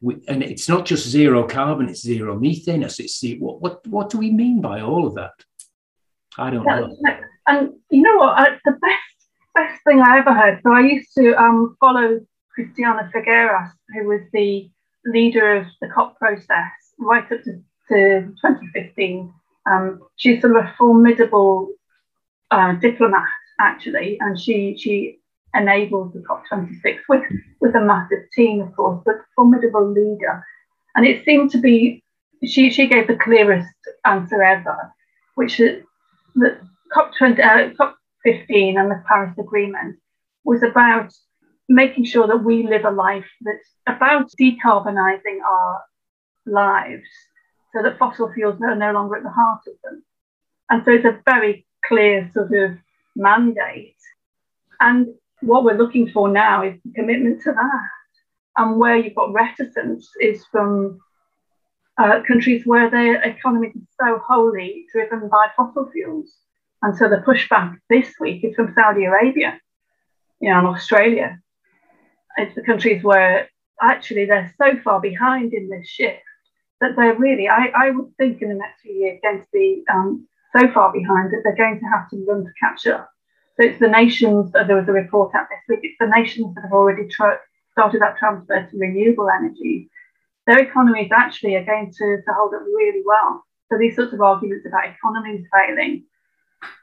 We, 0.00 0.16
and 0.28 0.42
it's 0.42 0.68
not 0.68 0.86
just 0.86 1.08
zero 1.08 1.46
carbon, 1.46 1.88
it's 1.88 2.02
zero 2.02 2.38
methane. 2.38 2.84
It's, 2.84 3.00
it's 3.00 3.24
what, 3.40 3.60
what, 3.60 3.86
what 3.86 4.10
do 4.10 4.18
we 4.18 4.30
mean 4.30 4.60
by 4.60 4.80
all 4.80 5.06
of 5.06 5.14
that? 5.16 5.32
I 6.36 6.50
don't 6.50 6.64
know. 6.64 6.96
And 7.48 7.70
you 7.90 8.02
know 8.02 8.16
what? 8.16 8.38
I, 8.38 8.50
the 8.64 8.72
best 8.72 9.08
best 9.54 9.82
thing 9.84 10.00
I 10.00 10.18
ever 10.18 10.32
heard. 10.32 10.60
So 10.62 10.72
I 10.72 10.80
used 10.80 11.12
to 11.16 11.32
um, 11.40 11.76
follow 11.80 12.20
Christiana 12.54 13.10
Figueres, 13.14 13.70
who 13.94 14.06
was 14.06 14.20
the 14.32 14.70
leader 15.10 15.56
of 15.56 15.66
the 15.80 15.88
COP 15.88 16.18
process 16.18 16.70
right 16.98 17.24
up 17.24 17.42
to, 17.44 17.52
to 17.88 18.20
2015. 18.42 19.32
Um, 19.70 20.00
she's 20.16 20.40
sort 20.40 20.56
of 20.56 20.64
a 20.64 20.74
formidable 20.78 21.68
uh, 22.50 22.72
diplomat, 22.74 23.28
actually, 23.60 24.18
and 24.20 24.38
she 24.38 24.76
she 24.78 25.18
enabled 25.54 26.12
the 26.12 26.20
COP26 26.20 26.98
with, 27.08 27.22
with 27.60 27.74
a 27.74 27.80
massive 27.80 28.24
team, 28.34 28.60
of 28.60 28.74
course, 28.76 29.02
but 29.04 29.16
formidable 29.34 29.90
leader. 29.90 30.44
And 30.94 31.06
it 31.06 31.24
seemed 31.24 31.50
to 31.52 31.58
be, 31.58 32.02
she, 32.44 32.70
she 32.70 32.86
gave 32.86 33.06
the 33.06 33.16
clearest 33.16 33.68
answer 34.04 34.42
ever, 34.42 34.92
which 35.34 35.60
is 35.60 35.82
that 36.36 36.60
COP20, 36.94 37.40
uh, 37.40 37.74
COP15 37.74 38.78
and 38.78 38.90
the 38.90 39.02
Paris 39.06 39.36
Agreement 39.38 39.96
was 40.44 40.62
about 40.62 41.12
making 41.68 42.04
sure 42.04 42.26
that 42.26 42.44
we 42.44 42.66
live 42.66 42.84
a 42.84 42.90
life 42.90 43.28
that's 43.42 43.68
about 43.86 44.30
decarbonising 44.40 45.40
our 45.46 45.82
lives 46.46 47.08
so 47.74 47.82
that 47.82 47.98
fossil 47.98 48.32
fuels 48.32 48.60
are 48.62 48.74
no 48.74 48.92
longer 48.92 49.16
at 49.16 49.22
the 49.22 49.30
heart 49.30 49.60
of 49.66 49.74
them. 49.84 50.02
And 50.70 50.84
so 50.84 50.92
it's 50.92 51.04
a 51.04 51.20
very 51.24 51.66
clear 51.84 52.30
sort 52.32 52.52
of 52.54 52.78
mandate. 53.14 53.96
And 54.80 55.08
what 55.40 55.64
we're 55.64 55.76
looking 55.76 56.10
for 56.10 56.28
now 56.28 56.64
is 56.64 56.78
commitment 56.94 57.42
to 57.42 57.52
that. 57.52 57.88
And 58.56 58.78
where 58.78 58.96
you've 58.96 59.14
got 59.14 59.32
reticence 59.32 60.08
is 60.20 60.44
from 60.50 61.00
uh, 61.98 62.22
countries 62.26 62.62
where 62.64 62.90
their 62.90 63.22
economy 63.22 63.68
is 63.68 63.82
so 64.00 64.20
wholly 64.26 64.86
driven 64.92 65.28
by 65.28 65.48
fossil 65.56 65.90
fuels. 65.92 66.30
And 66.82 66.96
so 66.96 67.08
the 67.08 67.16
pushback 67.16 67.76
this 67.90 68.14
week 68.20 68.44
is 68.44 68.54
from 68.54 68.72
Saudi 68.74 69.04
Arabia, 69.04 69.60
you 70.40 70.50
know, 70.50 70.58
and 70.58 70.68
Australia. 70.68 71.40
It's 72.38 72.54
the 72.54 72.62
countries 72.62 73.02
where 73.02 73.48
actually 73.82 74.26
they're 74.26 74.54
so 74.56 74.78
far 74.84 75.00
behind 75.00 75.52
in 75.52 75.68
this 75.68 75.88
shift 75.88 76.22
that 76.80 76.94
they're 76.96 77.18
really, 77.18 77.48
I, 77.48 77.72
I 77.74 77.90
would 77.90 78.16
think 78.16 78.40
in 78.40 78.48
the 78.48 78.54
next 78.54 78.80
few 78.82 78.92
years, 78.92 79.18
going 79.22 79.40
to 79.40 79.48
be 79.52 79.82
um, 79.92 80.28
so 80.56 80.72
far 80.72 80.92
behind 80.92 81.32
that 81.32 81.40
they're 81.42 81.56
going 81.56 81.80
to 81.80 81.86
have 81.86 82.08
to 82.10 82.24
run 82.28 82.44
to 82.44 82.50
catch 82.60 82.86
up. 82.86 83.10
So 83.56 83.66
it's 83.66 83.80
the 83.80 83.88
nations, 83.88 84.54
uh, 84.54 84.62
there 84.64 84.76
was 84.76 84.88
a 84.88 84.92
report 84.92 85.34
out 85.34 85.48
this 85.50 85.64
week, 85.68 85.80
it's 85.82 85.96
the 85.98 86.06
nations 86.06 86.54
that 86.54 86.62
have 86.62 86.72
already 86.72 87.08
tra- 87.08 87.40
started 87.72 88.00
that 88.00 88.16
transfer 88.16 88.68
to 88.70 88.78
renewable 88.78 89.28
energy. 89.28 89.90
Their 90.46 90.60
economies 90.60 91.10
actually 91.12 91.56
are 91.56 91.64
going 91.64 91.92
to, 91.92 92.16
to 92.24 92.32
hold 92.32 92.54
up 92.54 92.62
really 92.62 93.02
well. 93.04 93.44
So 93.70 93.78
these 93.78 93.96
sorts 93.96 94.12
of 94.12 94.20
arguments 94.20 94.64
about 94.64 94.88
economies 94.88 95.44
failing, 95.52 96.04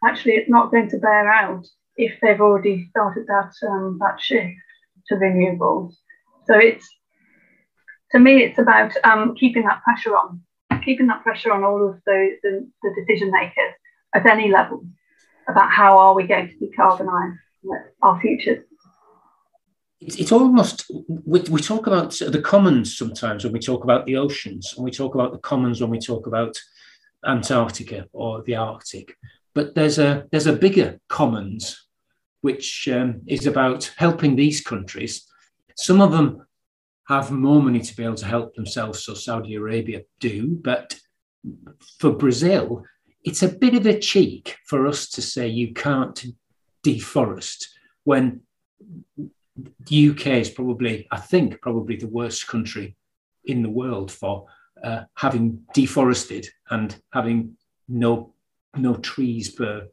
actually 0.03 0.33
it's 0.33 0.49
not 0.49 0.71
going 0.71 0.89
to 0.89 0.97
bear 0.97 1.31
out 1.31 1.65
if 1.95 2.19
they've 2.21 2.41
already 2.41 2.87
started 2.89 3.25
that 3.27 3.53
um, 3.67 3.97
that 4.01 4.19
shift 4.19 4.59
to 5.07 5.15
renewables. 5.15 5.93
So 6.47 6.57
it's 6.57 6.87
to 8.11 8.19
me, 8.19 8.43
it's 8.43 8.59
about 8.59 8.93
um, 9.03 9.35
keeping 9.35 9.63
that 9.63 9.83
pressure 9.83 10.15
on, 10.15 10.41
keeping 10.83 11.07
that 11.07 11.23
pressure 11.23 11.51
on 11.51 11.63
all 11.63 11.89
of 11.89 12.01
the, 12.05 12.37
the, 12.43 12.69
the 12.81 12.95
decision 12.95 13.31
makers 13.31 13.73
at 14.13 14.25
any 14.25 14.49
level 14.49 14.85
about 15.47 15.71
how 15.71 15.97
are 15.97 16.13
we 16.13 16.23
going 16.25 16.47
to 16.47 16.55
decarbonise 16.55 17.35
our 18.01 18.19
futures. 18.21 18.63
It's, 20.01 20.31
almost, 20.31 20.91
we, 21.07 21.39
we 21.49 21.61
talk 21.61 21.87
about 21.87 22.11
the 22.11 22.41
commons 22.41 22.95
sometimes 22.95 23.43
when 23.43 23.53
we 23.53 23.59
talk 23.59 23.83
about 23.83 24.05
the 24.05 24.17
oceans, 24.17 24.73
and 24.75 24.85
we 24.85 24.91
talk 24.91 25.15
about 25.15 25.31
the 25.31 25.39
commons 25.39 25.81
when 25.81 25.89
we 25.89 25.99
talk 25.99 26.27
about 26.27 26.55
Antarctica 27.25 28.05
or 28.13 28.43
the 28.43 28.55
Arctic. 28.55 29.17
But 29.55 29.73
there's 29.73 29.97
a 29.97 30.27
there's 30.31 30.47
a 30.47 30.53
bigger 30.53 30.99
commons, 31.07 31.84
which 32.45 32.87
um, 32.89 33.21
is 33.25 33.47
about 33.47 33.91
helping 33.97 34.35
these 34.35 34.61
countries. 34.61 35.25
Some 35.75 35.99
of 35.99 36.11
them 36.11 36.45
have 37.07 37.31
more 37.31 37.59
money 37.59 37.79
to 37.79 37.95
be 37.97 38.03
able 38.03 38.21
to 38.23 38.27
help 38.35 38.53
themselves, 38.53 39.03
so 39.03 39.15
Saudi 39.15 39.55
Arabia 39.55 40.03
do. 40.19 40.59
But 40.69 40.95
for 41.99 42.11
Brazil, 42.11 42.83
it's 43.23 43.41
a 43.41 43.55
bit 43.63 43.73
of 43.73 43.87
a 43.87 43.99
cheek 43.99 44.57
for 44.67 44.85
us 44.85 45.09
to 45.15 45.23
say 45.23 45.47
you 45.47 45.73
can't 45.73 46.23
deforest 46.85 47.65
when 48.03 48.41
the 49.87 50.09
UK 50.09 50.27
is 50.43 50.51
probably, 50.51 51.07
I 51.09 51.17
think, 51.17 51.59
probably 51.61 51.95
the 51.95 52.15
worst 52.19 52.45
country 52.45 52.95
in 53.45 53.63
the 53.63 53.75
world 53.81 54.11
for 54.11 54.45
uh, 54.83 55.05
having 55.15 55.65
deforested 55.73 56.47
and 56.69 56.95
having 57.11 57.57
no 57.87 58.33
no 58.77 58.93
trees 58.97 59.49
per 59.49 59.87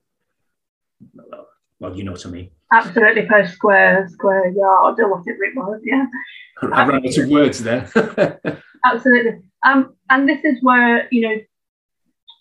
well, 1.83 1.97
you 1.97 2.05
know 2.05 2.12
what 2.12 2.24
I 2.24 2.30
mean. 2.30 2.51
Absolutely, 2.70 3.26
per 3.26 3.45
square 3.47 4.09
square 4.09 4.49
yard 4.51 5.01
or 5.01 5.11
whatever 5.11 5.45
it 5.45 5.57
was. 5.57 5.80
Yeah, 5.83 6.07
I 6.62 6.87
ran 6.87 7.05
out 7.05 7.18
of 7.18 7.28
words 7.28 7.62
there. 7.62 7.91
Absolutely, 8.85 9.43
um, 9.66 9.95
and 10.09 10.28
this 10.28 10.45
is 10.45 10.59
where 10.62 11.09
you 11.11 11.22
know, 11.22 11.37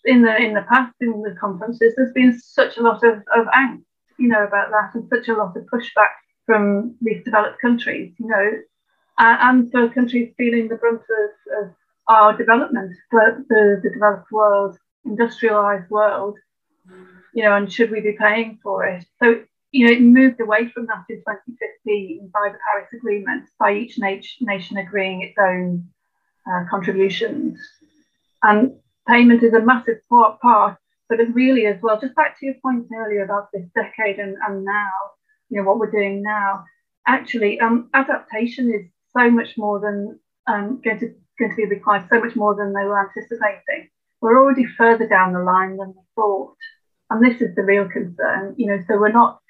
in 0.04 0.22
the 0.22 0.36
in 0.36 0.54
the 0.54 0.62
past 0.62 0.94
in 1.00 1.22
the 1.22 1.34
conferences, 1.40 1.94
there's 1.96 2.12
been 2.12 2.38
such 2.38 2.76
a 2.76 2.82
lot 2.82 3.02
of 3.02 3.14
of 3.36 3.46
angst, 3.46 3.82
you 4.18 4.28
know, 4.28 4.44
about 4.44 4.70
that, 4.70 4.94
and 4.94 5.08
such 5.12 5.28
a 5.28 5.34
lot 5.34 5.56
of 5.56 5.64
pushback 5.64 6.14
from 6.46 6.94
these 7.00 7.22
developed 7.24 7.60
countries, 7.60 8.14
you 8.18 8.28
know, 8.28 8.50
uh, 9.18 9.36
and 9.40 9.70
for 9.72 9.88
countries 9.88 10.32
feeling 10.36 10.68
the 10.68 10.76
brunt 10.76 11.00
of, 11.00 11.64
of 11.64 11.74
our 12.08 12.36
development, 12.36 12.92
the, 13.10 13.44
the 13.48 13.90
developed 13.92 14.30
world, 14.32 14.76
industrialized 15.04 15.88
world, 15.90 16.36
you 17.34 17.42
know, 17.42 17.56
and 17.56 17.72
should 17.72 17.90
we 17.90 18.00
be 18.00 18.16
paying 18.18 18.58
for 18.62 18.84
it? 18.84 19.04
So, 19.22 19.42
you 19.70 19.86
know, 19.86 19.92
it 19.92 20.02
moved 20.02 20.40
away 20.40 20.68
from 20.68 20.86
that 20.86 21.04
in 21.08 21.16
2015 21.16 22.30
by 22.32 22.50
the 22.50 22.58
Paris 22.70 22.88
Agreement, 22.94 23.48
by 23.58 23.74
each 23.74 23.98
nation 23.98 24.76
agreeing 24.76 25.22
its 25.22 25.36
own 25.38 25.88
uh, 26.46 26.64
contributions. 26.70 27.58
And 28.42 28.76
payment 29.08 29.42
is 29.42 29.54
a 29.54 29.60
massive 29.60 29.98
part, 30.08 30.40
part, 30.40 30.76
but 31.08 31.20
it 31.20 31.34
really 31.34 31.66
as 31.66 31.80
well, 31.82 32.00
just 32.00 32.14
back 32.14 32.38
to 32.38 32.46
your 32.46 32.56
point 32.62 32.86
earlier 32.94 33.24
about 33.24 33.48
this 33.52 33.66
decade 33.74 34.18
and, 34.18 34.36
and 34.46 34.64
now, 34.64 34.90
you 35.48 35.58
know, 35.58 35.68
what 35.68 35.78
we're 35.78 35.90
doing 35.90 36.22
now, 36.22 36.64
actually, 37.06 37.60
um, 37.60 37.88
adaptation 37.94 38.72
is 38.72 38.86
so 39.16 39.30
much 39.30 39.56
more 39.56 39.80
than 39.80 40.18
um, 40.46 40.80
going 40.82 40.98
to 41.00 41.14
going 41.38 41.50
to 41.50 41.56
be 41.56 41.66
required, 41.66 42.06
so 42.10 42.20
much 42.20 42.36
more 42.36 42.54
than 42.54 42.72
they 42.72 42.84
were 42.84 43.00
anticipating. 43.00 43.88
We're 44.20 44.40
already 44.40 44.66
further 44.66 45.06
down 45.06 45.32
the 45.32 45.40
line 45.40 45.76
than 45.76 45.88
we 45.88 46.02
thought, 46.14 46.56
and 47.12 47.24
this 47.24 47.40
is 47.42 47.54
the 47.54 47.62
real 47.62 47.88
concern. 47.88 48.54
You 48.56 48.66
know, 48.68 48.78
so 48.88 48.98
we're 48.98 49.12
not. 49.12 49.40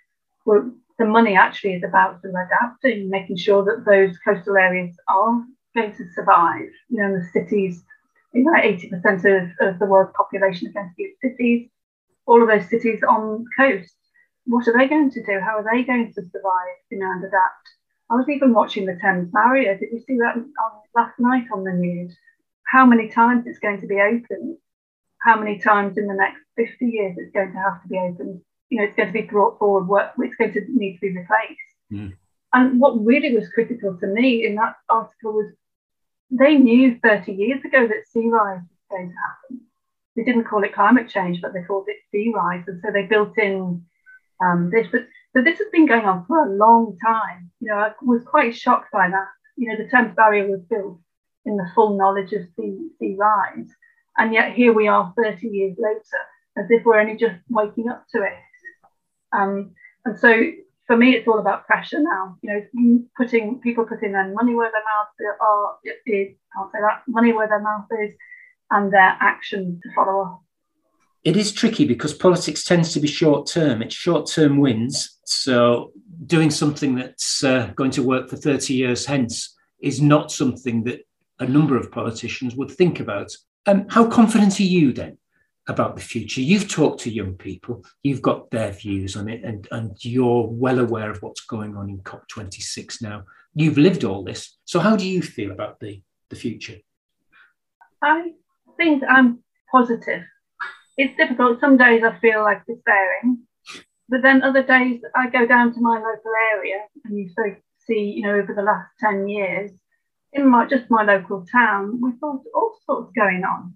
We're, 0.45 0.71
the 0.99 1.05
money 1.07 1.37
actually 1.37 1.75
is 1.75 1.85
about 1.85 2.21
sort 2.21 2.35
adapting, 2.35 3.09
making 3.09 3.37
sure 3.37 3.65
that 3.65 3.85
those 3.87 4.17
coastal 4.19 4.57
areas 4.57 4.95
are 5.09 5.45
going 5.75 5.95
to 5.97 6.05
survive. 6.15 6.69
You 6.89 7.03
know, 7.03 7.19
the 7.19 7.25
cities, 7.33 7.83
you 8.35 8.45
know, 8.45 8.53
80% 8.53 8.93
of, 9.25 9.51
of 9.61 9.79
the 9.79 9.87
world's 9.87 10.13
population 10.17 10.69
are 10.69 10.73
going 10.73 10.89
to 10.89 10.95
be 10.97 11.15
cities. 11.23 11.69
All 12.27 12.43
of 12.43 12.49
those 12.49 12.69
cities 12.69 13.01
on 13.09 13.45
coast, 13.57 13.95
what 14.45 14.69
are 14.69 14.77
they 14.77 14.89
going 14.89 15.11
to 15.11 15.23
do? 15.25 15.41
How 15.41 15.59
are 15.59 15.67
they 15.73 15.83
going 15.83 16.13
to 16.13 16.23
survive, 16.23 16.77
you 16.91 16.99
know, 16.99 17.11
and 17.11 17.25
adapt? 17.25 17.69
I 18.11 18.17
was 18.17 18.29
even 18.29 18.53
watching 18.53 18.87
the 18.87 18.99
Thames 19.01 19.31
Barrier. 19.31 19.79
Did 19.79 19.89
you 19.93 20.01
see 20.07 20.19
that 20.19 20.37
on, 20.37 20.47
last 20.95 21.19
night 21.19 21.47
on 21.53 21.65
the 21.65 21.73
news? 21.73 22.15
How 22.67 22.85
many 22.87 23.09
times 23.09 23.45
it's 23.47 23.59
going 23.59 23.81
to 23.81 23.87
be 23.87 24.01
opened? 24.01 24.59
How 25.23 25.39
many 25.39 25.59
times 25.59 25.97
in 25.97 26.07
the 26.07 26.15
next 26.15 26.42
50 26.57 26.87
years 26.87 27.17
it's 27.19 27.33
going 27.33 27.53
to 27.53 27.59
have 27.59 27.83
to 27.83 27.89
be 27.89 27.99
opened? 27.99 28.41
You 28.71 28.79
know, 28.79 28.85
it's 28.85 28.97
going 28.97 29.09
to 29.09 29.13
be 29.13 29.23
brought 29.23 29.59
forward. 29.59 29.87
What 29.87 30.15
it's 30.19 30.35
going 30.37 30.53
to 30.53 30.61
need 30.69 30.95
to 30.95 31.01
be 31.01 31.19
replaced. 31.19 31.61
Mm. 31.93 32.17
And 32.55 32.81
what 32.81 33.05
really 33.05 33.35
was 33.35 33.49
critical 33.49 33.97
to 33.99 34.07
me 34.07 34.47
in 34.47 34.57
that 34.57 34.77
article 34.89 35.33
was 35.33 35.53
they 36.31 36.55
knew 36.55 36.99
30 37.03 37.33
years 37.33 37.65
ago 37.65 37.87
that 37.87 38.09
sea 38.09 38.29
rise 38.29 38.61
was 38.61 38.87
going 38.91 39.09
to 39.09 39.15
happen. 39.15 39.67
They 40.17 40.25
didn't 40.25 40.45
call 40.45 40.65
it 40.65 40.75
climate 40.75 41.09
change, 41.09 41.41
but 41.41 41.53
they 41.55 41.63
called 41.63 41.87
it 41.89 41.97
sea 42.11 42.33
rise, 42.35 42.65
and 42.67 42.81
so 42.85 42.91
they 42.93 43.07
built 43.07 43.39
in 43.39 43.85
um, 44.43 44.71
this. 44.71 44.87
But 44.93 45.07
so 45.35 45.43
this 45.43 45.59
has 45.59 45.69
been 45.73 45.87
going 45.87 46.05
on 46.05 46.27
for 46.27 46.47
a 46.47 46.57
long 46.57 46.99
time. 47.05 47.51
You 47.61 47.69
know, 47.69 47.77
I 47.77 47.93
was 48.03 48.23
quite 48.25 48.55
shocked 48.55 48.93
by 48.93 49.09
that. 49.09 49.29
You 49.57 49.69
know, 49.69 49.83
the 49.83 49.91
Thames 49.91 50.15
Barrier 50.15 50.51
was 50.51 50.61
built 50.69 51.01
in 51.45 51.57
the 51.57 51.71
full 51.75 51.97
knowledge 51.97 52.33
of 52.33 52.43
sea, 52.57 52.89
sea 52.99 53.17
rise. 53.19 53.69
And 54.19 54.35
yet 54.35 54.53
here 54.53 54.73
we 54.73 54.89
are 54.89 55.13
30 55.17 55.49
years 55.49 55.77
later, 55.79 56.21
as 56.57 56.67
if 56.71 56.85
we're 56.85 57.01
only 57.01 57.17
just 57.17 57.37
waking 57.49 57.89
up 57.89 58.05
to 58.13 58.23
it. 58.23 58.33
Um, 59.33 59.73
and 60.05 60.19
so 60.19 60.43
for 60.87 60.97
me, 60.97 61.15
it's 61.15 61.29
all 61.29 61.39
about 61.39 61.67
pressure 61.67 62.01
now. 62.01 62.37
You 62.43 62.69
know, 62.75 63.05
putting 63.17 63.61
people 63.61 63.85
putting 63.85 64.13
their 64.13 64.33
money 64.33 64.55
where 64.55 64.71
their 64.71 64.83
mouth 64.83 65.37
are, 65.41 65.79
is, 66.07 66.35
I'll 66.57 66.71
say 66.73 66.81
that, 66.81 67.03
money 67.09 67.33
where 67.33 67.49
their 67.49 67.61
mouth 67.61 67.87
is, 68.03 68.15
and 68.71 68.93
their 68.93 69.17
action 69.21 69.81
to 69.83 69.95
follow 69.95 70.23
up 70.23 70.43
it 71.25 71.37
is 71.37 71.53
tricky 71.53 71.85
because 71.85 72.13
politics 72.13 72.65
tends 72.65 72.93
to 72.93 73.01
be 73.01 73.07
short 73.07 73.47
term. 73.47 73.83
It's 73.83 73.95
short 73.95 74.29
term 74.29 74.59
wins. 74.59 75.21
So 75.25 75.93
doing 76.27 76.51
something 76.51 76.97
that's 76.97 77.45
uh, 77.45 77.73
going 77.77 77.93
to 77.93 78.03
work 78.03 78.29
for 78.29 78.37
30 78.37 78.75
years 78.75 79.07
hence 79.07 79.55
is 79.81 80.01
not 80.01 80.33
something 80.33 80.85
that 80.85 81.01
a 81.39 81.47
number 81.47 81.77
of 81.77 81.93
politicians 81.93 82.57
would 82.57 82.71
think 82.71 83.01
about. 83.01 83.31
Um, 83.67 83.87
how 83.89 84.09
confident 84.09 84.59
are 84.59 84.65
you 84.65 84.93
then 84.93 85.19
about 85.73 85.97
the 85.97 86.03
future? 86.03 86.41
You've 86.41 86.69
talked 86.69 87.01
to 87.03 87.11
young 87.11 87.35
people, 87.35 87.85
you've 88.03 88.23
got 88.23 88.51
their 88.51 88.73
views 88.73 89.17
on 89.17 89.29
it, 89.29 89.43
and, 89.43 89.67
and 89.71 89.97
you're 90.05 90.47
well 90.47 90.79
aware 90.79 91.11
of 91.11 91.23
what's 91.23 91.41
going 91.41 91.77
on 91.77 91.91
in 91.91 91.99
COP26 91.99 93.03
now. 93.03 93.25
You've 93.55 93.79
lived 93.79 94.05
all 94.05 94.25
this. 94.25 94.57
So, 94.65 94.81
how 94.81 94.97
do 94.97 95.07
you 95.07 95.23
feel 95.23 95.51
about 95.51 95.81
the, 95.81 96.03
the 96.31 96.37
future? 96.37 96.77
I 98.03 98.33
think 98.79 99.03
I'm 99.09 99.41
positive 99.71 100.23
it's 100.97 101.17
difficult. 101.17 101.61
Some 101.61 101.77
days 101.77 102.03
I 102.05 102.19
feel 102.19 102.43
like 102.43 102.67
despairing, 102.67 103.39
but 104.09 104.23
then 104.23 104.43
other 104.43 104.63
days 104.63 105.01
I 105.15 105.29
go 105.29 105.47
down 105.47 105.73
to 105.75 105.81
my 105.81 105.95
local 105.95 106.33
area 106.55 106.85
and 107.05 107.19
you 107.19 107.31
so 107.31 107.57
see, 107.87 108.13
you 108.17 108.23
know, 108.23 108.35
over 108.35 108.55
the 108.55 108.63
last 108.63 108.89
10 109.01 109.29
years, 109.29 109.71
in 110.33 110.49
my 110.49 110.67
just 110.67 110.91
my 110.91 111.03
local 111.03 111.45
town, 111.51 112.01
we've 112.01 112.21
got 112.21 112.41
all 112.55 112.79
sorts 112.87 113.13
going 113.17 113.45
on. 113.45 113.75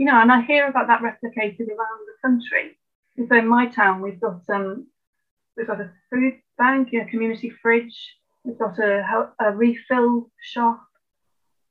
You 0.00 0.06
know, 0.06 0.18
and 0.18 0.32
I 0.32 0.40
hear 0.40 0.66
about 0.66 0.86
that 0.86 1.02
replicated 1.02 1.68
around 1.68 2.00
the 2.06 2.16
country. 2.22 2.78
So 3.18 3.36
in 3.36 3.46
my 3.46 3.66
town, 3.66 4.00
we've 4.00 4.18
got 4.18 4.40
um, 4.48 4.86
we've 5.58 5.66
got 5.66 5.82
a 5.82 5.90
food 6.08 6.40
bank, 6.56 6.94
a 6.94 7.04
community 7.04 7.50
fridge, 7.50 8.16
we've 8.42 8.58
got 8.58 8.78
a, 8.78 9.28
a 9.38 9.52
refill 9.52 10.30
shop. 10.40 10.80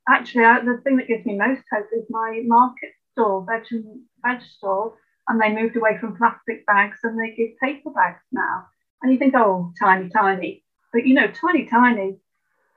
Actually, 0.08 0.46
I, 0.46 0.60
the 0.60 0.80
thing 0.84 0.98
that 0.98 1.08
gives 1.08 1.26
me 1.26 1.38
most 1.38 1.64
hope 1.74 1.88
is 1.92 2.06
my 2.12 2.44
market 2.46 2.92
stall, 3.12 3.48
veg 3.50 3.64
and 3.72 4.02
veg 4.24 4.44
stall, 4.44 4.96
and 5.28 5.42
they 5.42 5.52
moved 5.52 5.76
away 5.76 5.98
from 5.98 6.16
plastic 6.16 6.68
bags 6.68 7.00
and 7.04 7.18
they 7.20 7.36
give 7.36 7.58
paper 7.60 7.90
bags 7.90 8.22
now. 8.32 8.68
And 9.02 9.12
you 9.12 9.18
think, 9.18 9.34
oh, 9.36 9.74
tiny, 9.80 10.08
tiny. 10.08 10.64
But 10.94 11.08
you 11.08 11.16
know, 11.16 11.32
tiny, 11.32 11.66
tiny, 11.66 12.18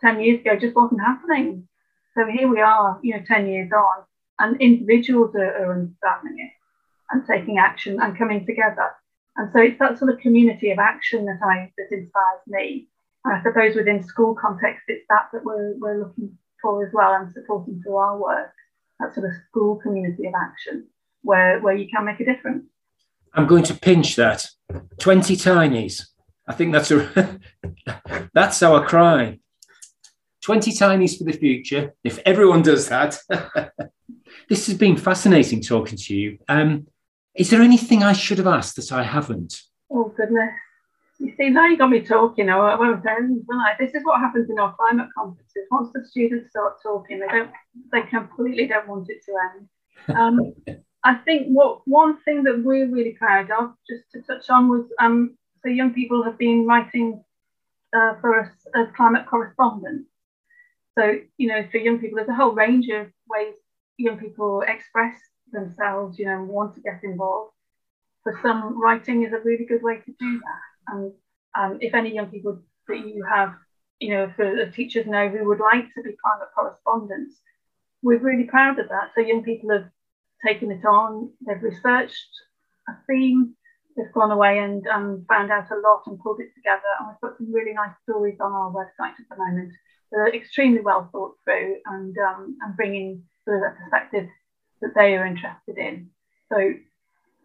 10 0.00 0.18
years 0.18 0.40
ago 0.40 0.56
just 0.58 0.74
wasn't 0.74 1.02
happening. 1.02 1.68
So 2.14 2.24
here 2.24 2.48
we 2.48 2.62
are, 2.62 2.98
you 3.02 3.16
know, 3.16 3.22
10 3.28 3.48
years 3.48 3.70
on, 3.70 4.04
and 4.42 4.60
individuals 4.60 5.34
are, 5.34 5.56
are 5.64 5.72
understanding 5.72 6.38
it 6.38 6.52
and 7.10 7.24
taking 7.26 7.58
action 7.58 8.00
and 8.00 8.18
coming 8.18 8.44
together. 8.44 8.90
And 9.36 9.50
so 9.52 9.60
it's 9.60 9.78
that 9.78 9.98
sort 9.98 10.12
of 10.12 10.18
community 10.18 10.70
of 10.70 10.78
action 10.78 11.24
that 11.26 11.38
I 11.42 11.72
that 11.78 11.96
inspires 11.96 12.42
me. 12.46 12.88
And 13.24 13.34
I 13.34 13.42
suppose 13.42 13.76
within 13.76 14.02
school 14.02 14.34
context, 14.34 14.82
it's 14.88 15.06
that 15.08 15.28
that 15.32 15.44
we're, 15.44 15.74
we're 15.78 16.00
looking 16.00 16.36
for 16.60 16.86
as 16.86 16.92
well 16.92 17.14
and 17.14 17.32
supporting 17.32 17.80
through 17.82 17.96
our 17.96 18.18
work 18.18 18.52
that 19.00 19.14
sort 19.14 19.26
of 19.26 19.32
school 19.48 19.76
community 19.76 20.26
of 20.26 20.34
action 20.34 20.86
where, 21.22 21.60
where 21.60 21.74
you 21.74 21.88
can 21.88 22.04
make 22.04 22.20
a 22.20 22.24
difference. 22.24 22.64
I'm 23.34 23.46
going 23.46 23.64
to 23.64 23.74
pinch 23.74 24.16
that 24.16 24.46
20 24.98 25.36
tinies. 25.36 26.06
I 26.46 26.52
think 26.52 26.72
that's 26.72 26.90
a 26.90 27.40
that's 28.34 28.62
our 28.62 28.84
cry. 28.84 29.38
20 30.42 30.72
tinies 30.72 31.16
for 31.16 31.24
the 31.24 31.32
future. 31.32 31.94
If 32.02 32.18
everyone 32.26 32.62
does 32.62 32.88
that, 32.88 33.16
this 34.48 34.66
has 34.66 34.76
been 34.76 34.96
fascinating 34.96 35.60
talking 35.60 35.98
to 35.98 36.14
you. 36.14 36.38
Um, 36.48 36.86
is 37.34 37.50
there 37.50 37.62
anything 37.62 38.02
I 38.02 38.12
should 38.12 38.38
have 38.38 38.46
asked 38.46 38.76
that 38.76 38.92
I 38.92 39.02
haven't? 39.02 39.54
Oh 39.90 40.12
goodness. 40.16 40.52
You 41.18 41.32
see, 41.36 41.50
now 41.50 41.66
you 41.66 41.78
got 41.78 41.90
me 41.90 42.00
talking. 42.00 42.48
I 42.48 42.74
won't 42.74 43.06
end. 43.06 43.44
Like, 43.48 43.78
this 43.78 43.94
is 43.94 44.04
what 44.04 44.18
happens 44.18 44.50
in 44.50 44.58
our 44.58 44.74
climate 44.74 45.08
conferences. 45.16 45.68
Once 45.70 45.90
the 45.94 46.04
students 46.04 46.50
start 46.50 46.82
talking, 46.82 47.20
they 47.20 47.28
don't, 47.28 47.50
they 47.92 48.02
completely 48.02 48.66
don't 48.66 48.88
want 48.88 49.08
it 49.08 49.22
to 49.26 49.32
end. 49.54 50.16
Um, 50.16 50.52
I 51.04 51.14
think 51.14 51.48
what 51.48 51.86
one 51.86 52.20
thing 52.22 52.42
that 52.44 52.62
we're 52.64 52.88
really 52.88 53.12
proud 53.12 53.50
of, 53.50 53.74
just 53.88 54.04
to 54.12 54.22
touch 54.22 54.50
on, 54.50 54.68
was 54.68 54.84
um, 55.00 55.36
so 55.62 55.68
young 55.68 55.92
people 55.94 56.22
have 56.24 56.38
been 56.38 56.66
writing 56.66 57.22
uh, 57.92 58.14
for 58.20 58.40
us 58.40 58.50
as 58.74 58.88
climate 58.96 59.26
correspondents. 59.26 60.08
So, 60.98 61.20
you 61.38 61.48
know, 61.48 61.64
for 61.70 61.78
young 61.78 61.98
people, 61.98 62.16
there's 62.16 62.28
a 62.28 62.34
whole 62.34 62.52
range 62.52 62.88
of 62.88 63.06
ways 63.28 63.54
young 63.96 64.18
people 64.18 64.62
express 64.66 65.18
themselves, 65.52 66.18
you 66.18 66.26
know, 66.26 66.42
want 66.42 66.74
to 66.74 66.80
get 66.80 67.00
involved. 67.02 67.52
For 68.22 68.38
some, 68.42 68.80
writing 68.80 69.24
is 69.24 69.32
a 69.32 69.40
really 69.40 69.64
good 69.64 69.82
way 69.82 69.96
to 69.96 70.12
do 70.18 70.40
that. 70.40 70.94
And 70.94 71.12
um, 71.58 71.78
if 71.80 71.94
any 71.94 72.14
young 72.14 72.26
people 72.26 72.60
that 72.88 72.98
you 72.98 73.24
have, 73.24 73.54
you 74.00 74.10
know, 74.10 74.32
for 74.36 74.44
the 74.44 74.70
teachers 74.70 75.06
know 75.06 75.28
who 75.28 75.46
would 75.48 75.60
like 75.60 75.92
to 75.94 76.02
be 76.02 76.16
climate 76.22 76.48
correspondents, 76.54 77.36
we're 78.02 78.18
really 78.18 78.44
proud 78.44 78.78
of 78.78 78.88
that. 78.88 79.10
So 79.14 79.20
young 79.20 79.42
people 79.42 79.70
have 79.70 79.88
taken 80.46 80.70
it 80.70 80.84
on, 80.84 81.30
they've 81.46 81.62
researched 81.62 82.30
a 82.88 82.92
theme, 83.06 83.54
they've 83.96 84.12
gone 84.12 84.30
away 84.30 84.58
and 84.58 84.86
um, 84.88 85.24
found 85.28 85.50
out 85.50 85.70
a 85.70 85.76
lot 85.76 86.02
and 86.06 86.18
pulled 86.18 86.40
it 86.40 86.54
together. 86.54 86.82
And 86.98 87.08
we've 87.08 87.20
got 87.20 87.38
some 87.38 87.52
really 87.52 87.72
nice 87.72 87.94
stories 88.02 88.38
on 88.40 88.52
our 88.52 88.72
website 88.72 89.14
at 89.18 89.28
the 89.30 89.36
moment. 89.36 89.72
They're 90.10 90.34
extremely 90.34 90.80
well 90.80 91.08
thought 91.12 91.36
through 91.44 91.76
and, 91.86 92.16
um, 92.18 92.56
and 92.62 92.76
bringing 92.76 93.22
of 93.46 93.62
a 93.62 93.76
perspective 93.80 94.28
that 94.80 94.94
they 94.94 95.16
are 95.16 95.26
interested 95.26 95.78
in. 95.78 96.10
So 96.48 96.74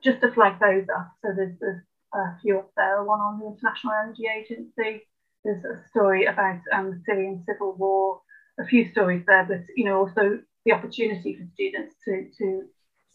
just 0.03 0.21
to 0.21 0.31
flag 0.31 0.59
those 0.59 0.85
up, 0.95 1.11
so 1.21 1.33
there's, 1.35 1.57
there's 1.59 1.81
a 2.13 2.39
few 2.41 2.59
up 2.59 2.71
there, 2.75 3.03
one 3.03 3.19
on 3.19 3.39
the 3.39 3.47
International 3.47 3.93
Energy 3.93 4.25
Agency, 4.27 5.05
there's 5.43 5.63
a 5.63 5.81
story 5.89 6.25
about 6.25 6.59
um, 6.73 6.91
the 6.91 7.01
Syrian 7.05 7.43
civil 7.47 7.73
war, 7.75 8.21
a 8.59 8.65
few 8.65 8.89
stories 8.91 9.23
there, 9.27 9.45
but 9.45 9.61
you 9.75 9.85
know 9.85 9.99
also 9.99 10.39
the 10.65 10.73
opportunity 10.73 11.37
for 11.37 11.45
students 11.53 11.95
to, 12.05 12.27
to 12.37 12.63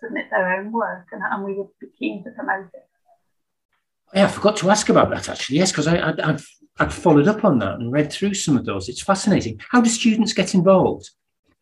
submit 0.00 0.26
their 0.30 0.58
own 0.58 0.72
work, 0.72 1.08
and, 1.12 1.22
and 1.22 1.44
we 1.44 1.54
would 1.54 1.68
be 1.80 1.88
keen 1.98 2.24
to 2.24 2.30
promote 2.30 2.66
it. 2.72 2.86
Yeah, 4.14 4.24
I 4.24 4.28
forgot 4.28 4.56
to 4.58 4.70
ask 4.70 4.88
about 4.88 5.10
that 5.10 5.28
actually. 5.28 5.58
Yes, 5.58 5.72
because 5.72 5.86
I, 5.86 5.96
I, 5.96 6.26
have 6.26 6.44
I've 6.78 6.94
followed 6.94 7.28
up 7.28 7.44
on 7.44 7.58
that 7.58 7.74
and 7.74 7.92
read 7.92 8.12
through 8.12 8.34
some 8.34 8.56
of 8.56 8.64
those. 8.64 8.88
It's 8.88 9.02
fascinating. 9.02 9.60
How 9.70 9.80
do 9.80 9.90
students 9.90 10.32
get 10.32 10.54
involved? 10.54 11.10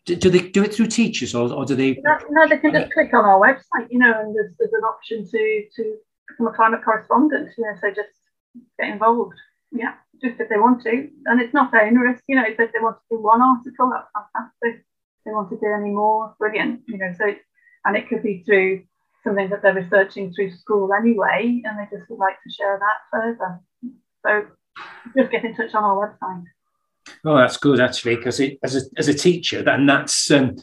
Do, 0.06 0.16
do 0.16 0.30
they 0.30 0.48
do 0.48 0.64
it 0.64 0.74
through 0.74 0.86
teachers 0.86 1.34
or, 1.34 1.52
or 1.52 1.64
do 1.64 1.76
they? 1.76 2.00
No, 2.02 2.18
no, 2.30 2.48
they 2.48 2.58
can 2.58 2.72
just 2.72 2.92
click 2.92 3.12
on 3.12 3.24
our 3.24 3.38
website, 3.38 3.88
you 3.90 3.98
know, 3.98 4.18
and 4.18 4.34
there's, 4.34 4.52
there's 4.58 4.72
an 4.72 4.84
option 4.84 5.26
to 5.26 5.64
to 5.76 5.96
become 6.28 6.46
a 6.46 6.52
climate 6.52 6.82
correspondent. 6.84 7.50
You 7.56 7.64
know, 7.64 7.74
so 7.80 7.88
just 7.90 8.16
get 8.78 8.88
involved. 8.88 9.34
Yeah, 9.72 9.94
just 10.22 10.40
if 10.40 10.48
they 10.48 10.56
want 10.56 10.82
to, 10.82 11.08
and 11.26 11.40
it's 11.40 11.54
not 11.54 11.74
onerous. 11.74 12.20
You 12.26 12.36
know, 12.36 12.44
if 12.46 12.56
they 12.56 12.66
want 12.80 12.96
to 12.96 13.16
do 13.16 13.22
one 13.22 13.42
article, 13.42 13.90
that's 13.90 14.08
fantastic. 14.14 14.84
If 14.84 15.24
they 15.26 15.32
want 15.32 15.50
to 15.50 15.56
do 15.56 15.66
any 15.66 15.90
more, 15.90 16.34
brilliant. 16.38 16.82
You 16.88 16.98
know, 16.98 17.12
so 17.16 17.34
and 17.84 17.96
it 17.96 18.08
could 18.08 18.22
be 18.22 18.42
through 18.44 18.84
something 19.22 19.50
that 19.50 19.62
they're 19.62 19.74
researching 19.74 20.32
through 20.32 20.56
school 20.56 20.90
anyway, 20.94 21.62
and 21.64 21.78
they 21.78 21.96
just 21.96 22.08
would 22.10 22.18
like 22.18 22.36
to 22.42 22.50
share 22.50 22.80
that 22.80 22.98
further. 23.12 23.60
So 24.24 24.46
just 25.16 25.30
get 25.30 25.44
in 25.44 25.54
touch 25.54 25.74
on 25.74 25.84
our 25.84 26.16
website. 26.22 26.44
Oh, 27.24 27.36
that's 27.36 27.56
good 27.58 27.80
actually, 27.80 28.16
because 28.16 28.40
as 28.62 28.76
a 28.76 28.80
as 28.96 29.08
a 29.08 29.14
teacher, 29.14 29.62
then 29.62 29.86
that's 29.86 30.30
um, 30.30 30.56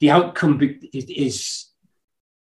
the 0.00 0.10
outcome 0.10 0.60
is, 0.92 1.70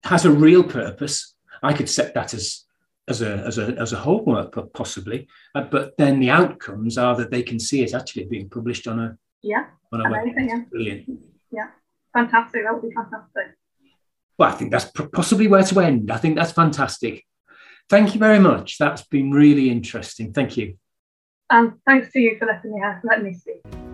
has 0.05 0.25
a 0.25 0.31
real 0.31 0.65
purpose. 0.65 1.35
I 1.63 1.73
could 1.73 1.89
set 1.89 2.15
that 2.15 2.33
as 2.35 2.65
as 3.09 3.23
a 3.23 3.33
as 3.47 3.59
a 3.59 3.75
as 3.79 3.93
a 3.93 3.99
homework 3.99 4.73
possibly, 4.73 5.29
uh, 5.55 5.63
but 5.63 5.97
then 5.99 6.21
the 6.21 6.31
outcomes 6.31 6.97
are 6.97 7.17
that 7.17 7.31
they 7.31 7.43
can 7.43 7.59
see 7.59 7.83
it 7.83 7.95
actually 7.95 8.25
being 8.25 8.49
published 8.49 8.87
on 8.87 9.01
a 9.01 9.19
yeah 9.43 9.67
on 9.93 10.01
a 10.01 10.05
amazing, 10.05 10.49
yeah. 10.49 10.61
Brilliant. 10.71 11.21
Yeah, 11.51 11.69
fantastic. 12.13 12.63
That 12.65 12.73
would 12.73 12.89
be 12.89 12.95
fantastic. 12.95 13.57
Well, 14.39 14.49
I 14.49 14.53
think 14.53 14.71
that's 14.71 14.91
possibly 15.13 15.49
where 15.49 15.63
to 15.65 15.81
end. 15.81 16.11
I 16.11 16.17
think 16.17 16.37
that's 16.37 16.53
fantastic. 16.53 17.27
Thank 17.91 18.15
you 18.15 18.21
very 18.21 18.39
much. 18.39 18.79
That's 18.79 19.03
been 19.03 19.33
really 19.33 19.69
interesting. 19.69 20.33
Thank 20.33 20.57
you. 20.57 20.79
And 21.51 21.73
thanks 21.85 22.13
to 22.13 22.21
you 22.21 22.39
for 22.39 22.47
letting 22.47 22.75
me, 22.75 22.81
uh, 22.83 22.95
letting 23.03 23.25
me 23.25 23.35
speak. 23.35 23.90